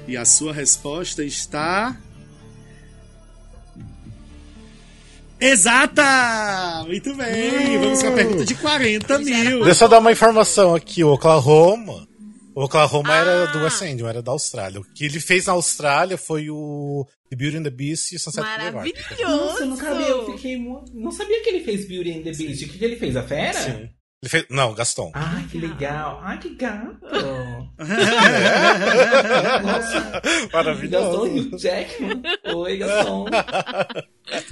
E 0.06 0.16
a 0.16 0.24
sua 0.24 0.52
resposta 0.52 1.22
está. 1.22 1.96
Exata! 5.40 6.84
Muito 6.86 7.14
bem! 7.14 7.78
Vamos 7.78 8.02
com 8.02 8.08
a 8.08 8.12
pergunta 8.12 8.44
de 8.44 8.54
40 8.54 9.18
mil. 9.20 9.56
Deixa 9.56 9.68
eu 9.70 9.74
só 9.74 9.88
dar 9.88 9.98
uma 9.98 10.12
informação 10.12 10.74
aqui. 10.74 11.02
O 11.02 11.12
Oklahoma. 11.12 12.06
O 12.54 12.64
Oklahoma 12.64 13.14
era 13.14 13.44
Ah. 13.44 13.46
do 13.52 13.62
West 13.62 13.80
End, 13.82 14.02
era 14.04 14.20
da 14.22 14.32
Austrália. 14.32 14.80
O 14.80 14.84
que 14.84 15.04
ele 15.04 15.20
fez 15.20 15.46
na 15.46 15.52
Austrália 15.52 16.18
foi 16.18 16.50
o 16.50 17.06
The 17.30 17.36
Beauty 17.36 17.56
and 17.58 17.62
the 17.62 17.70
Beast 17.70 18.12
e 18.12 18.18
Sunset 18.18 18.44
Boulevard. 18.44 18.92
Maravilhoso! 18.92 19.46
Nossa, 19.46 19.62
eu 19.62 19.66
não 19.66 19.76
sabia, 19.76 20.06
eu 20.08 20.32
fiquei 20.36 20.58
Não 20.92 21.10
sabia 21.12 21.42
que 21.42 21.48
ele 21.50 21.64
fez 21.64 21.86
Beauty 21.88 22.10
and 22.10 22.22
the 22.22 22.32
Beast. 22.32 22.64
O 22.64 22.68
que, 22.68 22.78
que 22.78 22.84
ele 22.84 22.96
fez? 22.96 23.16
A 23.16 23.22
fera? 23.22 23.52
Sim. 23.54 23.88
Ele 24.22 24.28
fez... 24.28 24.44
Não, 24.50 24.74
Gaston. 24.74 25.10
Ai, 25.14 25.46
que 25.50 25.56
legal. 25.58 26.20
Ai, 26.22 26.38
que 26.38 26.54
gato. 26.54 26.98
Maravilhoso. 30.52 31.10
Gaston 31.10 31.26
e 31.26 31.40
o 31.40 31.58
Jackman. 31.58 32.22
Oi, 32.54 32.76
Gaston. 32.78 33.26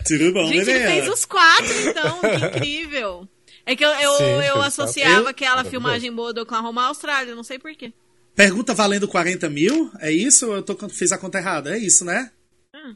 Tudo 0.07 0.33
bom, 0.33 0.47
Gente, 0.47 0.71
ele 0.71 0.73
bebê? 0.73 0.87
fez 0.87 1.09
os 1.09 1.25
quatro, 1.25 1.75
então. 1.87 2.21
Que 2.21 2.47
incrível. 2.47 3.29
É 3.69 3.77
que 3.77 3.85
eu, 3.85 3.91
eu, 3.91 4.13
Sim, 4.15 4.25
eu 4.47 4.63
associava 4.63 5.13
quatro. 5.17 5.29
aquela 5.29 5.63
filmagem 5.63 6.11
boa 6.11 6.33
do 6.33 6.41
Oklahoma 6.41 6.85
à 6.85 6.87
Austrália, 6.87 7.35
não 7.35 7.45
sei 7.45 7.59
porquê. 7.59 7.93
Pergunta 8.35 8.73
valendo 8.73 9.07
40 9.07 9.51
mil? 9.51 9.91
É 10.01 10.11
isso? 10.11 10.47
ou 10.47 10.55
Eu 10.57 10.63
tô, 10.63 10.89
fiz 10.89 11.13
a 11.13 11.19
conta 11.19 11.37
errada. 11.37 11.77
É 11.77 11.79
isso, 11.79 12.03
né? 12.03 12.31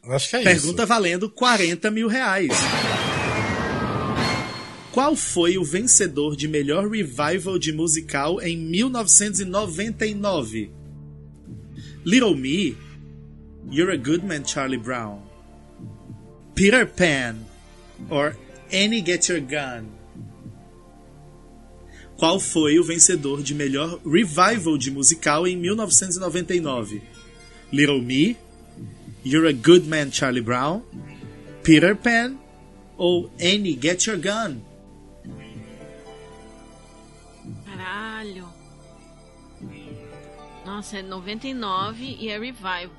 Acho 0.04 0.30
que 0.30 0.36
é 0.36 0.42
Pergunta 0.42 0.84
isso. 0.84 0.88
valendo 0.88 1.28
40 1.28 1.90
mil 1.90 2.08
reais. 2.08 2.48
Qual 4.92 5.14
foi 5.14 5.58
o 5.58 5.64
vencedor 5.64 6.34
de 6.36 6.48
melhor 6.48 6.88
revival 6.88 7.58
de 7.58 7.70
musical 7.70 8.40
em 8.40 8.56
1999? 8.56 10.70
Little 12.02 12.34
Me, 12.34 12.74
You're 13.70 13.92
a 13.92 13.96
Good 13.98 14.24
Man, 14.24 14.46
Charlie 14.46 14.78
Brown, 14.78 15.20
Peter 16.54 16.86
Pan, 16.86 17.36
or 18.08 18.34
Annie 18.72 19.04
Get 19.04 19.28
Your 19.28 19.42
Gun? 19.42 20.00
Qual 22.22 22.38
foi 22.38 22.78
o 22.78 22.84
vencedor 22.84 23.42
de 23.42 23.52
melhor 23.52 23.98
revival 24.06 24.78
de 24.78 24.92
musical 24.92 25.44
em 25.44 25.56
1999? 25.56 27.02
Little 27.72 28.00
Me, 28.00 28.36
You're 29.26 29.48
a 29.48 29.52
Good 29.52 29.88
Man, 29.88 30.12
Charlie 30.12 30.40
Brown, 30.40 30.82
Peter 31.64 31.96
Pan 31.96 32.36
ou 32.96 33.28
Annie 33.40 33.76
Get 33.76 34.06
Your 34.06 34.18
Gun? 34.18 34.60
Caralho. 37.66 38.48
Nossa, 40.64 40.98
é 40.98 41.02
99 41.02 42.04
e 42.20 42.28
é 42.28 42.38
Revival. 42.38 42.92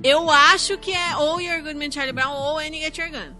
Eu 0.00 0.30
acho 0.30 0.78
que 0.78 0.92
é 0.92 1.16
ou 1.16 1.40
Your 1.40 1.60
Good 1.60 1.74
Man 1.74 1.90
Charlie 1.90 2.12
Brown 2.12 2.32
ou 2.32 2.58
Annie 2.58 2.82
Get 2.82 2.98
Your 2.98 3.10
Gun. 3.10 3.34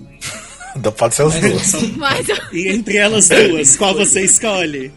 Não 0.74 0.92
pode 0.92 1.14
ser 1.14 1.22
os 1.22 1.34
dois. 1.34 1.72
Mas, 1.96 2.28
eu- 2.28 2.36
E 2.52 2.68
entre 2.68 2.96
elas 2.96 3.28
duas, 3.28 3.76
qual 3.76 3.94
você 3.94 4.22
escolhe? 4.22 4.92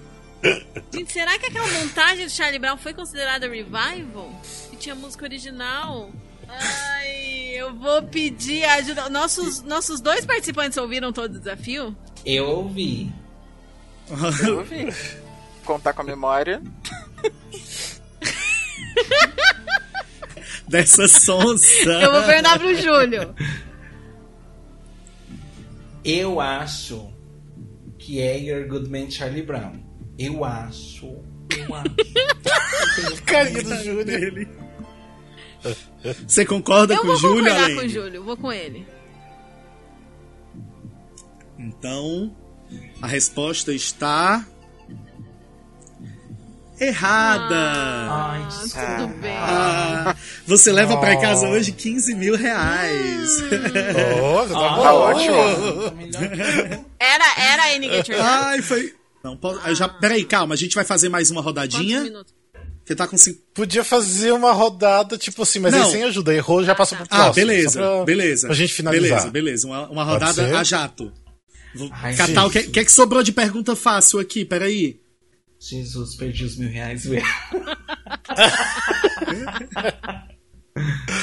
gente, 0.94 1.12
será 1.12 1.38
que 1.38 1.48
aquela 1.48 1.68
montagem 1.68 2.26
do 2.26 2.32
Charlie 2.32 2.60
Brown 2.60 2.78
foi 2.78 2.94
considerada 2.94 3.48
Revival? 3.48 4.42
E 4.72 4.76
tinha 4.78 4.96
música 4.96 5.26
original? 5.26 6.10
Ai, 6.48 7.52
eu 7.56 7.74
vou 7.76 8.02
pedir 8.04 8.64
ajuda. 8.66 9.10
Nossos, 9.10 9.62
nossos 9.64 10.02
dois 10.02 10.26
participantes 10.26 10.78
ouviram 10.78 11.14
todo 11.14 11.36
o 11.36 11.40
desafio? 11.40 11.96
Eu 12.26 12.46
ouvi. 12.50 13.12
Eu 14.44 14.58
ouvi. 14.58 14.88
Contar 15.64 15.94
com 15.94 16.02
a 16.02 16.06
memória. 16.06 16.62
Dessa 20.68 21.08
sonsa. 21.08 21.90
Eu 21.90 22.12
vou 22.12 22.24
perguntar 22.24 22.58
pro 22.60 22.76
Júlio. 22.76 23.36
Eu 26.04 26.40
acho 26.40 27.14
que 27.98 28.22
é 28.22 28.38
Your 28.40 28.68
Good 28.68 28.90
Man 28.90 29.10
Charlie 29.12 29.42
Brown. 29.44 29.74
Eu 30.18 30.44
acho. 30.44 31.08
Eu 31.58 31.76
acho. 31.76 33.22
Carinha 33.26 33.64
do 33.64 33.76
Júlio. 33.84 34.06
Dele. 34.06 34.48
Você 36.26 36.46
concorda 36.46 36.94
Eu 36.94 37.02
com 37.02 37.08
vou 37.08 37.16
o 37.16 37.20
Júlio, 37.20 37.44
concordar 37.44 37.64
Aline? 37.66 37.80
com 37.82 37.86
o 37.86 37.90
Júlio, 37.90 38.24
vou 38.24 38.38
com 38.38 38.52
ele. 38.52 38.88
Então, 41.58 42.36
a 43.02 43.08
resposta 43.08 43.74
está. 43.74 44.46
Errada! 46.80 47.56
Ai, 47.56 48.42
Ah, 48.42 48.48
desculpa. 48.50 48.96
tudo 48.98 49.14
bem. 49.22 49.36
Ah, 49.38 50.16
você 50.48 50.72
leva 50.72 50.98
pra 50.98 51.14
Oh. 51.14 51.22
casa 51.22 51.48
hoje 51.48 51.72
15 51.72 52.16
mil 52.16 52.36
reais. 52.36 53.30
Oh, 54.22 54.48
já 54.48 54.54
tá 54.54 54.60
Ah. 54.76 54.82
Tá 54.82 54.94
ótimo. 54.94 55.36
Era, 57.00 57.26
era 57.38 57.64
a 57.64 57.78
Gun? 57.78 58.22
Ai, 58.22 58.62
foi. 58.62 58.94
Não, 59.24 59.36
pode- 59.36 59.60
eu 59.68 59.76
já, 59.76 59.88
peraí, 59.90 60.24
calma, 60.24 60.54
a 60.54 60.58
gente 60.58 60.76
vai 60.76 60.84
fazer 60.84 61.10
mais 61.10 61.30
uma 61.32 61.42
rodadinha. 61.42 62.02
minutos? 62.02 62.34
Você 62.86 62.96
tá 62.96 63.08
com 63.08 63.18
cinco. 63.18 63.40
Podia 63.54 63.84
fazer 63.84 64.32
uma 64.32 64.52
rodada, 64.52 65.18
tipo 65.18 65.44
assim, 65.44 65.60
mas 65.60 65.74
Não. 65.74 65.86
aí 65.86 65.92
sem 65.92 66.04
ajuda. 66.04 66.34
Errou, 66.34 66.64
já 66.64 66.74
passou 66.74 66.98
pro 66.98 67.06
Ah, 67.12 67.16
próximo. 67.26 67.36
beleza, 67.36 67.70
só 67.80 67.96
pra, 67.98 68.06
beleza. 68.06 68.48
Pra 68.48 68.56
gente 68.56 68.74
finalizar. 68.74 69.10
Beleza, 69.10 69.32
beleza. 69.32 69.68
Uma, 69.68 69.90
uma 69.90 70.04
rodada 70.04 70.58
a 70.60 70.64
jato. 70.64 71.12
Vou 71.76 71.90
Ai, 71.94 72.16
catar 72.16 72.46
o 72.46 72.50
que, 72.50 72.62
gente. 72.62 72.72
que 72.72 72.80
é 72.80 72.84
que 72.86 72.92
sobrou 72.92 73.22
de 73.22 73.32
pergunta 73.32 73.76
fácil 73.76 74.20
aqui, 74.20 74.44
peraí. 74.44 75.00
Jesus, 75.60 76.16
perdi 76.16 76.46
os 76.46 76.56
mil 76.58 76.70
reais. 76.70 77.04
velho. 77.06 77.26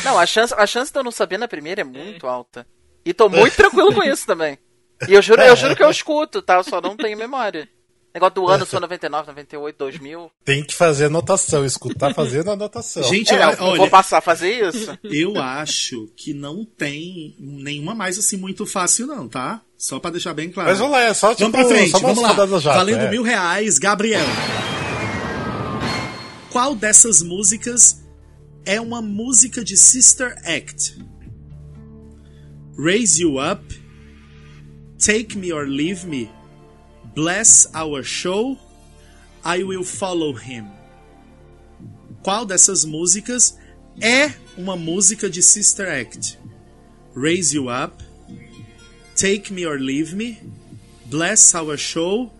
Não, 0.04 0.18
a 0.18 0.26
chance, 0.26 0.52
a 0.54 0.66
chance 0.66 0.92
de 0.92 0.98
eu 0.98 1.04
não 1.04 1.10
saber 1.10 1.38
na 1.38 1.48
primeira 1.48 1.80
é 1.80 1.84
muito 1.84 2.26
alta. 2.26 2.66
E 3.04 3.14
tô 3.14 3.28
muito 3.28 3.56
tranquilo 3.56 3.94
com 3.94 4.02
isso 4.02 4.26
também. 4.26 4.58
E 5.08 5.14
eu 5.14 5.22
juro, 5.22 5.40
eu 5.40 5.56
juro 5.56 5.74
que 5.76 5.82
eu 5.82 5.90
escuto, 5.90 6.42
tá? 6.42 6.56
Eu 6.56 6.64
só 6.64 6.80
não 6.80 6.96
tenho 6.96 7.16
memória. 7.16 7.68
Negócio 8.16 8.34
do 8.34 8.48
ano, 8.48 8.64
sou 8.64 8.80
99, 8.80 9.26
98, 9.26 9.76
2000. 9.76 10.30
Tem 10.42 10.64
que 10.64 10.74
fazer 10.74 11.04
anotação, 11.04 11.66
escutar 11.66 12.14
fazendo 12.14 12.50
anotação. 12.50 13.02
Gente, 13.12 13.30
É, 13.34 13.46
olha, 13.46 13.56
eu 13.56 13.64
olha, 13.64 13.76
vou 13.76 13.90
passar 13.90 14.18
a 14.18 14.20
fazer 14.22 14.66
isso. 14.66 14.98
eu 15.04 15.38
acho 15.38 16.08
que 16.16 16.32
não 16.32 16.64
tem 16.64 17.36
nenhuma 17.38 17.94
mais 17.94 18.18
assim 18.18 18.38
muito 18.38 18.64
fácil, 18.64 19.06
não, 19.06 19.28
tá? 19.28 19.60
Só 19.76 20.00
pra 20.00 20.10
deixar 20.10 20.32
bem 20.32 20.50
claro. 20.50 20.70
Mas 20.70 20.78
vamos 20.78 20.94
lá, 20.94 21.02
é 21.02 21.12
só 21.12 21.34
tipo, 21.34 21.50
Vamos 21.50 21.66
pra 21.68 21.76
frente, 21.76 21.90
só 21.90 21.98
umas 21.98 22.16
vamos 22.16 22.52
lá. 22.52 22.58
já, 22.58 22.72
Valendo 22.72 23.02
é. 23.02 23.10
mil 23.10 23.22
reais, 23.22 23.78
Gabriel. 23.78 24.24
Qual 26.50 26.74
dessas 26.74 27.20
músicas 27.20 28.02
é 28.64 28.80
uma 28.80 29.02
música 29.02 29.62
de 29.62 29.76
Sister 29.76 30.38
Act? 30.42 30.98
Raise 32.82 33.20
You 33.20 33.34
Up, 33.38 33.62
Take 35.04 35.36
Me 35.36 35.52
or 35.52 35.66
Leave 35.68 36.06
Me, 36.06 36.30
Bless 37.16 37.66
Our 37.74 38.02
Show, 38.02 38.58
I 39.42 39.64
Will 39.64 39.84
Follow 39.84 40.34
Him. 40.34 40.66
Qual 42.22 42.44
dessas 42.44 42.84
músicas 42.84 43.58
é 44.02 44.34
uma 44.54 44.76
música 44.76 45.30
de 45.30 45.42
Sister 45.42 45.88
Act? 45.88 46.38
Raise 47.16 47.56
You 47.56 47.68
Up, 47.70 48.04
Take 49.18 49.50
Me 49.50 49.64
or 49.64 49.78
Leave 49.78 50.14
Me, 50.14 50.38
Bless 51.06 51.56
Our 51.56 51.78
Show, 51.78 52.30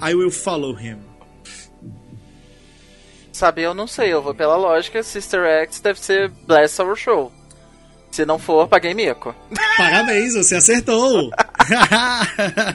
I 0.00 0.14
Will 0.14 0.30
Follow 0.30 0.72
Him. 0.72 1.00
Saber 3.30 3.64
eu 3.64 3.74
não 3.74 3.86
sei, 3.86 4.10
eu 4.10 4.22
vou 4.22 4.34
pela 4.34 4.56
lógica, 4.56 5.02
Sister 5.02 5.44
X 5.44 5.80
deve 5.80 6.00
ser 6.00 6.30
Bless 6.46 6.80
Our 6.80 6.96
Show. 6.96 7.30
Se 8.14 8.24
não 8.24 8.38
for, 8.38 8.68
paguei 8.68 8.94
mico. 8.94 9.34
Parabéns, 9.76 10.34
você 10.34 10.54
acertou! 10.54 11.32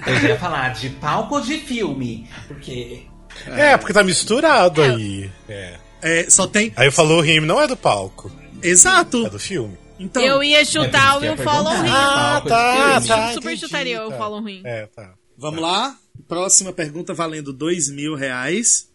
Eu 0.06 0.28
ia 0.28 0.36
falar 0.38 0.74
de 0.74 0.90
palco 0.90 1.36
ou 1.36 1.42
de 1.42 1.60
filme? 1.60 2.30
Porque. 2.46 3.04
É, 3.48 3.78
porque 3.78 3.94
tá 3.94 4.04
misturado 4.04 4.82
aí. 4.82 5.32
É. 5.48 5.78
É, 6.02 6.30
só 6.30 6.46
tem. 6.46 6.74
Aí 6.76 6.88
eu 6.90 6.92
falou 6.92 7.20
o 7.20 7.22
rime 7.22 7.48
não 7.48 7.62
é 7.62 7.68
do 7.68 7.78
palco, 7.78 8.30
Exato! 8.62 9.28
é 9.28 9.30
do 9.30 9.40
filme. 9.40 9.78
Então, 9.98 10.22
Eu 10.22 10.44
ia 10.44 10.60
É, 10.60 10.66
chutar 10.66 11.16
o 11.16 11.22
Will 11.22 11.32
ia 11.32 11.38
Follow 11.38 11.72
perguntar. 11.72 11.88
Him. 11.88 11.90
Ah, 11.90 12.42
tá, 12.46 13.02
tá. 13.02 13.34
Super 13.34 13.52
entendi, 13.52 13.62
chutaria 13.62 14.06
o 14.06 14.10
tá. 14.10 14.18
Follow 14.18 14.46
Him. 14.50 14.62
É, 14.66 14.88
tá. 14.88 15.14
vamos 15.38 15.62
lá. 15.62 15.96
Próxima 16.28 16.74
pergunta 16.74 17.14
valendo 17.14 17.54
dois 17.54 17.90
mil 17.90 18.14
reais. 18.14 18.90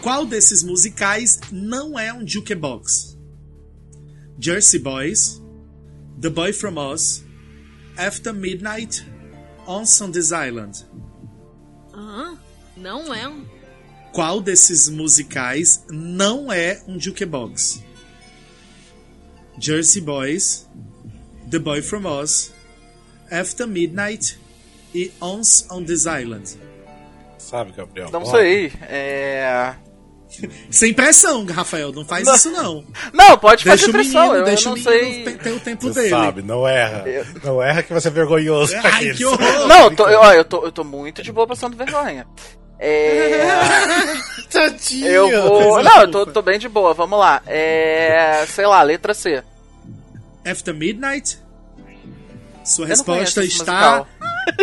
Qual 0.00 0.24
desses 0.24 0.62
musicais 0.62 1.38
não 1.52 1.98
é 1.98 2.10
um 2.10 2.26
jukebox? 2.26 3.17
Jersey 4.38 4.78
Boys, 4.78 5.42
The 6.20 6.30
Boy 6.30 6.52
From 6.52 6.78
Oz, 6.78 7.24
After 7.96 8.32
Midnight, 8.32 9.04
Once 9.66 10.00
on 10.00 10.12
This 10.12 10.30
Island. 10.32 10.86
Aham. 11.92 12.38
Não 12.76 13.12
é 13.12 13.28
um. 13.28 13.44
Qual 14.12 14.40
desses 14.40 14.88
musicais 14.88 15.84
não 15.90 16.52
é 16.52 16.80
um 16.86 16.98
jukebox? 16.98 17.82
Jersey 19.58 20.00
Boys, 20.00 20.66
The 21.50 21.58
Boy 21.58 21.82
From 21.82 22.06
Oz, 22.06 22.52
After 23.30 23.66
Midnight 23.66 24.38
e 24.94 25.10
Once 25.20 25.66
on 25.68 25.82
This 25.84 26.06
Island. 26.06 26.56
Sabe, 27.38 27.72
Gabriel? 27.72 28.10
Não 28.12 28.24
sei. 28.24 28.72
É. 28.82 29.74
Sem 30.70 30.92
pressão, 30.94 31.44
Rafael, 31.46 31.90
não 31.92 32.04
faz 32.04 32.26
Não. 32.26 32.34
isso 32.34 32.50
não. 32.50 32.84
Não, 33.12 33.38
pode 33.38 33.64
Deixa 33.64 33.78
fazer 33.86 33.90
o 33.90 33.92
pressão. 33.92 34.20
menino, 34.22 34.34
Eu, 34.36 34.40
eu 34.40 34.44
deixa 34.44 34.68
o 34.70 34.76
não 34.76 34.82
menino 34.84 35.14
sei. 35.24 35.36
ter- 35.38 35.52
o 35.52 35.60
tempo 35.60 35.82
Você 35.88 36.00
dele. 36.00 36.10
sabe, 36.10 36.42
não 36.42 36.68
erra. 36.68 37.08
Eu- 37.08 37.26
Não 37.42 37.62
erra 37.62 37.82
que 37.82 37.92
vai 37.92 38.00
ser 38.00 38.10
vergonhoso. 38.10 38.74
Ai, 38.82 39.10
que 39.14 39.24
horror! 39.24 39.66
Não, 39.66 39.84
eu 39.84 39.96
tô, 39.96 40.08
eu, 40.08 40.22
eu, 40.22 40.44
tô, 40.44 40.64
eu 40.66 40.72
tô 40.72 40.84
muito 40.84 41.22
de 41.22 41.32
boa 41.32 41.46
passando 41.46 41.76
vergonha. 41.76 42.26
É. 42.78 43.40
Tadinho. 44.50 45.06
Eu 45.06 45.42
vou. 45.48 45.82
Não, 45.82 46.02
eu 46.02 46.10
tô, 46.10 46.26
tô 46.26 46.42
bem 46.42 46.58
de 46.58 46.68
boa, 46.68 46.94
vamos 46.94 47.18
lá. 47.18 47.42
É. 47.46 48.44
Sei 48.48 48.66
lá, 48.66 48.82
letra 48.82 49.14
C. 49.14 49.42
After 50.46 50.72
Midnight? 50.74 51.38
Sua 52.64 52.84
Eu 52.84 52.88
resposta 52.88 53.42
está 53.44 54.06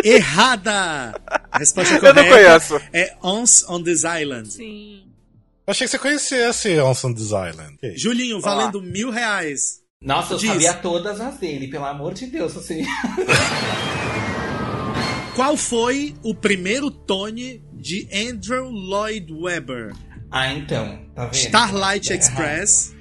errada! 0.04 1.20
A 1.50 1.58
resposta 1.58 1.94
Eu 1.96 2.00
correta 2.00 2.22
não 2.22 2.28
conheço. 2.30 2.80
é 2.92 3.14
Once 3.22 3.64
on 3.68 3.82
This 3.82 4.02
Island. 4.04 4.48
Sim. 4.52 5.02
Eu 5.66 5.72
achei 5.72 5.86
que 5.86 5.90
você 5.90 5.98
conhecesse 5.98 6.78
Onson 6.78 7.12
This 7.12 7.30
Island. 7.30 7.74
Ok. 7.74 7.96
Julinho, 7.96 8.40
valendo 8.40 8.80
mil 8.80 9.10
reais. 9.10 9.80
Nossa, 10.00 10.34
eu 10.34 10.38
Diz. 10.38 10.48
sabia 10.48 10.74
todas 10.74 11.20
as 11.20 11.38
dele, 11.38 11.66
pelo 11.66 11.86
amor 11.86 12.14
de 12.14 12.26
Deus, 12.26 12.56
assim. 12.56 12.84
Qual 15.34 15.56
foi 15.56 16.14
o 16.22 16.34
primeiro 16.34 16.88
Tony 16.90 17.64
de 17.72 18.08
Andrew 18.14 18.70
Lloyd 18.70 19.32
Webber? 19.32 19.92
Ah, 20.30 20.52
então, 20.52 21.04
tá 21.14 21.24
vendo? 21.24 21.34
Starlight 21.34 22.08
Tá 22.08 22.14
Express, 22.14 22.94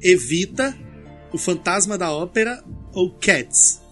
Evita, 0.00 0.76
O 1.32 1.38
Fantasma 1.38 1.98
da 1.98 2.12
Ópera 2.12 2.62
ou 2.92 3.12
Cats? 3.14 3.82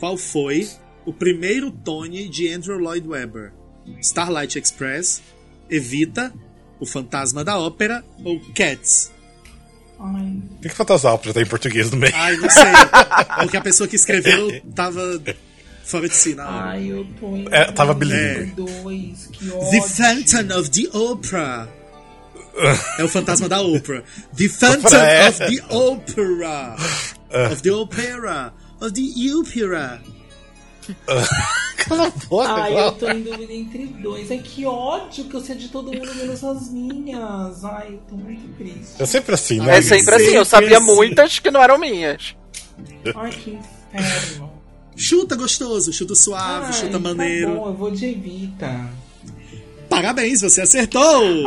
Qual 0.00 0.16
foi 0.16 0.68
o 1.04 1.12
primeiro 1.12 1.70
Tony 1.70 2.28
de 2.28 2.52
Andrew 2.52 2.78
Lloyd 2.78 3.06
Webber? 3.06 3.52
Starlight 4.00 4.58
Express, 4.58 5.22
Evita, 5.70 6.34
O 6.80 6.86
Fantasma 6.86 7.42
da 7.44 7.58
Ópera 7.58 8.04
ou 8.24 8.38
Cats? 8.54 9.12
Ai, 9.98 10.42
Por 10.60 10.68
que, 10.70 10.76
Fantasma 10.76 11.12
Ópera 11.12 11.32
tá 11.34 11.40
em 11.40 11.46
português 11.46 11.90
no 11.90 11.96
meio? 11.96 12.12
Ai, 12.14 12.36
não 12.36 12.50
sei. 12.50 12.62
Porque 13.40 13.56
a 13.56 13.62
pessoa 13.62 13.88
que 13.88 13.96
escreveu 13.96 14.60
tava 14.74 15.00
fora 15.84 16.08
de 16.08 16.14
si 16.14 16.34
na 16.34 16.46
hora. 16.48 16.64
ai, 16.70 16.86
eu 16.88 17.06
tô 17.18 17.34
em. 17.36 17.46
É, 17.50 17.72
tava 17.72 17.92
É. 17.92 17.94
bilíngue. 17.94 18.52
Dois, 18.56 19.26
que 19.32 19.50
ódio. 19.50 19.70
The 19.70 19.88
Phantom 19.88 20.58
of 20.58 20.70
the 20.70 20.98
Opera. 20.98 21.68
É 22.98 23.04
o 23.04 23.08
fantasma 23.08 23.48
da 23.48 23.60
ópera. 23.62 24.02
The 24.36 24.48
Phantom 24.48 24.86
Opera 24.88 25.06
é. 25.06 25.28
of 25.28 25.38
the 25.38 25.74
Opera. 25.74 26.76
Of 27.52 27.62
the 27.62 27.70
Opera. 27.72 28.54
Of 28.80 28.92
the 28.92 29.34
Opera. 29.34 30.02
Cala 31.76 32.06
a 32.06 32.10
boca, 32.26 32.48
Ai, 32.52 32.72
Glau. 32.72 32.86
eu 32.86 32.92
tô 32.92 33.08
em 33.10 33.22
dúvida 33.22 33.52
entre 33.52 33.86
dois. 33.86 34.30
Ai, 34.30 34.38
que 34.38 34.64
ódio 34.66 35.24
que 35.24 35.34
eu 35.34 35.40
sei 35.40 35.56
de 35.56 35.68
todo 35.68 35.92
mundo 35.92 36.14
menos 36.14 36.42
as 36.42 36.70
minhas. 36.70 37.64
Ai, 37.64 37.94
eu 37.94 37.98
tô 38.08 38.16
muito 38.16 38.48
triste. 38.56 39.00
É 39.02 39.06
sempre 39.06 39.34
assim, 39.34 39.60
né? 39.60 39.78
É 39.78 39.82
sempre 39.82 40.14
assim, 40.14 40.34
eu 40.34 40.44
sabia 40.44 40.78
assim. 40.78 40.86
muitas 40.86 41.38
que 41.38 41.50
não 41.50 41.62
eram 41.62 41.78
minhas. 41.78 42.34
Ai, 43.14 43.30
que 43.30 43.50
inferno. 43.92 44.52
Chuta 44.96 45.36
gostoso, 45.36 45.92
chuta 45.92 46.14
suave, 46.14 46.66
Ai, 46.66 46.72
chuta 46.72 46.92
Tá 46.92 46.98
maneiro. 46.98 47.54
bom, 47.54 47.66
eu 47.68 47.74
vou 47.74 47.90
de 47.90 48.06
Evita. 48.06 48.88
Parabéns, 49.88 50.40
você 50.40 50.62
acertou! 50.62 51.22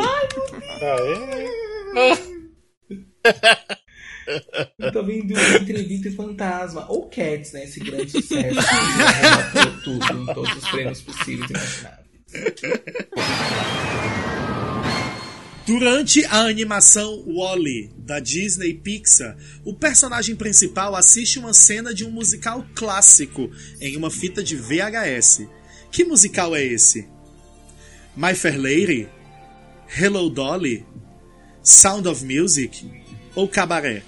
Eu 4.78 4.92
tô 4.92 5.02
vendo 5.02 5.38
entre 5.38 5.80
Evita 5.80 6.08
e 6.08 6.12
Fantasma. 6.12 6.86
Ou 6.88 7.08
Cats, 7.08 7.52
né? 7.52 7.64
Esse 7.64 7.80
grande 7.80 8.10
sucesso. 8.12 8.60
que 9.52 9.82
tudo, 9.84 10.22
em 10.22 10.26
todos 10.34 10.56
os 10.56 10.68
prêmios 10.70 11.00
possíveis 11.00 11.50
e 11.50 11.54
imagináveis. 11.54 12.00
Durante 15.66 16.24
a 16.24 16.46
animação 16.46 17.22
Wall-E 17.26 17.90
da 17.98 18.18
Disney 18.18 18.74
Pixar, 18.74 19.36
o 19.64 19.72
personagem 19.72 20.34
principal 20.34 20.96
assiste 20.96 21.38
uma 21.38 21.52
cena 21.52 21.94
de 21.94 22.04
um 22.04 22.10
musical 22.10 22.66
clássico 22.74 23.50
em 23.80 23.96
uma 23.96 24.10
fita 24.10 24.42
de 24.42 24.56
VHS. 24.56 25.46
Que 25.92 26.04
musical 26.04 26.56
é 26.56 26.64
esse? 26.64 27.08
My 28.16 28.34
Fair 28.34 28.60
Lady? 28.60 29.08
Hello 29.96 30.28
Dolly? 30.28 30.84
Sound 31.62 32.08
of 32.08 32.24
Music? 32.24 32.90
Ou 33.34 33.46
Cabaré? 33.46 34.02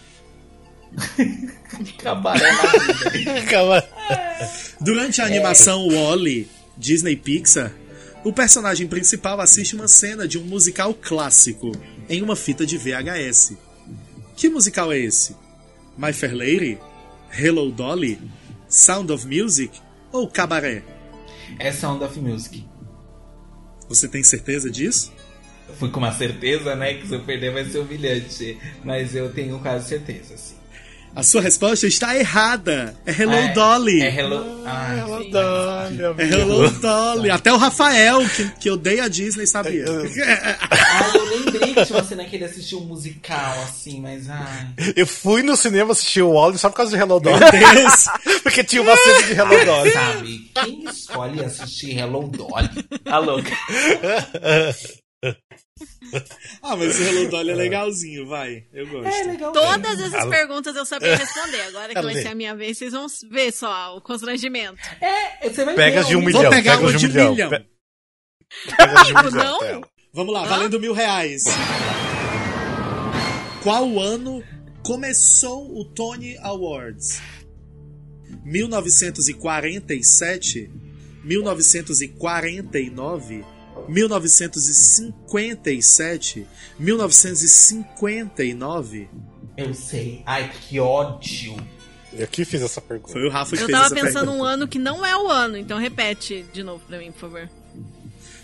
Cabaré 1.99 2.53
na 2.53 3.11
vida. 3.11 3.43
Calma. 3.43 3.83
Durante 4.81 5.21
a 5.21 5.27
animação 5.27 5.89
Wall-E, 5.89 6.49
Disney 6.77 7.17
Pixar, 7.17 7.73
o 8.25 8.33
personagem 8.33 8.87
principal 8.87 9.41
assiste 9.41 9.75
uma 9.75 9.89
cena 9.89 10.29
de 10.29 10.39
um 10.39 10.45
musical 10.45 10.95
clássico 10.95 11.73
em 12.09 12.23
uma 12.23 12.37
fita 12.37 12.65
de 12.65 12.79
VHS. 12.79 13.55
Que 14.37 14.49
musical 14.49 14.93
é 14.93 14.99
esse? 14.99 15.37
My 15.97 16.13
Fair 16.13 16.35
Lady? 16.35 16.79
Hello 17.37 17.71
Dolly? 17.71 18.19
Sound 18.69 19.13
of 19.13 19.27
Music? 19.27 19.81
Ou 20.13 20.29
Cabaré? 20.29 20.83
É 21.59 21.73
Sound 21.73 22.05
of 22.05 22.19
Music. 22.21 22.65
Você 23.89 24.09
tem 24.09 24.23
certeza 24.23 24.71
disso? 24.71 25.13
Eu 25.69 25.75
fui 25.75 25.91
com 25.91 25.99
uma 25.99 26.13
certeza, 26.13 26.75
né? 26.75 26.95
Que 26.95 27.07
se 27.07 27.15
eu 27.15 27.21
perder 27.21 27.53
vai 27.53 27.65
ser 27.65 27.79
humilhante. 27.79 28.59
Mas 28.85 29.15
eu 29.15 29.33
tenho 29.33 29.59
quase 29.59 29.89
certeza, 29.89 30.37
sim. 30.37 30.62
A 31.15 31.23
sua 31.23 31.43
resposta 31.43 31.87
está 31.87 32.17
errada. 32.17 32.97
É 33.05 33.13
Hello 33.13 33.35
é, 33.35 33.53
Dolly. 33.53 34.01
É 34.01 34.19
Hello. 34.19 34.63
Ai, 34.65 35.01
Hello 35.01 35.23
sim. 35.23 35.31
Dolly, 35.31 36.03
É 36.19 36.41
Hello 36.41 36.71
Dolly. 36.71 37.31
Até 37.31 37.53
o 37.53 37.57
Rafael, 37.59 38.27
que, 38.31 38.49
que 38.61 38.71
odeia 38.71 39.05
a 39.05 39.09
Disney, 39.09 39.47
sabia. 39.47 39.85
Ai, 40.71 41.11
eu 41.15 41.25
lembrei 41.25 41.75
que 41.75 41.85
tinha 41.85 41.99
uma 41.99 42.05
cena 42.05 42.25
que 42.25 42.37
ele 42.37 42.45
assistiu 42.45 42.79
um 42.79 42.85
musical, 42.85 43.63
assim, 43.63 44.01
mas 44.01 44.31
ai. 44.31 44.69
Eu 44.97 45.07
fui 45.07 45.43
no 45.43 45.55
cinema 45.55 45.93
assistir 45.93 46.23
o 46.23 46.33
Wally 46.33 46.57
só 46.57 46.71
por 46.71 46.77
causa 46.77 46.97
de 46.97 47.03
Hello 47.03 47.21
Dolly. 47.21 47.39
Meu 47.41 47.51
Deus. 47.51 48.05
Porque 48.43 48.65
tinha 48.65 48.81
uma 48.81 48.97
cena 48.97 49.23
de 49.23 49.33
Hello 49.33 49.65
Dolly. 49.67 49.91
Sabe, 49.91 50.51
quem 50.55 50.85
escolhe 50.85 51.45
assistir 51.45 51.99
Hello 51.99 52.27
Dolly? 52.27 52.71
A 53.05 53.19
louca. 53.19 53.51
Ah, 56.63 56.77
mas 56.77 56.99
o 56.99 57.03
Hello 57.03 57.29
Dolly 57.31 57.51
é 57.51 57.55
legalzinho, 57.55 58.27
vai. 58.27 58.65
Eu 58.73 58.87
gosto. 58.89 59.07
É 59.09 59.23
legal. 59.25 59.53
Todas 59.53 60.01
essas 60.01 60.25
perguntas 60.27 60.75
eu 60.77 60.85
sabia 60.85 61.17
responder. 61.17 61.61
Agora 61.63 61.95
que 61.95 62.03
vai 62.03 62.15
ser 62.15 62.29
a 62.29 62.35
minha 62.35 62.55
vez, 62.55 62.77
vocês 62.79 62.93
vão 62.93 63.07
ver 63.31 63.53
só 63.53 63.97
o 63.97 64.01
constrangimento. 64.01 64.79
É, 65.01 65.49
você 65.49 65.65
vai 65.65 65.75
Pega 65.75 66.03
ver 66.03 66.09
de 66.09 66.17
um 66.17 66.21
milhão. 66.23 66.43
Vou 66.43 66.51
pegar 66.51 66.73
pega 66.77 66.87
uma 66.87 66.93
de 66.99 67.07
um 67.07 67.09
milhão. 67.09 67.31
milhão. 67.33 67.51
Pe- 67.51 67.67
Pega 68.77 69.01
os 69.01 69.07
de 69.07 69.15
um 69.15 69.23
milhão, 69.23 69.61
não? 69.61 69.81
Vamos 70.13 70.35
lá, 70.35 70.45
valendo 70.45 70.79
mil 70.79 70.93
reais. 70.93 71.45
Qual 73.63 73.99
ano 73.99 74.45
começou 74.83 75.75
o 75.79 75.85
Tony 75.87 76.37
Awards? 76.39 77.23
1947? 78.45 80.71
1949? 81.25 83.45
1957? 83.89 86.47
1959? 86.79 89.09
Eu 89.57 89.73
sei. 89.75 90.23
Ai, 90.27 90.51
que 90.69 90.79
ódio. 90.81 91.57
Eu 92.13 92.27
que 92.27 92.45
fiz 92.45 92.61
essa 92.63 92.81
pergunta. 92.81 93.13
Foi 93.13 93.25
o 93.27 93.31
Rafa 93.31 93.57
que 93.57 93.63
Eu 93.63 93.67
fez 93.67 93.79
tava 93.79 93.87
essa 93.87 93.95
pensando 93.95 94.13
pergunta. 94.27 94.39
um 94.39 94.45
ano 94.45 94.69
que 94.69 94.79
não 94.79 95.05
é 95.05 95.17
o 95.17 95.29
ano, 95.31 95.57
então 95.57 95.79
repete 95.79 96.45
de 96.53 96.63
novo 96.63 96.85
pra 96.87 96.99
mim, 96.99 97.11
por 97.11 97.21
favor. 97.21 97.49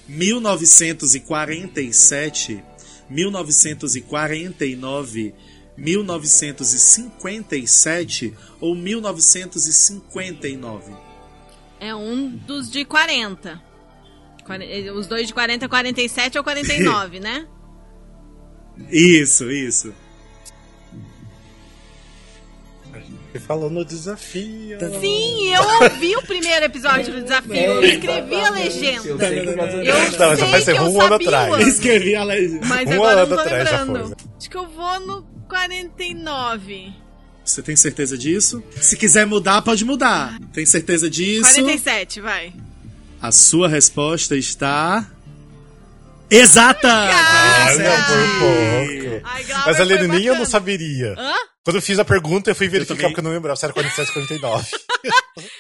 1947, 0.08 2.64
1949, 3.10 5.34
1957 5.76 8.34
ou 8.60 8.74
1959? 8.74 10.92
É 11.80 11.94
um 11.94 12.28
dos 12.30 12.68
de 12.70 12.84
40. 12.84 13.62
Quare- 14.48 14.90
Os 14.90 15.06
dois 15.06 15.28
de 15.28 15.32
40, 15.34 15.68
47 15.68 16.38
ou 16.38 16.42
49, 16.42 17.20
né? 17.20 17.46
Isso, 18.90 19.50
isso. 19.50 19.92
Ele 23.34 23.44
falou 23.44 23.68
no 23.68 23.84
desafio. 23.84 24.78
Sim, 25.00 25.52
eu 25.54 25.62
ouvi 25.82 26.16
o 26.16 26.22
primeiro 26.22 26.64
episódio 26.64 27.12
do 27.12 27.20
desafio. 27.22 27.54
Eu 27.54 27.84
escrevi 27.84 28.34
a 28.36 28.50
legenda. 28.50 29.06
Eu 29.08 29.18
sei 29.18 29.54
causa 29.54 29.76
Eu. 29.84 29.94
Não, 30.18 30.36
sei 30.36 30.50
vai 30.50 30.62
ser 30.62 30.72
que 30.72 30.78
eu 30.78 30.84
um 30.84 31.00
ano 31.00 31.08
sabia 31.10 31.28
atrás. 31.28 31.50
o 31.50 31.54
ano, 31.54 31.68
Escrevi 31.68 32.14
a 32.16 32.24
legenda. 32.24 32.66
Mas 32.66 32.88
Um 32.88 32.92
agora 32.94 33.20
ano 33.22 33.30
não 33.30 33.36
tô 33.36 33.42
atrás 33.42 33.68
já 33.68 33.82
lembrando. 33.84 34.06
foi. 34.06 34.16
Acho 34.38 34.50
que 34.50 34.56
eu 34.56 34.66
vou 34.68 35.00
no 35.00 35.22
49. 35.48 36.92
Você 37.44 37.62
tem 37.62 37.76
certeza 37.76 38.16
disso? 38.16 38.62
Se 38.80 38.96
quiser 38.96 39.26
mudar, 39.26 39.60
pode 39.62 39.84
mudar. 39.84 40.38
Tem 40.52 40.64
certeza 40.64 41.08
disso? 41.10 41.42
47, 41.42 42.20
vai. 42.22 42.52
A 43.20 43.32
sua 43.32 43.68
resposta 43.68 44.36
está 44.36 45.06
Exata! 46.30 46.88
Olha, 46.88 47.14
47. 47.14 48.06
por 48.06 48.38
pouco. 48.38 49.20
Ai, 49.26 49.44
Mas 49.66 49.80
a 49.80 49.84
nem 50.08 50.24
eu 50.24 50.34
não 50.36 50.44
saberia. 50.44 51.14
Hã? 51.16 51.34
Quando 51.64 51.76
eu 51.76 51.82
fiz 51.82 51.98
a 51.98 52.04
pergunta, 52.04 52.50
eu 52.50 52.54
fui 52.54 52.68
verificar 52.68 52.96
também. 52.96 53.10
porque 53.12 53.20
eu 53.20 53.24
não 53.24 53.30
lembrava 53.32 53.56
se 53.56 53.64
era 53.64 53.72
47 53.72 54.12
49. 54.12 54.68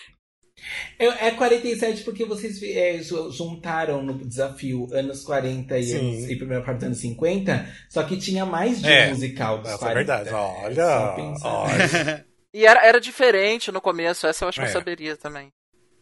Eu- 0.98 1.12
É 1.12 1.30
47 1.30 2.02
porque 2.02 2.24
vocês 2.24 2.60
é, 2.62 2.98
ju- 3.02 3.30
juntaram 3.30 4.02
no 4.02 4.14
desafio 4.26 4.88
anos 4.92 5.22
40 5.22 5.78
e, 5.78 5.92
anos, 5.92 6.28
e 6.28 6.36
primeira 6.36 6.62
parte 6.64 6.78
dos 6.78 6.86
anos 6.86 6.98
50, 7.00 7.68
só 7.88 8.02
que 8.02 8.16
tinha 8.16 8.44
mais 8.44 8.82
de 8.82 8.88
É, 8.90 9.06
um 9.06 9.10
musical 9.10 9.58
dos 9.58 9.70
essa 9.72 9.76
é 9.76 9.92
40. 9.92 10.24
verdade. 10.24 10.34
Olha, 10.34 11.12
pensar. 11.14 11.48
olha. 11.48 12.24
E 12.54 12.66
era, 12.66 12.80
era 12.84 12.98
diferente 13.00 13.70
no 13.70 13.80
começo, 13.80 14.26
essa 14.26 14.44
eu 14.44 14.48
acho 14.48 14.58
que 14.58 14.64
eu 14.66 14.70
É. 14.70 14.72
saberia 14.72 15.16
também. 15.16 15.52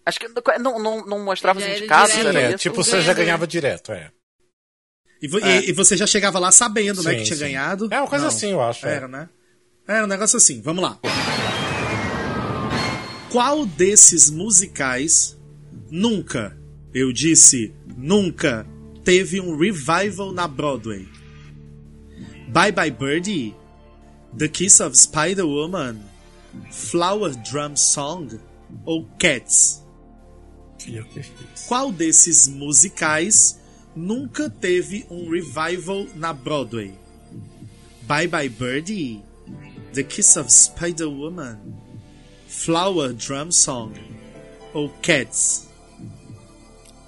Acho 0.07 0.21
que 0.21 0.29
não, 0.61 0.79
não, 0.79 1.05
não 1.05 1.25
mostrava 1.25 1.59
os 1.59 1.65
era 1.65 1.77
indicados, 1.77 2.15
direto. 2.15 2.29
era 2.29 2.41
É, 2.41 2.49
isso? 2.51 2.59
tipo, 2.59 2.77
você 2.77 3.01
já 3.03 3.13
ganhava 3.13 3.45
direto, 3.47 3.91
é. 3.93 4.11
E, 5.21 5.27
É. 5.43 5.61
e- 5.61 5.71
e 5.71 5.73
você 5.73 5.97
já 5.97 6.07
chegava 6.07 6.39
lá 6.39 6.53
sabendo, 6.53 7.03
né, 7.03 7.11
Sim, 7.13 7.17
que 7.19 7.25
tinha 7.25 7.37
sim. 7.37 7.43
ganhado. 7.45 7.89
É 7.91 7.99
uma 8.01 8.07
coisa 8.09 8.27
Não. 8.27 8.33
assim, 8.33 8.53
eu 8.53 8.63
acho. 8.63 8.87
é. 8.87 8.95
Era, 8.95 9.09
né? 9.09 9.29
Era 9.89 10.05
um 10.05 10.09
negócio 10.09 10.37
assim. 10.37 10.61
Vamos 10.63 10.83
lá. 10.85 10.99
Qual 13.31 13.67
desses 13.67 14.31
musicais 14.31 15.37
nunca, 15.91 16.57
eu 16.95 17.13
disse 17.13 17.75
nunca, 17.97 18.67
teve 19.05 19.41
um 19.41 19.57
revival 19.59 20.33
na 20.33 20.47
Broadway? 20.47 21.07
Bye 22.49 22.73
Bye 22.73 22.91
Birdie? 22.91 23.55
The 24.39 24.49
Kiss 24.49 24.83
of 24.83 24.97
Spider-Woman? 24.97 25.99
Flower 26.71 27.35
Drum 27.51 27.75
Song? 27.77 28.39
Ou 28.85 29.07
Cats? 29.19 29.85
Qual 31.67 31.91
desses 31.91 32.47
musicais 32.49 33.59
nunca 33.95 34.51
teve 34.51 35.07
um 35.11 35.29
revival 35.29 36.07
na 36.15 36.33
Broadway? 36.33 36.95
Bye 38.03 38.29
Bye 38.29 38.49
Birdie, 38.49 39.23
The 39.93 40.05
Kiss 40.05 40.37
of 40.37 40.51
Spider-Woman, 40.51 41.59
Flower 42.47 43.13
Drum 43.13 43.51
Song 43.51 43.93
ou 44.73 44.91
Cats? 45.03 45.69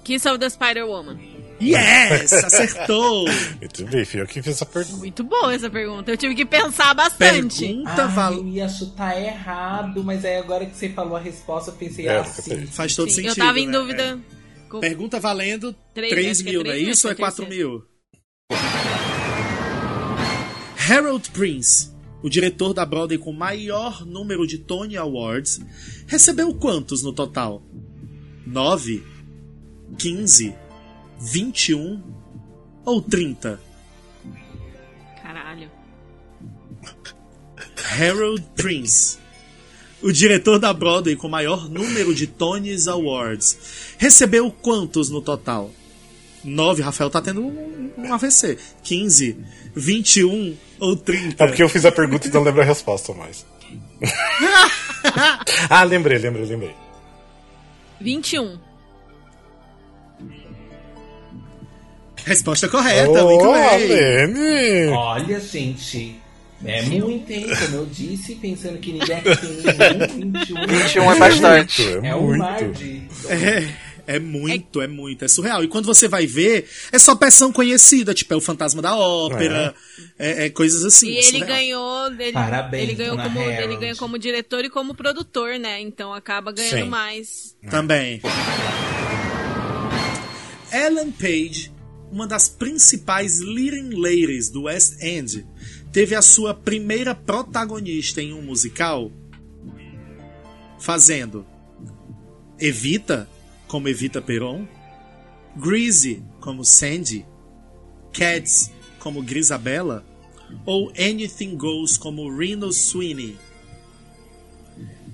Kiss 0.03 0.25
of 0.25 0.39
the 0.39 0.49
Spider-Woman. 0.49 1.28
Yes! 1.61 2.31
Acertou! 2.31 3.25
Muito 3.59 3.85
bem, 3.87 4.05
fui 4.05 4.21
eu 4.21 4.25
que 4.27 4.41
fiz 4.41 4.53
essa 4.55 4.65
pergunta. 4.65 4.97
Muito 4.97 5.23
boa 5.23 5.53
essa 5.53 5.69
pergunta. 5.69 6.09
Eu 6.11 6.17
tive 6.17 6.33
que 6.35 6.45
pensar 6.45 6.93
bastante. 6.93 7.65
Pergunta 7.65 8.03
Ai, 8.05 8.07
val... 8.15 8.33
eu 8.33 8.47
ia 8.47 8.69
chutar 8.69 9.21
errado, 9.21 10.03
mas 10.03 10.23
aí 10.23 10.37
agora 10.37 10.65
que 10.65 10.75
você 10.75 10.89
falou 10.89 11.17
a 11.17 11.19
resposta, 11.19 11.71
eu 11.71 11.75
pensei 11.75 12.07
É, 12.07 12.19
assim. 12.19 12.65
Faz 12.67 12.95
todo 12.95 13.09
Sim, 13.09 13.15
sentido. 13.23 13.31
eu 13.31 13.35
tava 13.35 13.59
em 13.59 13.65
né? 13.67 13.71
dúvida. 13.73 14.19
com- 14.69 14.79
Pergunta 14.79 15.19
valendo 15.19 15.75
Três, 15.93 16.11
3 16.13 16.27
acho 16.31 16.43
que 16.43 16.49
é 16.49 16.51
mil, 16.53 16.63
não 16.63 16.71
é 16.71 16.73
né? 16.75 16.79
isso? 16.79 17.07
Ou 17.07 17.11
é 17.11 17.13
Acho 17.13 17.17
que 17.17 17.21
é 17.21 17.25
4 17.25 17.45
terceiro. 17.45 17.69
mil? 17.69 17.89
Harold 20.89 21.29
Prince, 21.31 21.91
o 22.23 22.29
diretor 22.29 22.73
da 22.73 22.85
Broadway 22.85 23.17
com 23.17 23.31
maior 23.31 24.05
número 24.05 24.47
de 24.47 24.57
Tony 24.57 24.97
Awards, 24.97 25.59
recebeu 26.07 26.53
quantos 26.55 27.03
no 27.03 27.13
total? 27.13 27.61
9? 28.47 29.03
15? 29.97 30.55
21? 31.19 32.01
Ou 32.85 33.01
30? 33.01 33.59
Caralho. 35.21 35.69
Harold 37.99 38.43
Prince, 38.55 39.17
o 40.01 40.11
diretor 40.11 40.59
da 40.59 40.73
Broadway 40.73 41.15
com 41.15 41.27
maior 41.27 41.69
número 41.69 42.15
de 42.15 42.27
Tony's 42.27 42.87
Awards, 42.87 43.95
recebeu 43.97 44.51
quantos 44.51 45.09
no 45.09 45.21
total? 45.21 45.71
9, 46.43 46.81
Rafael 46.81 47.09
tá 47.09 47.21
tendo 47.21 47.41
um, 47.41 47.91
um 47.97 48.13
AVC. 48.13 48.57
15, 48.83 49.37
21 49.75 50.55
ou 50.79 50.95
30? 50.95 51.43
É 51.43 51.47
porque 51.47 51.61
eu 51.61 51.69
fiz 51.69 51.83
a 51.83 51.91
pergunta 51.91 52.27
e 52.27 52.31
não 52.31 52.43
lembro 52.43 52.61
a 52.61 52.65
resposta 52.65 53.13
mais. 53.13 53.45
ah, 55.69 55.83
lembrei, 55.83 56.17
lembrei, 56.17 56.45
lembrei. 56.45 56.75
21. 57.99 58.68
Resposta 62.25 62.67
correta, 62.67 63.23
muito 63.23 63.45
oh, 63.45 63.53
bem. 63.53 63.87
Lene! 63.87 64.91
Olha, 64.91 65.39
gente. 65.39 66.19
É 66.65 66.81
muito, 66.81 67.31
hein? 67.31 67.47
Como 67.47 67.77
eu 67.77 67.85
disse, 67.85 68.35
pensando 68.35 68.77
que 68.79 68.91
ninguém 68.91 69.15
aqui 69.17 69.37
tem 69.37 69.97
nenhum 69.97 70.31
21. 70.31 70.67
21 70.67 71.11
é 71.11 71.19
bastante. 71.19 71.81
Muito, 71.83 72.05
É 72.05 72.09
é 72.09 72.15
um 72.15 72.37
mar 72.37 72.71
de. 72.71 73.03
É, 73.29 74.15
é 74.15 74.19
muito, 74.19 74.81
é... 74.81 74.87
muito, 74.87 75.23
é 75.23 75.27
surreal. 75.27 75.63
E 75.63 75.67
quando 75.67 75.85
você 75.85 76.07
vai 76.07 76.25
ver, 76.25 76.67
é 76.91 76.99
só 76.99 77.15
peção 77.15 77.51
conhecida, 77.51 78.13
tipo, 78.13 78.33
é 78.33 78.37
o 78.37 78.41
Fantasma 78.41 78.81
da 78.81 78.95
Ópera, 78.95 79.73
é, 80.17 80.45
é 80.45 80.49
coisas 80.49 80.83
assim. 80.83 81.09
E 81.09 81.17
é 81.17 81.19
ele 81.19 81.39
surreal. 81.39 81.47
ganhou. 81.47 82.11
Ele, 82.19 82.31
Parabéns, 82.33 82.83
ele 82.83 82.93
ganhou 82.95 83.17
como 83.17 83.39
Ele 83.39 83.77
ganhou 83.77 83.97
como 83.97 84.19
diretor 84.19 84.65
e 84.65 84.69
como 84.69 84.93
produtor, 84.93 85.57
né? 85.57 85.79
Então 85.79 86.13
acaba 86.13 86.51
ganhando 86.51 86.83
Sim. 86.83 86.89
mais. 86.89 87.55
Também. 87.69 88.21
Ellen 90.71 91.11
Page, 91.11 91.71
uma 92.11 92.27
das 92.27 92.49
principais 92.49 93.39
leading 93.39 93.95
ladies 93.95 94.49
do 94.49 94.63
West 94.63 95.01
End, 95.01 95.45
teve 95.91 96.15
a 96.15 96.21
sua 96.21 96.53
primeira 96.53 97.13
protagonista 97.13 98.21
em 98.21 98.33
um 98.33 98.41
musical 98.41 99.11
fazendo 100.79 101.45
Evita, 102.59 103.29
como 103.67 103.87
Evita 103.87 104.21
Peron, 104.21 104.67
Greasy, 105.55 106.23
como 106.39 106.63
Sandy, 106.63 107.25
Cats, 108.13 108.71
como 108.99 109.21
Grisabella, 109.21 110.05
ou 110.65 110.91
Anything 110.97 111.55
Goes, 111.55 111.97
como 111.97 112.35
Reno 112.35 112.71
Sweeney. 112.71 113.37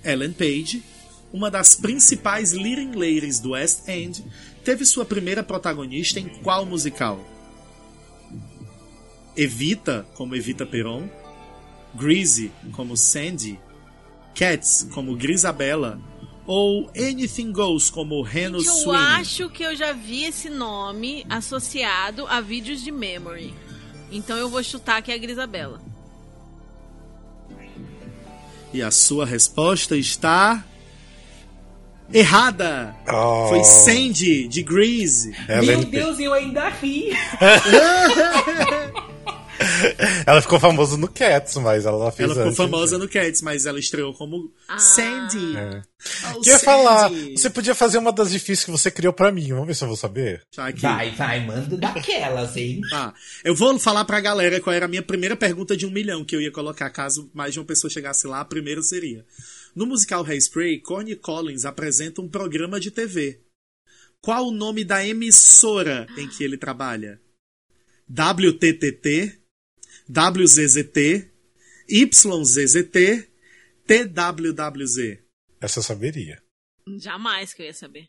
Ellen 0.04 0.34
Page, 0.34 0.84
uma 1.34 1.50
das 1.50 1.76
principais 1.76 2.54
leading 2.54 2.92
ladies 2.92 3.40
do 3.40 3.52
West 3.52 3.88
End, 3.90 4.24
teve 4.66 4.84
sua 4.84 5.06
primeira 5.06 5.44
protagonista 5.44 6.20
em 6.20 6.28
qual 6.28 6.66
musical? 6.66 7.24
Evita, 9.38 10.08
como 10.16 10.36
Evita 10.36 10.66
Peron, 10.66 11.08
Greasy, 11.94 12.52
como 12.72 12.98
Sandy, 12.98 13.60
Cats, 14.34 14.88
como 14.92 15.16
Grisabella, 15.16 16.02
ou 16.48 16.90
Anything 16.98 17.52
Goes, 17.52 17.92
como 17.92 18.22
Reno 18.24 18.60
Gente, 18.60 18.86
eu 18.86 18.92
acho 18.92 19.50
que 19.50 19.64
eu 19.64 19.76
já 19.76 19.94
vi 19.94 20.26
esse 20.26 20.50
nome 20.50 21.26
associado 21.30 22.26
a 22.28 22.42
vídeos 22.42 22.82
de 22.82 22.92
memory. 22.92 23.54
Então 24.12 24.36
eu 24.36 24.50
vou 24.50 24.64
chutar 24.64 25.02
que 25.02 25.12
é 25.12 25.16
a 25.16 25.18
Grisabela. 25.18 25.82
E 28.74 28.82
a 28.82 28.90
sua 28.90 29.26
resposta 29.26 29.96
está... 29.96 30.66
Errada! 32.14 32.96
Oh. 33.12 33.48
Foi 33.50 33.64
Sandy, 33.64 34.48
de 34.48 34.62
Grease. 34.64 35.36
Ellen 35.50 35.78
Meu 35.78 35.84
Deus, 35.86 36.20
eu 36.20 36.34
ainda 36.34 36.70
ri. 36.70 37.12
Ela 40.28 40.42
ficou 40.42 40.60
famosa 40.60 40.98
no 40.98 41.08
Cats, 41.08 41.56
mas 41.58 41.86
ela 41.86 42.12
fez 42.12 42.26
Ela 42.28 42.34
ficou 42.36 42.48
antes. 42.48 42.58
famosa 42.58 42.98
no 42.98 43.08
Cats, 43.08 43.42
mas 43.42 43.66
ela 43.66 43.80
estreou 43.80 44.14
como 44.14 44.52
Ah. 44.68 44.78
Sandy. 44.78 45.56
É. 45.58 45.82
Oh, 46.36 46.40
Queria 46.42 46.54
Sandy. 46.60 46.66
falar, 46.66 47.10
você 47.10 47.50
podia 47.50 47.74
fazer 47.74 47.98
uma 47.98 48.12
das 48.12 48.32
difíceis 48.32 48.66
que 48.66 48.72
você 48.72 48.92
criou 48.92 49.14
pra 49.14 49.32
mim. 49.32 49.48
Vamos 49.50 49.68
ver 49.68 49.74
se 49.76 49.84
eu 49.84 49.88
vou 49.88 49.98
saber. 49.98 50.42
Tá 50.56 50.68
aqui. 50.68 50.82
Vai, 50.82 51.12
vai, 51.12 51.46
manda 51.46 51.78
daquelas, 51.78 52.56
hein? 52.58 52.82
Tá. 52.90 53.14
Eu 53.44 53.56
vou 53.56 53.80
falar 53.80 54.04
pra 54.06 54.20
galera 54.20 54.60
qual 54.60 54.74
era 54.74 54.86
a 54.86 54.90
minha 54.90 55.02
primeira 55.04 55.36
pergunta 55.38 55.76
de 55.76 55.86
um 55.86 55.92
milhão 55.92 56.24
que 56.26 56.36
eu 56.36 56.42
ia 56.42 56.52
colocar 56.52 56.90
caso 56.90 57.30
mais 57.34 57.54
de 57.54 57.60
uma 57.60 57.66
pessoa 57.66 57.90
chegasse 57.90 58.28
lá. 58.28 58.42
A 58.42 58.46
primeira 58.46 58.82
seria: 58.82 59.26
No 59.76 59.86
musical 59.86 60.24
Hairspray, 60.24 60.80
Corny 60.80 61.16
Collins 61.16 61.66
apresenta 61.66 62.22
um 62.22 62.30
programa 62.30 62.80
de 62.80 62.92
TV. 62.92 63.42
Qual 64.22 64.48
o 64.48 64.52
nome 64.52 64.84
da 64.86 65.06
emissora 65.06 66.08
em 66.18 66.28
que 66.30 66.44
ele 66.44 66.58
trabalha? 66.58 67.22
WTTT, 68.10 69.42
WZZT, 70.10 71.32
YZZT, 71.90 73.30
TWWZ. 73.86 75.20
Essa 75.60 75.80
eu 75.80 75.84
saberia. 75.84 76.42
Jamais 76.98 77.54
que 77.54 77.62
eu 77.62 77.66
ia 77.68 77.74
saber. 77.74 78.08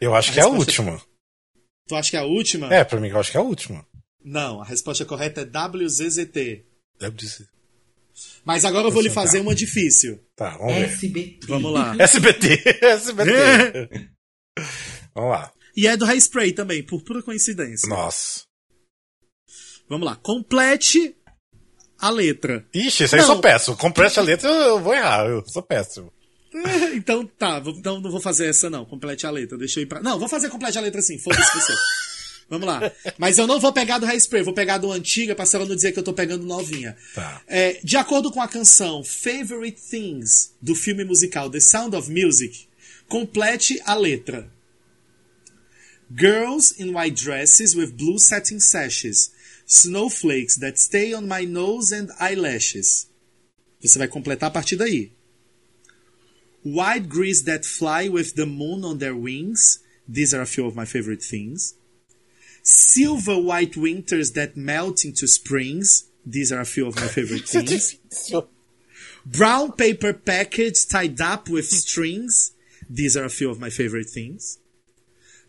Eu 0.00 0.14
acho 0.14 0.30
A 0.30 0.34
que 0.34 0.40
é 0.40 0.42
a 0.42 0.46
resposta- 0.46 0.70
última. 0.82 1.02
Tu 1.88 1.94
acha 1.96 2.10
que 2.10 2.16
é 2.16 2.20
a 2.20 2.24
última? 2.24 2.72
É, 2.72 2.84
pra 2.84 3.00
mim 3.00 3.08
eu 3.08 3.18
acho 3.18 3.30
que 3.30 3.36
é 3.36 3.40
a 3.40 3.44
última. 3.44 3.86
Não, 4.24 4.60
a 4.60 4.64
resposta 4.64 5.04
correta 5.04 5.40
é 5.40 5.44
WZZT. 5.44 6.64
Deve 6.98 7.16
dizer. 7.16 7.48
Mas 8.44 8.64
agora 8.64 8.86
eu 8.86 8.90
vou 8.90 9.02
lhe 9.02 9.10
fazer 9.10 9.40
uma 9.40 9.54
difícil. 9.54 10.18
Tá, 10.36 10.56
vamos 10.56 10.74
ver. 10.74 10.84
SBT. 10.84 11.38
Vamos 11.46 11.72
lá. 11.72 11.94
SBT, 12.00 12.78
SBT. 12.82 14.10
vamos 15.14 15.30
lá. 15.30 15.52
E 15.76 15.86
é 15.86 15.96
do 15.96 16.04
Hairspray 16.04 16.52
também, 16.52 16.82
por 16.82 17.02
pura 17.02 17.22
coincidência. 17.22 17.88
Nossa. 17.88 18.42
Vamos 19.88 20.06
lá. 20.06 20.16
Complete 20.16 21.14
a 21.98 22.10
letra. 22.10 22.66
Ixi, 22.74 23.04
isso 23.04 23.14
aí 23.14 23.20
eu 23.20 23.26
sou 23.26 23.40
péssimo. 23.40 23.76
Complete 23.76 24.18
a 24.18 24.22
letra, 24.22 24.48
eu 24.48 24.80
vou 24.80 24.94
errar. 24.94 25.26
Eu 25.26 25.44
sou 25.46 25.62
péssimo. 25.62 26.12
Então 26.94 27.26
tá, 27.26 27.60
vou- 27.60 27.74
então 27.74 28.00
não 28.00 28.10
vou 28.10 28.20
fazer 28.20 28.46
essa 28.48 28.70
não. 28.70 28.84
Complete 28.84 29.26
a 29.26 29.30
letra. 29.30 29.56
Deixa 29.58 29.78
eu 29.80 29.82
ir 29.82 29.86
pra. 29.86 30.00
Não, 30.00 30.18
vou 30.18 30.28
fazer 30.28 30.48
complete 30.48 30.78
a 30.78 30.80
letra 30.80 31.00
sim. 31.02 31.18
Foda-se 31.18 31.54
você. 31.60 31.72
Vamos 32.48 32.66
lá. 32.66 32.90
Mas 33.18 33.36
eu 33.36 33.46
não 33.46 33.60
vou 33.60 33.72
pegar 33.72 33.98
do 33.98 34.06
Hairspray, 34.06 34.42
vou 34.42 34.54
pegar 34.54 34.78
do 34.78 34.90
antiga 34.90 35.34
pra 35.34 35.44
ela 35.52 35.66
não 35.66 35.76
dizer 35.76 35.92
que 35.92 35.98
eu 35.98 36.02
tô 36.02 36.14
pegando 36.14 36.46
novinha. 36.46 36.96
Tá. 37.14 37.42
É, 37.46 37.78
de 37.84 37.96
acordo 37.96 38.30
com 38.30 38.40
a 38.40 38.48
canção 38.48 39.04
Favorite 39.04 39.78
Things 39.80 40.54
do 40.60 40.74
filme 40.74 41.04
musical 41.04 41.50
The 41.50 41.60
Sound 41.60 41.94
of 41.94 42.10
Music, 42.10 42.66
complete 43.06 43.80
a 43.84 43.94
letra. 43.94 44.50
Girls 46.10 46.74
in 46.78 46.94
white 46.94 47.22
dresses 47.22 47.74
with 47.74 47.92
blue 47.92 48.18
satin 48.18 48.60
sashes, 48.60 49.30
snowflakes 49.66 50.56
that 50.56 50.80
stay 50.80 51.12
on 51.12 51.26
my 51.26 51.44
nose 51.44 51.94
and 51.94 52.08
eyelashes. 52.18 53.08
Você 53.82 53.98
vai 53.98 54.08
completar 54.08 54.48
a 54.48 54.50
partir 54.50 54.76
daí. 54.76 55.12
White 56.64 57.08
geese 57.08 57.44
that 57.44 57.66
fly 57.66 58.08
with 58.08 58.34
the 58.34 58.46
moon 58.46 58.84
on 58.84 58.98
their 58.98 59.14
wings. 59.14 59.80
These 60.08 60.34
are 60.34 60.42
a 60.42 60.46
few 60.46 60.66
of 60.66 60.74
my 60.74 60.86
favorite 60.86 61.22
things. 61.22 61.74
Silver 62.70 63.38
white 63.38 63.78
winters 63.78 64.32
that 64.32 64.54
melt 64.54 65.02
into 65.02 65.26
springs. 65.26 66.04
These 66.26 66.52
are 66.52 66.60
a 66.60 66.66
few 66.66 66.86
of 66.86 66.96
my 66.96 67.08
favorite 67.08 67.48
things. 67.54 67.96
Brown 69.24 69.72
paper 69.72 70.12
package 70.12 70.86
tied 70.86 71.18
up 71.18 71.48
with 71.48 71.64
strings. 71.64 72.52
These 72.90 73.16
are 73.16 73.24
a 73.24 73.30
few 73.30 73.50
of 73.50 73.58
my 73.58 73.70
favorite 73.70 74.10
things. 74.10 74.58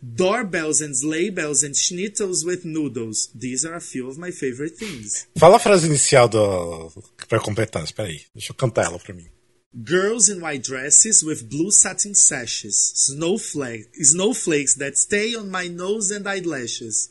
Doorbells 0.02 0.80
and 0.80 0.96
sleigh 0.96 1.28
bells 1.28 1.62
and 1.62 1.74
schnitzels 1.74 2.46
with 2.46 2.64
noodles. 2.64 3.28
These 3.34 3.66
are 3.66 3.74
a 3.74 3.82
few 3.82 4.08
of 4.08 4.16
my 4.16 4.30
favorite 4.30 4.78
things. 4.78 5.26
Fala 5.36 5.56
a 5.56 5.60
frase 5.60 5.84
inicial 5.84 6.26
do... 6.26 6.90
pra 7.28 7.38
completar, 7.38 7.84
espera 7.84 8.08
aí. 8.08 8.22
Deixa 8.34 8.52
eu 8.52 8.56
cantar 8.56 8.86
ela 8.86 8.98
pra 8.98 9.12
mim. 9.12 9.26
Girls 9.72 10.28
in 10.28 10.40
white 10.40 10.64
dresses 10.64 11.22
with 11.22 11.48
blue 11.48 11.70
satin 11.70 12.14
sashes, 12.14 12.92
snowflake, 12.94 13.86
snowflakes 13.94 14.74
that 14.74 14.98
stay 14.98 15.34
on 15.36 15.48
my 15.48 15.68
nose 15.68 16.10
and 16.10 16.26
eyelashes. 16.26 17.10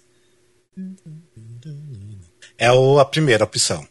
É 2.58 2.68
a 2.68 3.06
primeira 3.06 3.46
opção. 3.46 3.88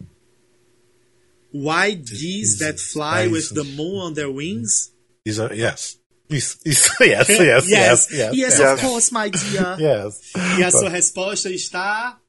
White 1.50 2.04
geese 2.04 2.58
that 2.58 2.78
fly 2.78 3.26
é 3.26 3.30
with 3.30 3.44
isso. 3.44 3.54
the 3.54 3.64
moon 3.64 4.00
on 4.02 4.12
their 4.12 4.30
wings. 4.30 4.92
Is 5.24 5.38
a, 5.38 5.48
yes. 5.54 5.96
Isso, 6.28 6.58
isso, 6.62 6.90
yes, 7.02 7.26
yes, 7.26 7.68
yes, 7.70 8.08
yes. 8.12 8.36
yes, 8.36 8.60
of 8.60 8.80
course, 8.82 9.10
my 9.10 9.30
dear. 9.30 9.76
Yes. 9.80 10.30
E 10.58 10.62
a 10.62 10.70
sua 10.70 10.90
resposta 10.90 11.50
está 11.50 12.20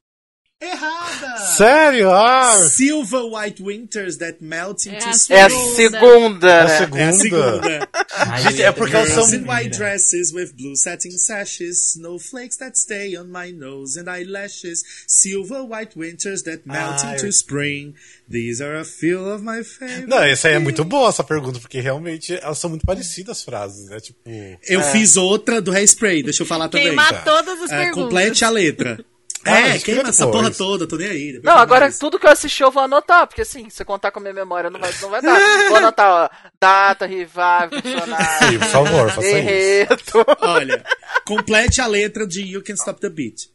errada. 0.62 1.38
Sério? 1.56 2.10
Ah! 2.12 2.56
Silver 2.70 3.24
white 3.24 3.62
winters 3.64 4.18
that 4.18 4.38
melt 4.42 4.86
into 4.86 5.06
a 5.06 5.10
É 5.34 5.42
a 5.44 5.50
segunda, 5.50 6.48
É 6.50 6.60
a 6.62 6.64
né? 6.66 6.78
segunda. 6.78 7.00
É 7.02 7.08
a 7.08 7.14
segunda. 7.14 7.90
Ai, 8.12 8.42
Gente, 8.44 8.62
é 8.64 8.72
porque 8.72 8.96
elas 8.96 9.10
são- 9.10 9.34
in 9.34 9.46
white 9.48 9.70
dresses 9.78 10.34
with 10.34 10.52
blue 10.58 10.76
satin 10.76 11.12
sashes, 11.18 11.96
snowflakes 11.96 12.58
that 12.58 12.78
stay 12.78 13.18
on 13.18 13.26
my 13.26 13.52
nose 13.54 13.98
and 14.00 14.10
eyelashes, 14.12 14.84
silver 15.08 15.62
white 15.64 15.98
winters 15.98 16.44
that 16.44 16.62
melt 16.66 17.02
Ah, 17.04 17.14
into 17.14 17.26
eu- 17.26 17.30
spring. 17.30 17.94
These 18.30 18.62
are 18.64 18.78
a 18.78 18.86
few 18.86 19.26
of 19.34 19.44
my 19.44 19.64
favorites. 19.64 20.08
Não, 20.08 20.22
essa 20.22 20.50
aí 20.50 20.56
é 20.56 20.60
muito 20.60 20.84
boa 20.84 21.10
essa 21.10 21.24
pergunta, 21.24 21.60
porque 21.60 21.80
realmente 21.80 22.38
elas 22.42 22.60
são 22.60 22.70
muito 22.70 22.86
parecidas 22.86 23.38
as 23.38 23.44
frases, 23.44 23.86
né? 23.90 24.00
Tipo. 24.00 24.20
Eu 24.68 24.84
fiz 24.92 25.16
outra 25.18 25.60
do 25.62 25.72
Hairspray, 25.72 26.22
deixa 26.22 26.44
eu 26.44 26.48
falar 26.48 26.68
também. 26.70 26.88
Queimar 26.88 27.24
todas 27.24 27.60
as 27.62 27.72
É, 27.72 27.78
perguntas. 27.86 28.04
complete 28.04 28.46
a 28.46 28.50
letra. 28.50 29.04
Ah, 29.46 29.60
é, 29.60 29.80
queima 29.80 30.04
depois. 30.04 30.10
essa 30.10 30.28
porra 30.28 30.52
toda, 30.52 30.86
tô 30.88 30.98
nem 30.98 31.08
aí. 31.08 31.40
Não, 31.44 31.54
agora 31.54 31.86
mais. 31.86 31.98
tudo 31.98 32.20
que 32.20 32.26
eu 32.26 32.32
assisti 32.32 32.62
eu 32.62 32.72
vou 32.72 32.84
anotar, 32.84 33.26
porque 33.26 33.42
assim, 33.42 33.70
se 33.70 33.82
eu 33.82 33.86
contar 33.86 34.12
com 34.12 34.20
a 34.20 34.22
minha 34.22 34.34
memória 34.34 34.70
não 34.70 34.80
vai, 34.80 34.92
não 35.02 35.10
vai 35.10 35.22
dar. 35.22 35.40
Vou 35.70 35.78
anotar, 35.78 36.12
ó, 36.12 36.50
data, 36.62 37.06
rival, 37.06 37.70
Sim, 37.70 37.82
funcionário, 37.82 38.60
por 38.60 38.68
favor, 38.68 39.10
faça 39.12 39.28
isso. 39.28 39.38
enredo. 39.38 40.02
Olha, 40.42 40.86
complete 41.26 41.80
a 41.80 41.88
letra 41.88 42.28
de 42.28 42.42
You 42.42 42.64
Can 42.64 42.74
Stop 42.74 43.00
the 43.00 43.10
Beat. 43.10 43.50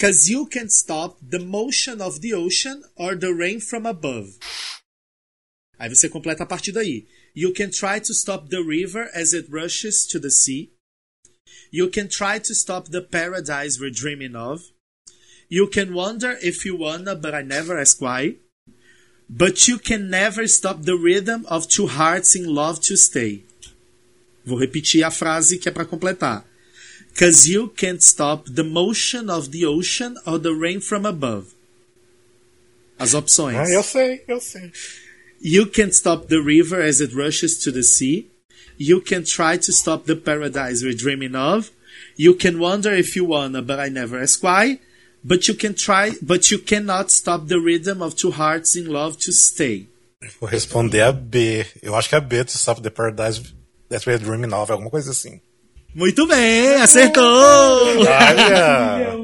Cause 0.00 0.30
you 0.30 0.46
can 0.46 0.66
stop 0.68 1.16
the 1.28 1.38
motion 1.38 2.00
of 2.02 2.20
the 2.20 2.34
ocean 2.34 2.82
or 2.96 3.16
the 3.16 3.28
rain 3.32 3.60
from 3.60 3.86
above. 3.86 4.38
Aí 5.78 5.88
você 5.88 6.08
completa 6.08 6.42
a 6.44 6.46
partir 6.46 6.72
daí. 6.72 7.06
You 7.34 7.52
can 7.52 7.70
try 7.70 8.00
to 8.00 8.12
stop 8.12 8.48
the 8.48 8.60
river 8.60 9.10
as 9.14 9.32
it 9.32 9.48
rushes 9.50 10.06
to 10.08 10.18
the 10.20 10.30
sea. 10.30 10.72
You 11.70 11.88
can 11.90 12.08
try 12.08 12.38
to 12.40 12.54
stop 12.54 12.90
the 12.90 13.00
paradise 13.00 13.78
we're 13.80 13.90
dreaming 13.90 14.34
of. 14.36 14.71
You 15.52 15.66
can 15.66 15.92
wonder 15.92 16.38
if 16.40 16.64
you 16.64 16.74
wanna, 16.76 17.14
but 17.14 17.34
I 17.34 17.42
never 17.42 17.78
ask 17.78 18.00
why. 18.00 18.36
But 19.28 19.68
you 19.68 19.76
can 19.78 20.08
never 20.08 20.48
stop 20.48 20.84
the 20.84 20.96
rhythm 20.96 21.44
of 21.46 21.68
two 21.68 21.88
hearts 21.88 22.34
in 22.34 22.54
love 22.54 22.80
to 22.88 22.96
stay. 22.96 23.42
Vou 24.46 24.56
repetir 24.56 25.04
a 25.04 25.10
frase 25.10 25.58
que 25.58 25.68
é 25.68 25.70
para 25.70 25.84
completar. 25.84 26.42
Cause 27.18 27.46
you 27.46 27.68
can't 27.68 28.02
stop 28.02 28.46
the 28.48 28.64
motion 28.64 29.28
of 29.28 29.50
the 29.50 29.66
ocean 29.66 30.16
or 30.26 30.38
the 30.38 30.54
rain 30.54 30.80
from 30.80 31.04
above. 31.04 31.54
As 32.98 33.12
opções. 33.12 33.58
Ah, 33.58 33.70
eu 33.70 33.82
sei, 33.82 34.24
eu 34.26 34.40
sei. 34.40 34.72
You 35.42 35.66
can't 35.66 35.94
stop 35.94 36.28
the 36.28 36.40
river 36.40 36.80
as 36.80 37.02
it 37.02 37.14
rushes 37.14 37.58
to 37.58 37.70
the 37.70 37.82
sea. 37.82 38.30
You 38.78 39.02
can 39.02 39.22
try 39.24 39.58
to 39.58 39.70
stop 39.70 40.06
the 40.06 40.16
paradise 40.16 40.82
we're 40.82 40.96
dreaming 40.96 41.36
of. 41.36 41.70
You 42.16 42.34
can 42.36 42.58
wonder 42.58 42.94
if 42.94 43.14
you 43.16 43.26
wanna, 43.26 43.60
but 43.60 43.78
I 43.78 43.90
never 43.90 44.18
ask 44.18 44.42
why. 44.42 44.78
But 45.24 45.46
you 45.48 45.54
can 45.54 45.72
try, 45.74 46.16
but 46.20 46.50
you 46.50 46.58
cannot 46.58 47.10
stop 47.12 47.46
the 47.46 47.56
rhythm 47.58 48.02
of 48.02 48.16
two 48.16 48.30
hearts 48.32 48.74
in 48.76 48.86
love 48.88 49.16
to 49.18 49.32
stay. 49.32 49.88
Vou 50.40 50.48
responder 50.48 51.02
a 51.02 51.12
B. 51.12 51.64
Eu 51.82 51.94
acho 51.94 52.08
que 52.08 52.14
é 52.14 52.18
a 52.18 52.20
B, 52.20 52.44
To 52.44 52.56
Stop 52.56 52.80
the 52.82 52.90
Paradise 52.90 53.40
That 53.88 54.08
We're 54.08 54.18
Dreaming 54.22 54.52
Of, 54.54 54.70
alguma 54.72 54.90
coisa 54.90 55.10
assim. 55.12 55.40
Muito 55.94 56.26
bem, 56.26 56.74
acertou! 56.80 57.22
Olha! 57.22 59.16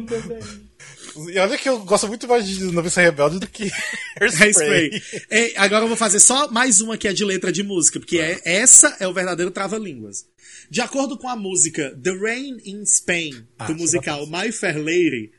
E 1.31 1.37
olha 1.39 1.59
que 1.59 1.69
eu 1.69 1.81
gosto 1.81 2.07
muito 2.07 2.29
mais 2.29 2.47
de 2.47 2.63
Noviça 2.67 3.01
Rebelde 3.01 3.41
do 3.41 3.47
que 3.49 3.65
Hairspray. 4.21 4.91
Hairspray. 4.91 5.03
É, 5.31 5.53
agora 5.57 5.85
eu 5.85 5.89
vou 5.89 5.97
fazer 5.97 6.21
só 6.21 6.49
mais 6.51 6.81
uma 6.81 6.97
que 6.97 7.09
é 7.09 7.13
de 7.13 7.25
letra 7.25 7.51
de 7.51 7.63
música, 7.65 7.99
porque 7.99 8.19
é, 8.19 8.41
essa 8.45 8.97
é 9.01 9.09
o 9.09 9.13
verdadeiro 9.13 9.51
trava-línguas. 9.51 10.27
De 10.71 10.81
acordo 10.81 11.19
com 11.19 11.29
a 11.29 11.35
música 11.35 11.97
The 12.03 12.13
Rain 12.13 12.59
in 12.65 12.85
Spain, 12.85 13.45
Ah, 13.59 13.67
do 13.67 13.73
você 13.75 13.81
musical 13.81 14.27
My 14.29 14.53
Fair 14.53 14.77
Lady, 14.79 15.33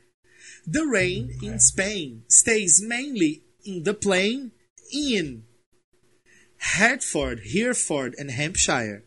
The 0.72 0.86
rain 0.86 1.36
in 1.42 1.58
Spain 1.58 2.22
stays 2.28 2.80
mainly 2.80 3.42
in 3.64 3.82
the 3.82 3.92
plain 3.92 4.52
in 4.92 5.42
Hertford, 6.58 7.40
Hereford, 7.40 8.14
and 8.16 8.30
Hampshire, 8.30 9.02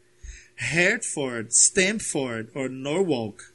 Hertford, 0.57 1.53
Stamford, 1.53 2.49
or 2.53 2.68
Norwalk, 2.68 3.53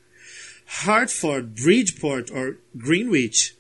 Hartford, 0.65 1.55
Bridgeport, 1.55 2.31
or 2.31 2.57
Greenwich, 2.79 3.55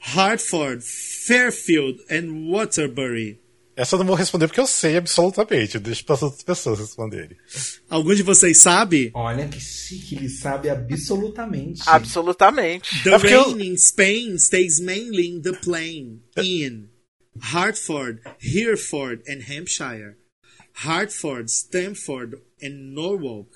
Hartford, 0.00 0.82
Fairfield, 0.82 2.00
and 2.10 2.48
Waterbury. 2.48 3.38
Essa 3.76 3.96
eu 3.96 3.98
não 3.98 4.06
vou 4.06 4.14
responder 4.14 4.46
porque 4.46 4.60
eu 4.60 4.66
sei 4.66 4.96
absolutamente. 4.96 5.74
Eu 5.74 5.80
deixo 5.80 6.04
para 6.04 6.14
as 6.14 6.22
outras 6.22 6.42
pessoas 6.42 6.78
responderem. 6.78 7.36
Algum 7.90 8.14
de 8.14 8.22
vocês 8.22 8.60
sabe? 8.60 9.10
Olha 9.14 9.48
que 9.48 9.58
chique, 9.60 10.14
ele 10.16 10.28
sabe 10.28 10.68
absolutamente. 10.70 11.82
Absolutamente. 11.86 13.02
The 13.02 13.10
É 13.10 13.16
rain 13.16 13.32
eu- 13.32 13.60
in 13.60 13.76
Spain 13.76 14.36
stays 14.38 14.78
mainly 14.80 15.26
in 15.26 15.40
the 15.42 15.52
plain 15.54 16.22
in 16.36 16.88
Hartford, 17.40 18.20
Hereford, 18.40 19.22
and 19.28 19.40
Hampshire, 19.42 20.16
Hartford, 20.72 21.50
Stamford, 21.50 22.36
and 22.62 22.94
Norwalk, 22.94 23.50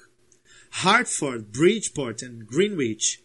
Hartford, 0.71 1.47
Bridgeport, 1.53 2.23
and 2.23 2.45
Greenwich, 2.47 3.21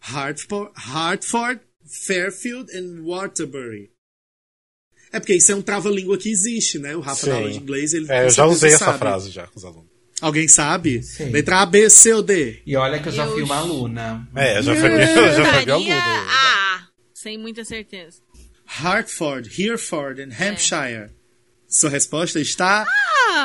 Hartford, 0.00 0.70
Hartford 0.76 1.60
Fairfield, 1.86 2.70
and 2.70 3.04
Waterbury. 3.04 3.90
É 5.12 5.18
porque 5.20 5.34
isso 5.34 5.50
é 5.52 5.54
um 5.54 5.62
trava-língua 5.62 6.18
que 6.18 6.30
existe, 6.30 6.78
né? 6.78 6.94
O 6.96 7.00
Rafa 7.00 7.26
na 7.26 7.34
aula 7.36 7.50
de 7.50 7.58
inglês, 7.58 7.94
ele 7.94 8.06
É, 8.10 8.26
eu 8.26 8.30
já 8.30 8.44
usei 8.46 8.70
essa 8.74 8.86
sabe. 8.86 8.98
frase 8.98 9.30
já 9.30 9.46
com 9.46 9.58
os 9.58 9.64
alunos. 9.64 9.88
Alguém 10.20 10.48
sabe? 10.48 11.02
Sim. 11.02 11.30
Letra 11.30 11.60
A, 11.60 11.66
B, 11.66 11.88
C 11.88 12.12
ou 12.12 12.22
D? 12.22 12.60
E 12.66 12.76
olha 12.76 12.98
que 13.00 13.08
eu 13.08 13.12
já 13.12 13.24
Eu 13.24 13.32
fui 13.32 13.42
uma 13.42 13.56
aluna. 13.58 14.28
É, 14.34 14.60
já 14.60 14.74
foi, 14.74 14.90
já 15.00 15.06
foi 15.06 15.22
meu 15.22 15.44
Estaria 15.44 15.74
aluno. 15.74 15.92
A, 15.94 16.88
sem 17.14 17.38
muita 17.38 17.64
certeza. 17.64 18.18
Hartford, 18.66 19.48
Hereford 19.62 20.20
and 20.20 20.30
Hampshire. 20.38 21.10
Sua 21.68 21.88
resposta 21.90 22.40
está 22.40 22.86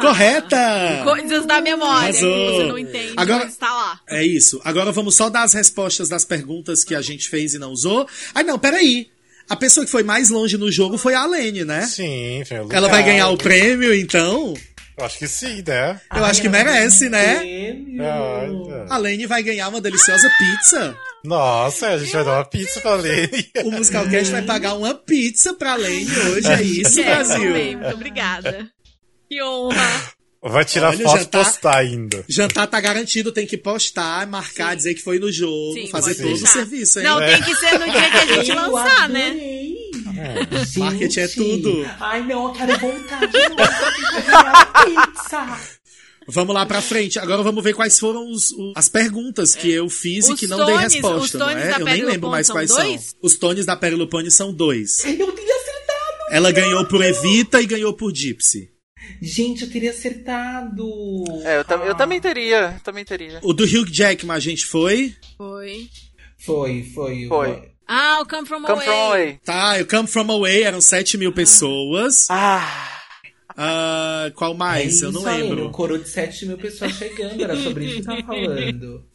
correta! 0.01 1.01
Coisas 1.03 1.45
da 1.45 1.61
memória 1.61 2.09
Arrasou. 2.09 2.30
que 2.32 2.51
você 2.57 2.64
não 2.68 2.78
entende, 2.78 3.14
Agora- 3.18 3.43
mas 3.43 3.53
está 3.53 3.68
lá. 3.74 3.99
É 4.09 4.26
isso. 4.26 4.59
Agora 4.64 4.91
vamos 4.91 5.16
só 5.16 5.30
dar 5.30 5.43
as 5.43 5.53
respostas 5.53 6.09
das 6.09 6.26
perguntas 6.26 6.84
que 6.84 6.95
a 6.95 7.01
gente 7.01 7.30
fez 7.30 7.53
e 7.53 7.59
não 7.59 7.72
usou. 7.72 8.07
Ai, 8.34 8.43
não, 8.43 8.57
peraí. 8.57 9.07
A 9.50 9.56
pessoa 9.56 9.86
que 9.86 9.91
foi 9.91 10.04
mais 10.04 10.30
longe 10.30 10.58
no 10.58 10.72
jogo 10.72 10.98
foi 10.98 11.14
a 11.14 11.22
Alene, 11.22 11.64
né? 11.66 11.82
Sim, 11.86 12.44
foi 12.48 12.58
Ela 12.58 12.88
vai 12.88 13.04
ganhar 13.04 13.30
o 13.30 13.38
prêmio, 13.38 13.94
então. 13.94 14.54
Eu 14.98 15.06
acho 15.06 15.18
que 15.18 15.28
sim, 15.28 15.64
né? 15.68 16.00
Eu 16.16 16.24
acho 16.24 16.41
que 16.41 16.48
merece, 16.50 17.10
né? 17.10 17.39
Prêmio. 17.39 18.04
A 18.89 18.96
Alene 18.96 19.26
vai 19.26 19.41
ganhar 19.41 19.68
uma 19.70 19.82
deliciosa 19.82 20.30
pizza. 20.38 20.96
Nossa, 21.24 21.88
a 21.89 21.98
gente 21.98 22.12
vai 22.14 22.24
dar 22.24 22.38
uma 22.38 22.46
pizza 22.46 22.80
pra 22.82 22.96
Lene. 22.96 23.50
O 23.64 23.72
Musicalcast 23.72 24.32
vai 24.32 24.41
pagar 24.44 24.76
uma 24.76 24.94
pizza 24.94 25.54
pra 25.54 25.74
Alene 25.74 26.12
hoje. 26.30 26.48
É 26.52 26.62
isso, 26.62 27.00
É, 27.00 27.04
Brasil. 27.06 27.44
também, 27.44 27.76
muito 27.76 27.94
obrigada. 27.96 28.68
Que 29.30 29.41
honra. 29.41 30.14
Vai 30.46 30.66
tirar 30.66 30.89
Olha, 30.89 31.04
foto 31.06 31.16
já 31.18 31.22
e 31.22 31.26
tá- 31.26 31.44
postar 31.44 31.78
ainda. 31.78 32.26
Jantar 32.28 32.68
tá 32.68 32.80
garantido, 32.82 33.32
tem 33.32 33.48
que 33.48 33.58
postar, 33.58 34.28
marcar, 34.28 34.76
dizer 34.76 34.94
que 34.94 35.02
foi 35.02 35.18
no 35.18 35.32
jogo, 35.32 35.74
Sim, 35.74 35.88
fazer 35.88 36.16
todo 36.16 36.26
o 36.26 36.30
deixar. 36.34 36.48
serviço, 36.48 37.00
hein? 37.00 37.06
Não, 37.06 37.22
É. 37.22 37.34
tem 37.38 37.44
que 37.44 37.56
ser 37.56 37.80
no 37.80 37.86
dia 37.86 38.10
que 38.12 38.18
a 38.18 38.26
gente 38.26 38.50
Eu 38.52 38.72
lançar, 38.72 39.10
né? 39.10 39.32
Gente, 40.66 40.80
Marketing 40.80 41.20
é 41.20 41.28
tudo. 41.30 41.89
Ai, 42.00 42.22
não, 42.24 42.48
eu 42.48 42.54
quero 42.54 42.78
voltar 42.80 43.26
de 43.26 43.39
novo 43.50 43.56
pizza. 44.86 45.60
Vamos 46.28 46.54
lá 46.56 46.66
pra 46.66 46.82
frente. 46.82 47.20
Agora 47.20 47.44
vamos 47.44 47.62
ver 47.64 47.74
quais 47.74 48.00
foram 48.00 48.30
os- 48.32 48.52
o- 48.52 48.74
as 48.76 48.88
perguntas 48.88 49.56
que 49.56 49.70
eu 49.72 49.89
fiz 49.89 50.28
e 50.30 50.34
Os 50.34 50.39
que 50.39 50.48
não 50.48 50.58
dei 50.66 50.76
tones- 50.76 50.94
resposta, 50.94 51.38
os 51.38 51.39
não 51.41 51.50
é? 51.50 51.70
da 51.72 51.80
Eu 51.80 51.86
nem 51.86 52.04
lembro 52.06 52.30
mais 52.30 52.48
são 52.48 52.56
quais 52.56 52.70
dois? 52.70 53.02
são. 53.02 53.16
Os 53.22 53.36
tones 53.38 53.66
da 53.66 53.76
Pérola 53.76 54.08
Pane 54.08 54.32
são 54.32 54.54
dois. 54.54 55.00
Eu 55.06 55.32
teria 55.34 55.56
acertado. 55.56 56.32
Ela 56.32 56.52
ganhou 56.52 56.86
por 56.86 57.04
Evita 57.04 57.62
e 57.62 57.66
ganhou 57.66 57.94
por 57.94 58.14
Gypsy. 58.16 58.70
Gente, 59.22 59.64
eu 59.64 59.70
teria 59.72 59.91
acertado. 59.91 60.86
É, 61.45 61.58
eu, 61.60 61.64
tam- 61.66 61.84
eu 61.84 61.91
Ah, 61.91 61.95
também 61.95 62.20
teria. 62.20 62.80
Também 62.84 63.06
teria. 63.06 63.39
O 63.43 63.54
do 63.54 63.64
Hugh 63.64 63.89
Jackman 63.91 64.36
a 64.36 64.39
gente 64.39 64.66
foi. 64.66 65.16
Foi. 65.38 65.88
Foi, 66.39 66.84
foi. 66.93 67.28
Foi. 67.28 67.72
Ah, 67.88 68.20
o 68.22 68.26
Come 68.26 68.47
From 68.47 68.62
Come 68.62 68.72
Away. 68.74 68.86
from 68.86 68.93
away. 68.93 69.39
Tá, 69.45 69.78
o 69.82 69.86
Come 69.86 70.08
From 70.08 70.32
Away 70.32 70.64
eram 70.64 70.82
7 70.82 71.18
mil 71.18 71.32
pessoas. 71.34 72.28
Ah. 72.30 72.89
Ah, 73.56 74.32
qual 74.36 74.54
mais? 74.54 75.01
é 75.01 75.06
eu 75.06 75.12
não 75.12 75.26
aí, 75.28 75.43
lembro. 75.43 75.68
Um 75.68 75.72
coro 75.72 75.97
de 75.99 76.10
7 76.10 76.45
mil 76.45 76.58
pessoas 76.58 76.93
chegando, 76.93 77.41
era 77.43 77.56
sobre 77.58 77.86
isso 77.86 77.95
que 77.95 78.01
eu 78.01 78.06
tava 78.06 78.24
falando. 78.24 79.06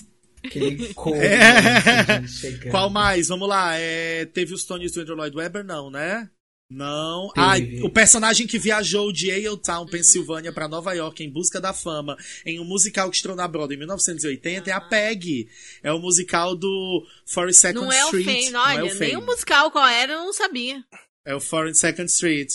Aquele 0.45 0.93
coro 0.95 1.17
É. 1.17 2.25
chegando. 2.27 2.71
Qual 2.71 2.89
mais? 2.91 3.29
Vamos 3.29 3.49
lá. 3.49 3.75
É, 3.77 4.27
teve 4.27 4.55
os 4.55 4.65
Tones 4.65 4.93
do 4.93 5.01
Andrew 5.01 5.17
Lloyd 5.17 5.37
Webber? 5.37 5.65
Não, 5.65 5.91
né? 5.91 6.29
Não. 6.71 7.33
Ah, 7.35 7.55
o 7.83 7.89
personagem 7.89 8.47
que 8.47 8.59
viajou 8.59 9.11
de 9.11 9.31
Yaletown, 9.31 9.87
Pensilvânia, 9.87 10.53
para 10.53 10.69
Nova 10.69 10.93
York 10.93 11.25
em 11.25 11.31
busca 11.31 11.59
da 11.61 11.73
fama 11.73 12.15
em 12.45 12.61
um 12.61 12.65
musical 12.65 13.09
que 13.09 13.17
estreou 13.17 13.37
na 13.37 13.49
Broadway 13.49 13.77
em 13.77 13.79
1980 13.79 14.69
é 14.69 14.73
a 14.73 14.81
Peg. 14.81 15.49
É 15.83 15.91
o 15.93 15.99
musical 15.99 16.55
do 16.55 17.07
42nd 17.27 17.73
Não 17.73 17.91
é 17.91 18.05
o 18.05 18.09
Street. 18.09 18.27
Fame, 18.27 18.51
não 18.51 18.61
é 18.69 18.75
olha, 18.75 18.83
o 18.83 18.87
nem 18.87 18.95
Fame. 18.95 19.17
o 19.17 19.27
musical 19.27 19.71
qual 19.71 19.89
era, 19.89 20.13
eu 20.13 20.19
não 20.19 20.33
sabia. 20.33 20.85
É 21.25 21.35
o 21.35 21.39
42nd 21.39 22.05
Street. 22.07 22.53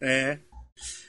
É. 0.00 0.38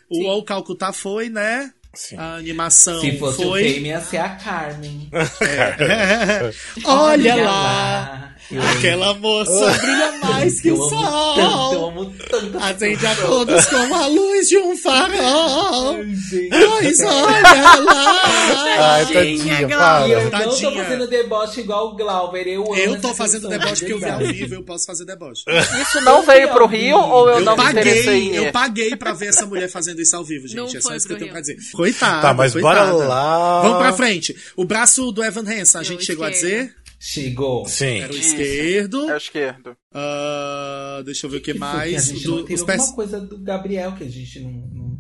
O 0.10 0.16
Sim. 0.16 0.28
All 0.28 0.44
Calcutá 0.44 0.92
foi, 0.92 1.30
né? 1.30 1.74
Sim. 1.96 2.18
A 2.18 2.36
animação 2.36 3.00
Se 3.00 3.18
fosse 3.18 3.38
foi. 3.42 3.70
o 3.70 3.74
Fame, 3.76 3.88
ia 3.88 4.02
ser 4.02 4.18
a 4.18 4.36
Carmen. 4.36 5.10
Olha 6.84 7.36
lá, 7.36 8.33
Eu 8.52 8.62
aquela 8.78 9.14
moça 9.16 9.72
brilha 9.82 10.12
mais 10.22 10.60
que 10.62 10.68
eu 10.70 10.76
o 10.78 10.84
amo 10.84 10.90
tanto, 10.90 11.40
eu 11.40 11.50
sol. 11.50 11.90
amo 11.90 12.14
tanto. 12.30 12.58
Acende 12.60 13.06
a 13.08 13.16
todos 13.16 13.66
como 13.66 13.96
a 13.96 14.08
luz 14.08 14.50
de 14.50 14.58
um 14.58 14.76
farol. 14.78 16.04
Gente. 16.04 16.50
Pois 16.50 17.00
olha 17.02 17.82
lá. 17.84 18.22
Ai, 18.96 19.06
Tadinha, 19.06 19.14
tadinha, 19.14 19.68
Glauber. 19.68 20.12
Eu 20.24 20.30
para. 20.30 20.46
não 20.46 20.50
tô 20.56 20.62
Tadinha. 20.62 20.84
fazendo 20.84 21.08
deboche 21.08 21.60
igual 21.62 21.88
o 21.90 21.96
Glauber. 21.96 22.48
Eu, 22.48 22.64
amo 22.64 22.76
Eu 22.76 23.02
tô 23.02 23.14
fazendo 23.14 23.48
deboche 23.48 23.76
porque 23.82 23.94
eu 23.94 24.00
vi 24.00 24.10
ao 24.10 24.20
vivo, 24.20 24.56
eu 24.56 24.64
posso 24.64 24.86
fazer 24.86 25.06
deboche. 25.06 25.44
Isso 25.82 26.02
não 26.02 26.24
veio 26.24 26.50
pro 26.50 26.66
Rio 26.68 26.98
ou 26.98 27.30
eu, 27.30 27.40
Eu 27.40 27.46
não 27.46 27.56
me 27.58 27.64
interessei 27.72 28.04
paguei, 28.30 28.38
eu 28.48 28.52
paguei 28.52 28.96
pra 28.96 29.14
ver 29.14 29.28
essa 29.28 29.46
mulher 29.46 29.70
fazendo 29.70 30.02
isso 30.02 30.16
ao 30.16 30.24
vivo, 30.24 30.48
gente. 30.48 30.58
Não 30.58 30.66
é 30.68 30.82
só 30.82 30.96
isso 30.96 31.08
que 31.08 31.14
eu 31.14 31.18
tenho 31.18 31.32
pra 31.32 31.42
Rio. 31.42 31.56
dizer. 31.56 31.72
Coitada. 31.72 32.22
Tá, 32.22 32.34
mas 32.34 32.54
coitada. 32.54 32.92
bora 32.92 33.06
lá. 33.08 33.62
Vamos 33.62 33.78
pra 33.78 33.94
frente. 33.94 34.36
O 34.56 34.66
braço 34.66 35.12
do 35.12 35.24
Evan 35.24 35.42
Hansen, 35.42 35.80
a 35.80 35.82
Eu 35.82 35.86
gente 35.86 36.06
chegou 36.06 36.26
a 36.26 36.30
dizer? 36.30 36.74
Chegou. 37.06 37.66
Sim. 37.66 38.00
Era 38.00 38.14
o 38.14 38.16
Isso. 38.16 38.36
esquerdo. 38.36 39.10
É 39.10 39.14
o 39.14 39.18
esquerdo. 39.18 39.78
Ah, 39.94 41.02
deixa 41.04 41.26
eu 41.26 41.30
ver 41.30 41.38
o 41.38 41.40
que 41.42 41.48
Que 41.48 41.54
que 41.54 41.60
mais. 41.60 42.06
gente 42.06 42.24
Do- 42.24 42.44
teve 42.46 42.62
alguma 42.62 42.78
pers- 42.78 42.92
coisa 42.92 43.20
do 43.20 43.38
Gabriel 43.40 43.94
que 43.96 44.06
a 44.06 44.10
gente 44.10 44.40
não. 44.40 44.52
não... 44.52 44.98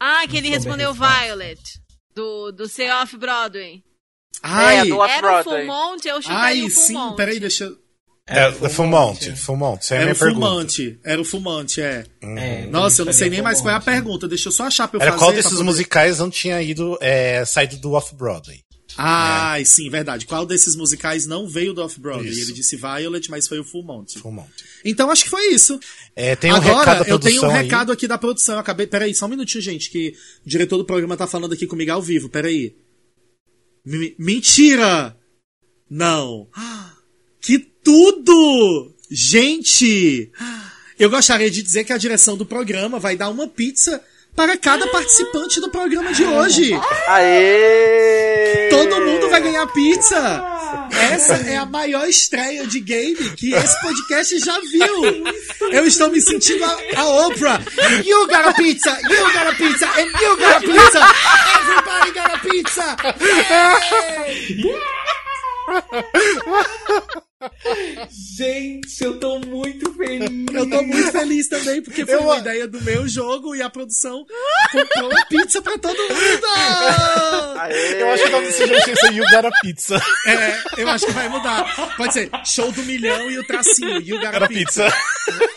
Ah, 0.00 0.26
que 0.28 0.36
ele 0.38 0.50
Não 0.50 0.60
soube 0.60 0.82
a 0.82 0.88
respondeu. 0.88 0.92
Violet. 0.94 1.60
Do, 2.14 2.50
do 2.50 2.66
Say 2.68 2.90
Off 2.90 3.16
Broadway. 3.16 3.82
Ai, 4.42 4.78
É, 4.78 4.84
do 4.86 4.98
Off- 4.98 5.08
Era 5.12 5.18
o 5.18 5.30
Broadway. 5.44 5.66
Full 5.66 5.74
Monte, 5.74 6.08
eu 6.08 6.20
chutaria 6.20 6.42
ai 6.44 6.62
o 6.64 6.70
Full 6.70 6.82
sim, 6.82 6.92
Monte. 6.94 7.16
peraí, 7.16 7.38
deixa 7.38 7.64
eu... 7.64 7.76
É, 8.28 8.50
Full 8.50 8.68
Fumante. 8.68 9.36
Fumante. 9.36 9.94
É 9.94 9.98
Era 9.98 10.14
pergunta. 10.16 10.46
fumante. 10.48 11.00
Era 11.04 11.20
o 11.20 11.24
fumante, 11.24 11.80
é. 11.80 12.04
É, 12.22 12.66
Nossa, 12.66 13.02
eu 13.02 13.06
não 13.06 13.12
sei 13.12 13.30
nem 13.30 13.40
mais 13.40 13.60
qual 13.60 13.72
é 13.72 13.76
a 13.76 13.80
pergunta. 13.80 14.26
Deixa 14.26 14.48
eu 14.48 14.52
só 14.52 14.64
achar 14.64 14.88
pra 14.88 14.98
eu 14.98 15.02
Era 15.02 15.12
fazer. 15.12 15.24
qual 15.24 15.32
desses 15.32 15.52
poder- 15.52 15.62
musicais 15.64 16.18
não 16.18 16.28
tinha 16.28 16.60
ido, 16.60 16.98
é, 17.00 17.44
saído 17.44 17.76
do 17.76 17.92
Off-Broadway? 17.92 18.62
Ai, 18.98 19.64
sim, 19.64 19.90
verdade. 19.90 20.26
Qual 20.26 20.46
desses 20.46 20.74
musicais 20.74 21.26
não 21.26 21.46
veio 21.48 21.74
do 21.74 21.82
Off-Broadway? 21.82 22.30
Ele 22.30 22.52
disse 22.52 22.76
Violet, 22.76 23.30
mas 23.30 23.46
foi 23.46 23.58
o 23.58 23.64
Full 23.64 23.82
Monty. 23.82 24.18
Fumante. 24.18 24.64
Então 24.84 25.10
acho 25.10 25.24
que 25.24 25.30
foi 25.30 25.48
isso. 25.48 25.78
É, 26.14 26.34
tem 26.34 26.52
um 26.52 26.56
Agora, 26.56 26.78
recado 26.78 27.04
da 27.04 27.10
eu 27.10 27.18
tenho 27.18 27.36
um 27.36 27.40
produção 27.40 27.50
aí. 27.50 27.62
recado 27.64 27.92
aqui 27.92 28.08
da 28.08 28.16
produção. 28.18 28.54
Eu 28.54 28.60
acabei. 28.60 28.86
Peraí, 28.86 29.14
só 29.14 29.26
um 29.26 29.28
minutinho, 29.28 29.62
gente, 29.62 29.90
que 29.90 30.14
o 30.44 30.48
diretor 30.48 30.78
do 30.78 30.84
programa 30.84 31.16
tá 31.16 31.26
falando 31.26 31.52
aqui 31.52 31.66
comigo 31.66 31.92
ao 31.92 32.00
vivo. 32.02 32.28
Peraí. 32.28 32.74
M- 33.84 34.14
mentira! 34.18 35.16
Não. 35.88 36.48
Que 37.40 37.58
tudo! 37.58 38.94
Gente! 39.10 40.32
Eu 40.98 41.10
gostaria 41.10 41.50
de 41.50 41.62
dizer 41.62 41.84
que 41.84 41.92
a 41.92 41.98
direção 41.98 42.36
do 42.36 42.46
programa 42.46 42.98
vai 42.98 43.16
dar 43.16 43.28
uma 43.28 43.46
pizza 43.46 44.02
para 44.36 44.56
cada 44.58 44.86
participante 44.88 45.60
do 45.60 45.70
programa 45.70 46.12
de 46.12 46.22
hoje. 46.24 46.78
Aê! 47.08 48.68
Todo 48.68 49.00
mundo 49.00 49.30
vai 49.30 49.40
ganhar 49.40 49.66
pizza! 49.68 50.44
Essa 50.92 51.34
é 51.48 51.56
a 51.56 51.64
maior 51.64 52.06
estreia 52.06 52.66
de 52.66 52.80
game 52.80 53.30
que 53.36 53.54
esse 53.54 53.80
podcast 53.80 54.38
já 54.38 54.60
viu! 54.60 55.24
Eu 55.72 55.86
estou 55.86 56.10
me 56.10 56.20
sentindo 56.20 56.64
a, 56.64 56.76
a 57.00 57.26
Oprah! 57.26 57.60
You 58.04 58.26
got 58.26 58.46
a 58.48 58.52
pizza! 58.52 58.98
You 59.08 59.32
got 59.32 59.46
a 59.46 59.54
pizza! 59.54 59.86
And 59.98 60.12
you 60.20 60.36
got 60.36 60.56
a 60.56 60.60
pizza! 60.60 61.00
Everybody 61.60 62.12
got 62.12 62.34
a 62.34 62.38
pizza! 62.38 62.96
Gente, 68.36 69.02
eu 69.04 69.18
tô 69.18 69.38
muito 69.40 69.92
feliz. 69.94 70.46
Eu 70.54 70.68
tô 70.70 70.82
muito 70.82 71.12
feliz 71.12 71.48
também, 71.48 71.82
porque 71.82 72.04
foi 72.04 72.14
Eu- 72.14 72.20
uma 72.22 72.38
ideia 72.38 72.66
do 72.68 72.80
meu 72.82 73.06
jogo 73.08 73.54
e 73.54 73.62
a 73.62 73.68
produção 73.70 74.24
comprou 74.72 75.10
uma 75.10 75.24
pizza 75.26 75.60
pra 75.62 75.78
todo 75.78 75.96
mundo! 75.96 76.46
Aê! 77.58 78.02
Eu 78.02 78.12
acho 78.12 78.22
que 78.24 78.28
o 78.28 78.32
nome 78.32 78.46
desse 78.46 78.66
jogo 78.66 78.84
que 78.84 78.96
ser 78.96 79.12
You 79.12 79.24
Got 79.30 79.46
a 79.46 79.50
Pizza. 79.62 80.02
É, 80.26 80.82
eu 80.82 80.88
acho 80.88 81.06
que 81.06 81.12
vai 81.12 81.28
mudar. 81.28 81.94
Pode 81.96 82.12
ser 82.12 82.30
show 82.44 82.70
do 82.72 82.82
milhão 82.82 83.30
e 83.30 83.38
o 83.38 83.46
tracinho. 83.46 84.00
You 84.00 84.18
got 84.20 84.34
a 84.42 84.48
pizza. 84.48 84.84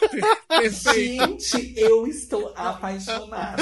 pizza. 0.09 0.37
Perfeito. 0.47 1.39
Gente, 1.39 1.73
eu 1.77 2.07
estou 2.07 2.53
apaixonado. 2.55 3.61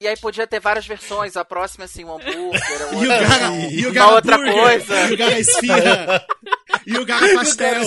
E 0.00 0.06
aí 0.06 0.16
podia 0.16 0.46
ter 0.46 0.60
várias 0.60 0.86
versões. 0.86 1.36
A 1.36 1.44
próxima, 1.44 1.84
assim, 1.84 2.04
um 2.04 2.14
hambúrguer. 2.14 2.62
a 2.82 2.94
o 2.94 2.98
outra, 2.98 3.50
um- 3.50 3.70
e 3.70 3.86
o 3.86 3.88
uma 3.88 3.94
cara 3.94 4.14
outra 4.14 4.36
burger, 4.36 4.54
coisa. 4.62 5.00
E 5.10 5.14
o 5.14 5.18
cara 5.18 5.40
esfirra. 5.40 6.26
E 6.86 6.96
o 6.98 7.06
cara 7.06 7.34
pastel. 7.34 7.82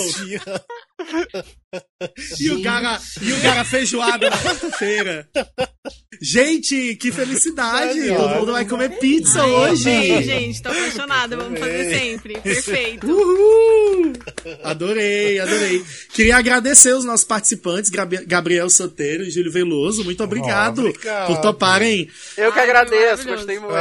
E 2.38 2.50
o 2.50 2.62
cara, 2.62 3.00
e 3.22 3.32
o 3.32 3.40
cara 3.42 3.64
feijoada 3.64 4.28
na 4.28 4.36
quarta-feira. 4.38 5.28
Gente, 6.20 6.96
que 6.96 7.10
felicidade! 7.12 8.08
Todo 8.08 8.28
ai. 8.28 8.38
mundo 8.38 8.52
vai 8.52 8.64
comer 8.66 8.98
pizza 8.98 9.42
Ai, 9.42 9.50
hoje. 9.50 9.88
amei, 9.88 10.22
gente, 10.22 10.62
tô 10.62 10.68
apaixonada. 10.68 11.36
Vamos 11.36 11.58
fazer 11.58 11.98
sempre. 11.98 12.40
Perfeito. 12.40 13.06
Uhul! 13.06 14.12
Adorei, 14.64 15.38
adorei. 15.38 15.82
Queria 16.12 16.36
agradecer 16.36 16.92
os 16.92 17.04
nossos 17.04 17.24
participantes, 17.24 17.90
Gabriel 18.26 18.68
Soteiro 18.68 19.22
e 19.22 19.30
Júlio 19.30 19.52
Veloso. 19.52 20.04
Muito 20.04 20.22
obrigado, 20.22 20.80
obrigado. 20.80 21.26
por 21.28 21.40
toparem. 21.40 22.08
Eu 22.36 22.52
que 22.52 22.58
Ai, 22.58 22.64
agradeço, 22.64 23.26
gostei 23.26 23.58
muito. 23.58 23.74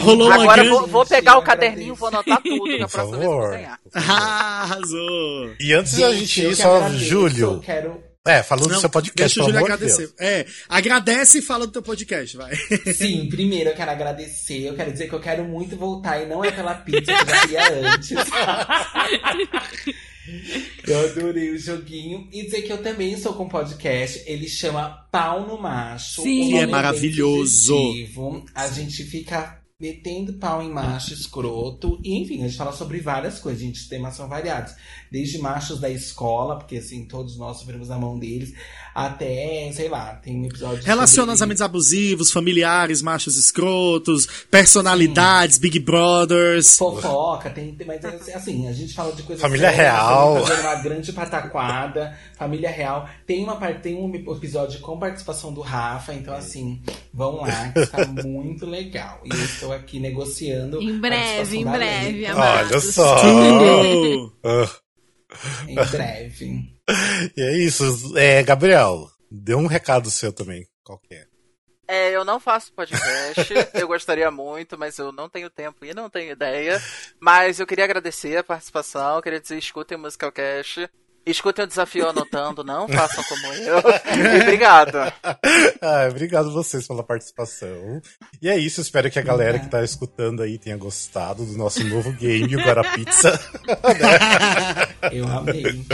Rolou 0.00 0.26
uma 0.26 0.34
Agora 0.42 0.62
grande... 0.62 0.70
vou, 0.70 0.86
vou 0.88 1.06
pegar 1.06 1.36
o 1.36 1.38
eu 1.38 1.42
caderninho, 1.44 1.94
vou 1.94 2.08
anotar 2.08 2.42
tudo, 2.42 2.64
que 2.64 2.82
a 2.82 2.88
Por 2.88 2.92
próxima 2.92 3.16
vez 3.18 3.22
eu 3.22 3.30
vou 3.30 3.40
favor. 3.40 3.50
ganhar. 3.52 3.80
Ah, 4.24 4.62
arrasou. 4.62 5.54
E 5.60 5.72
antes 5.72 5.96
da 5.96 6.12
gente 6.14 6.42
ir, 6.42 6.56
só, 6.56 6.76
agradeço, 6.76 7.04
Júlio. 7.04 7.60
Quero. 7.60 8.02
É, 8.26 8.42
falando 8.42 8.68
do 8.68 8.72
Não, 8.72 8.80
seu 8.80 8.88
podcast, 8.88 9.36
deixa 9.36 9.42
o 9.42 9.44
Júlio 9.44 9.60
agradecer. 9.60 9.98
Deus. 10.06 10.14
É, 10.18 10.46
agradece 10.66 11.38
e 11.38 11.42
fala 11.42 11.66
do 11.66 11.72
teu 11.72 11.82
podcast, 11.82 12.34
vai. 12.38 12.56
Sim, 12.94 13.28
primeiro 13.28 13.68
eu 13.70 13.74
quero 13.74 13.90
agradecer. 13.90 14.62
Eu 14.62 14.74
quero 14.74 14.92
dizer 14.92 15.08
que 15.08 15.12
eu 15.14 15.20
quero 15.20 15.44
muito 15.44 15.76
voltar 15.76 16.22
e 16.22 16.26
não 16.26 16.42
é 16.42 16.50
pela 16.50 16.74
pizza 16.74 17.12
que 17.12 17.22
eu 17.22 17.26
já 17.26 17.46
ia 17.48 17.92
antes. 17.92 18.12
eu 20.88 21.00
adorei 21.10 21.50
o 21.50 21.58
joguinho. 21.58 22.26
E 22.32 22.44
dizer 22.44 22.62
que 22.62 22.72
eu 22.72 22.82
também 22.82 23.12
estou 23.12 23.34
com 23.34 23.44
um 23.44 23.48
podcast. 23.48 24.22
Ele 24.26 24.48
chama 24.48 25.06
Pau 25.12 25.46
no 25.46 25.60
Macho. 25.60 26.22
Sim. 26.22 26.40
O 26.40 26.44
nome 26.52 26.58
É 26.62 26.66
maravilhoso. 26.66 27.76
sugestivo. 27.76 28.42
A 28.54 28.68
gente 28.68 29.04
fica 29.04 29.60
metendo 29.84 30.32
pau 30.34 30.62
em 30.62 30.70
macho 30.70 31.12
escroto. 31.12 32.00
E, 32.02 32.18
enfim, 32.18 32.42
a 32.42 32.46
gente 32.46 32.56
fala 32.56 32.72
sobre 32.72 33.00
várias 33.00 33.38
coisas, 33.38 33.60
gente. 33.60 33.86
Temas 33.86 34.14
são 34.14 34.26
variados. 34.26 34.74
Desde 35.14 35.38
machos 35.38 35.78
da 35.78 35.88
escola, 35.88 36.58
porque 36.58 36.78
assim, 36.78 37.04
todos 37.04 37.36
nós 37.36 37.58
sofremos 37.58 37.88
na 37.88 37.96
mão 37.96 38.18
deles, 38.18 38.52
até, 38.92 39.70
sei 39.72 39.88
lá, 39.88 40.16
tem 40.16 40.40
um 40.40 40.44
episódio. 40.44 40.82
Relacionamentos 40.82 41.58
sobre... 41.60 41.64
abusivos, 41.64 42.32
familiares, 42.32 43.00
machos 43.00 43.36
escrotos, 43.36 44.26
personalidades, 44.50 45.54
Sim. 45.54 45.62
Big 45.62 45.78
Brothers. 45.78 46.76
Fofoca, 46.76 47.48
tem, 47.48 47.76
mas 47.86 48.04
assim, 48.04 48.66
a 48.66 48.72
gente 48.72 48.92
fala 48.92 49.12
de 49.12 49.22
coisas. 49.22 49.40
Família 49.40 49.70
sérias, 49.70 49.86
real. 49.86 50.42
Uma 50.42 50.74
grande 50.82 51.12
pataquada. 51.12 52.18
família 52.36 52.70
real. 52.70 53.08
Tem, 53.24 53.44
uma, 53.44 53.54
tem 53.74 53.94
um 53.94 54.12
episódio 54.12 54.80
com 54.80 54.98
participação 54.98 55.54
do 55.54 55.60
Rafa, 55.60 56.12
então 56.12 56.34
assim, 56.34 56.82
vão 57.12 57.36
lá, 57.36 57.68
que 57.68 57.86
tá 57.86 58.04
muito 58.24 58.66
legal. 58.66 59.20
E 59.24 59.30
eu 59.30 59.44
estou 59.44 59.72
aqui 59.72 60.00
negociando. 60.00 60.82
Em 60.82 60.98
breve, 60.98 61.58
em 61.58 61.64
breve, 61.64 62.26
Olha 62.32 62.80
só. 62.80 63.14
em 65.68 65.74
breve. 65.74 66.74
E 67.36 67.42
é 67.42 67.58
isso. 67.58 68.16
É, 68.16 68.42
Gabriel, 68.42 69.08
dê 69.30 69.54
um 69.54 69.66
recado 69.66 70.10
seu 70.10 70.32
também. 70.32 70.66
Qual 70.82 70.98
que 70.98 71.14
é? 71.14 71.26
É, 71.86 72.10
eu 72.12 72.24
não 72.24 72.40
faço 72.40 72.72
podcast, 72.72 73.52
eu 73.74 73.86
gostaria 73.86 74.30
muito, 74.30 74.78
mas 74.78 74.98
eu 74.98 75.12
não 75.12 75.28
tenho 75.28 75.50
tempo 75.50 75.84
e 75.84 75.92
não 75.92 76.08
tenho 76.08 76.32
ideia. 76.32 76.80
Mas 77.20 77.60
eu 77.60 77.66
queria 77.66 77.84
agradecer 77.84 78.38
a 78.38 78.44
participação, 78.44 79.20
queria 79.20 79.40
dizer, 79.40 79.58
escutem 79.58 79.96
o 79.98 80.00
Musicalcast. 80.00 80.88
Escutem 81.26 81.64
o 81.64 81.68
desafio 81.68 82.08
anotando, 82.08 82.62
não 82.62 82.86
façam 82.86 83.24
como 83.24 83.46
eu. 83.54 83.78
E 83.78 84.42
obrigado. 84.42 84.98
Ah, 85.80 86.08
obrigado 86.08 86.50
vocês 86.50 86.86
pela 86.86 87.02
participação. 87.02 88.00
E 88.40 88.48
é 88.48 88.56
isso, 88.56 88.80
espero 88.80 89.10
que 89.10 89.18
a 89.18 89.22
galera 89.22 89.58
que 89.58 89.68
tá 89.68 89.84
escutando 89.84 90.42
aí 90.42 90.56
tenha 90.56 90.76
gostado 90.76 91.44
do 91.44 91.56
nosso 91.58 91.84
novo 91.84 92.10
game, 92.12 92.56
o 92.56 92.60
Guarapizza. 92.60 93.38
eu 95.12 95.26
amei. 95.26 95.84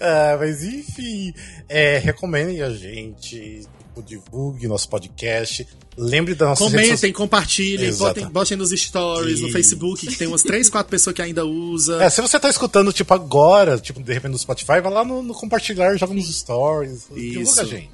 Ah, 0.00 0.36
mas 0.38 0.64
enfim, 0.64 1.32
é, 1.68 1.98
recomendem 1.98 2.60
a 2.62 2.70
gente, 2.70 3.62
divulgue 4.02 4.68
nosso 4.68 4.88
podcast. 4.88 5.66
Lembre 5.96 6.34
da 6.34 6.46
nossa 6.46 6.64
Comentem, 6.64 7.12
compartilhem, 7.12 7.92
botem, 7.94 8.26
botem, 8.28 8.56
nos 8.56 8.70
stories, 8.70 9.40
e... 9.40 9.42
no 9.42 9.52
Facebook, 9.52 10.06
que 10.06 10.16
tem 10.16 10.28
umas 10.28 10.42
3, 10.42 10.68
4 10.68 10.90
pessoas 10.90 11.14
que 11.14 11.22
ainda 11.22 11.44
usam. 11.44 12.00
É, 12.00 12.08
se 12.08 12.22
você 12.22 12.38
tá 12.38 12.48
escutando, 12.48 12.92
tipo, 12.92 13.12
agora, 13.12 13.78
tipo, 13.78 14.02
de 14.02 14.12
repente 14.12 14.32
no 14.32 14.38
Spotify, 14.38 14.80
vai 14.80 14.90
lá 14.90 15.04
no, 15.04 15.22
no 15.22 15.34
compartilhar, 15.34 15.96
joga 15.96 16.14
nos 16.14 16.34
stories. 16.34 17.06
Isso. 17.10 17.38
Divulga 17.38 17.62
a 17.62 17.64
gente. 17.64 17.90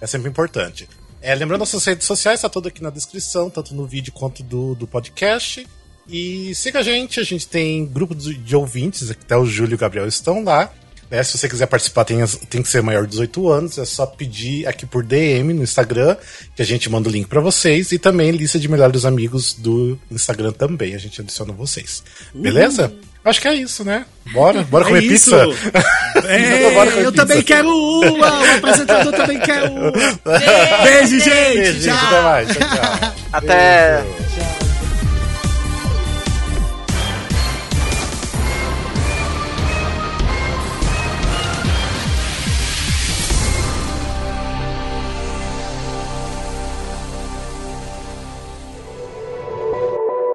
É 0.00 0.06
sempre 0.06 0.28
importante. 0.28 0.88
É, 1.20 1.34
lembrando 1.34 1.60
nossas 1.60 1.84
redes 1.84 2.06
sociais, 2.06 2.40
tá 2.40 2.48
tudo 2.48 2.68
aqui 2.68 2.82
na 2.82 2.90
descrição, 2.90 3.48
tanto 3.48 3.74
no 3.74 3.86
vídeo 3.86 4.12
quanto 4.12 4.42
do, 4.42 4.74
do 4.74 4.86
podcast. 4.86 5.66
E 6.08 6.54
siga 6.54 6.80
a 6.80 6.82
gente, 6.82 7.20
a 7.20 7.22
gente 7.22 7.46
tem 7.46 7.86
grupo 7.86 8.14
de, 8.14 8.34
de 8.34 8.56
ouvintes, 8.56 9.10
até 9.10 9.36
o 9.36 9.46
Júlio 9.46 9.72
e 9.72 9.76
o 9.76 9.78
Gabriel 9.78 10.08
estão 10.08 10.42
lá. 10.42 10.72
Né? 11.12 11.22
Se 11.22 11.36
você 11.36 11.46
quiser 11.46 11.66
participar, 11.66 12.04
tem, 12.06 12.26
tem 12.48 12.62
que 12.62 12.68
ser 12.68 12.82
maior 12.82 13.02
de 13.02 13.10
18 13.10 13.48
anos. 13.50 13.76
É 13.76 13.84
só 13.84 14.06
pedir 14.06 14.66
aqui 14.66 14.86
por 14.86 15.04
DM 15.04 15.52
no 15.52 15.62
Instagram, 15.62 16.16
que 16.56 16.62
a 16.62 16.64
gente 16.64 16.88
manda 16.88 17.06
o 17.06 17.12
link 17.12 17.28
para 17.28 17.38
vocês. 17.38 17.92
E 17.92 17.98
também 17.98 18.30
lista 18.30 18.58
de 18.58 18.66
melhores 18.66 19.04
amigos 19.04 19.52
do 19.52 19.98
Instagram 20.10 20.52
também. 20.52 20.94
A 20.94 20.98
gente 20.98 21.20
adiciona 21.20 21.52
vocês. 21.52 22.02
Beleza? 22.34 22.88
Uh. 22.88 23.12
Acho 23.24 23.40
que 23.40 23.46
é 23.46 23.54
isso, 23.54 23.84
né? 23.84 24.04
Bora, 24.32 24.64
bora 24.68 24.84
é 24.84 24.88
comer 24.88 25.04
isso. 25.04 25.30
pizza. 25.30 26.26
É, 26.26 26.70
bora 26.74 26.90
comer 26.90 27.04
eu 27.04 27.12
pizza. 27.12 27.26
também 27.26 27.42
quero 27.42 27.68
uma. 27.68 28.40
O 28.40 28.56
apresentador 28.56 29.12
também 29.12 29.38
quer 29.38 29.62
uma. 29.64 29.92
Beijo, 30.82 31.20
gente. 31.20 31.30
Beijo, 31.30 31.80
gente. 31.80 31.90
Até 31.90 32.22
mais. 32.22 32.48
Tchau, 32.48 32.68
tchau. 32.68 33.14
Até. 33.32 34.02
Beijo. 34.02 34.21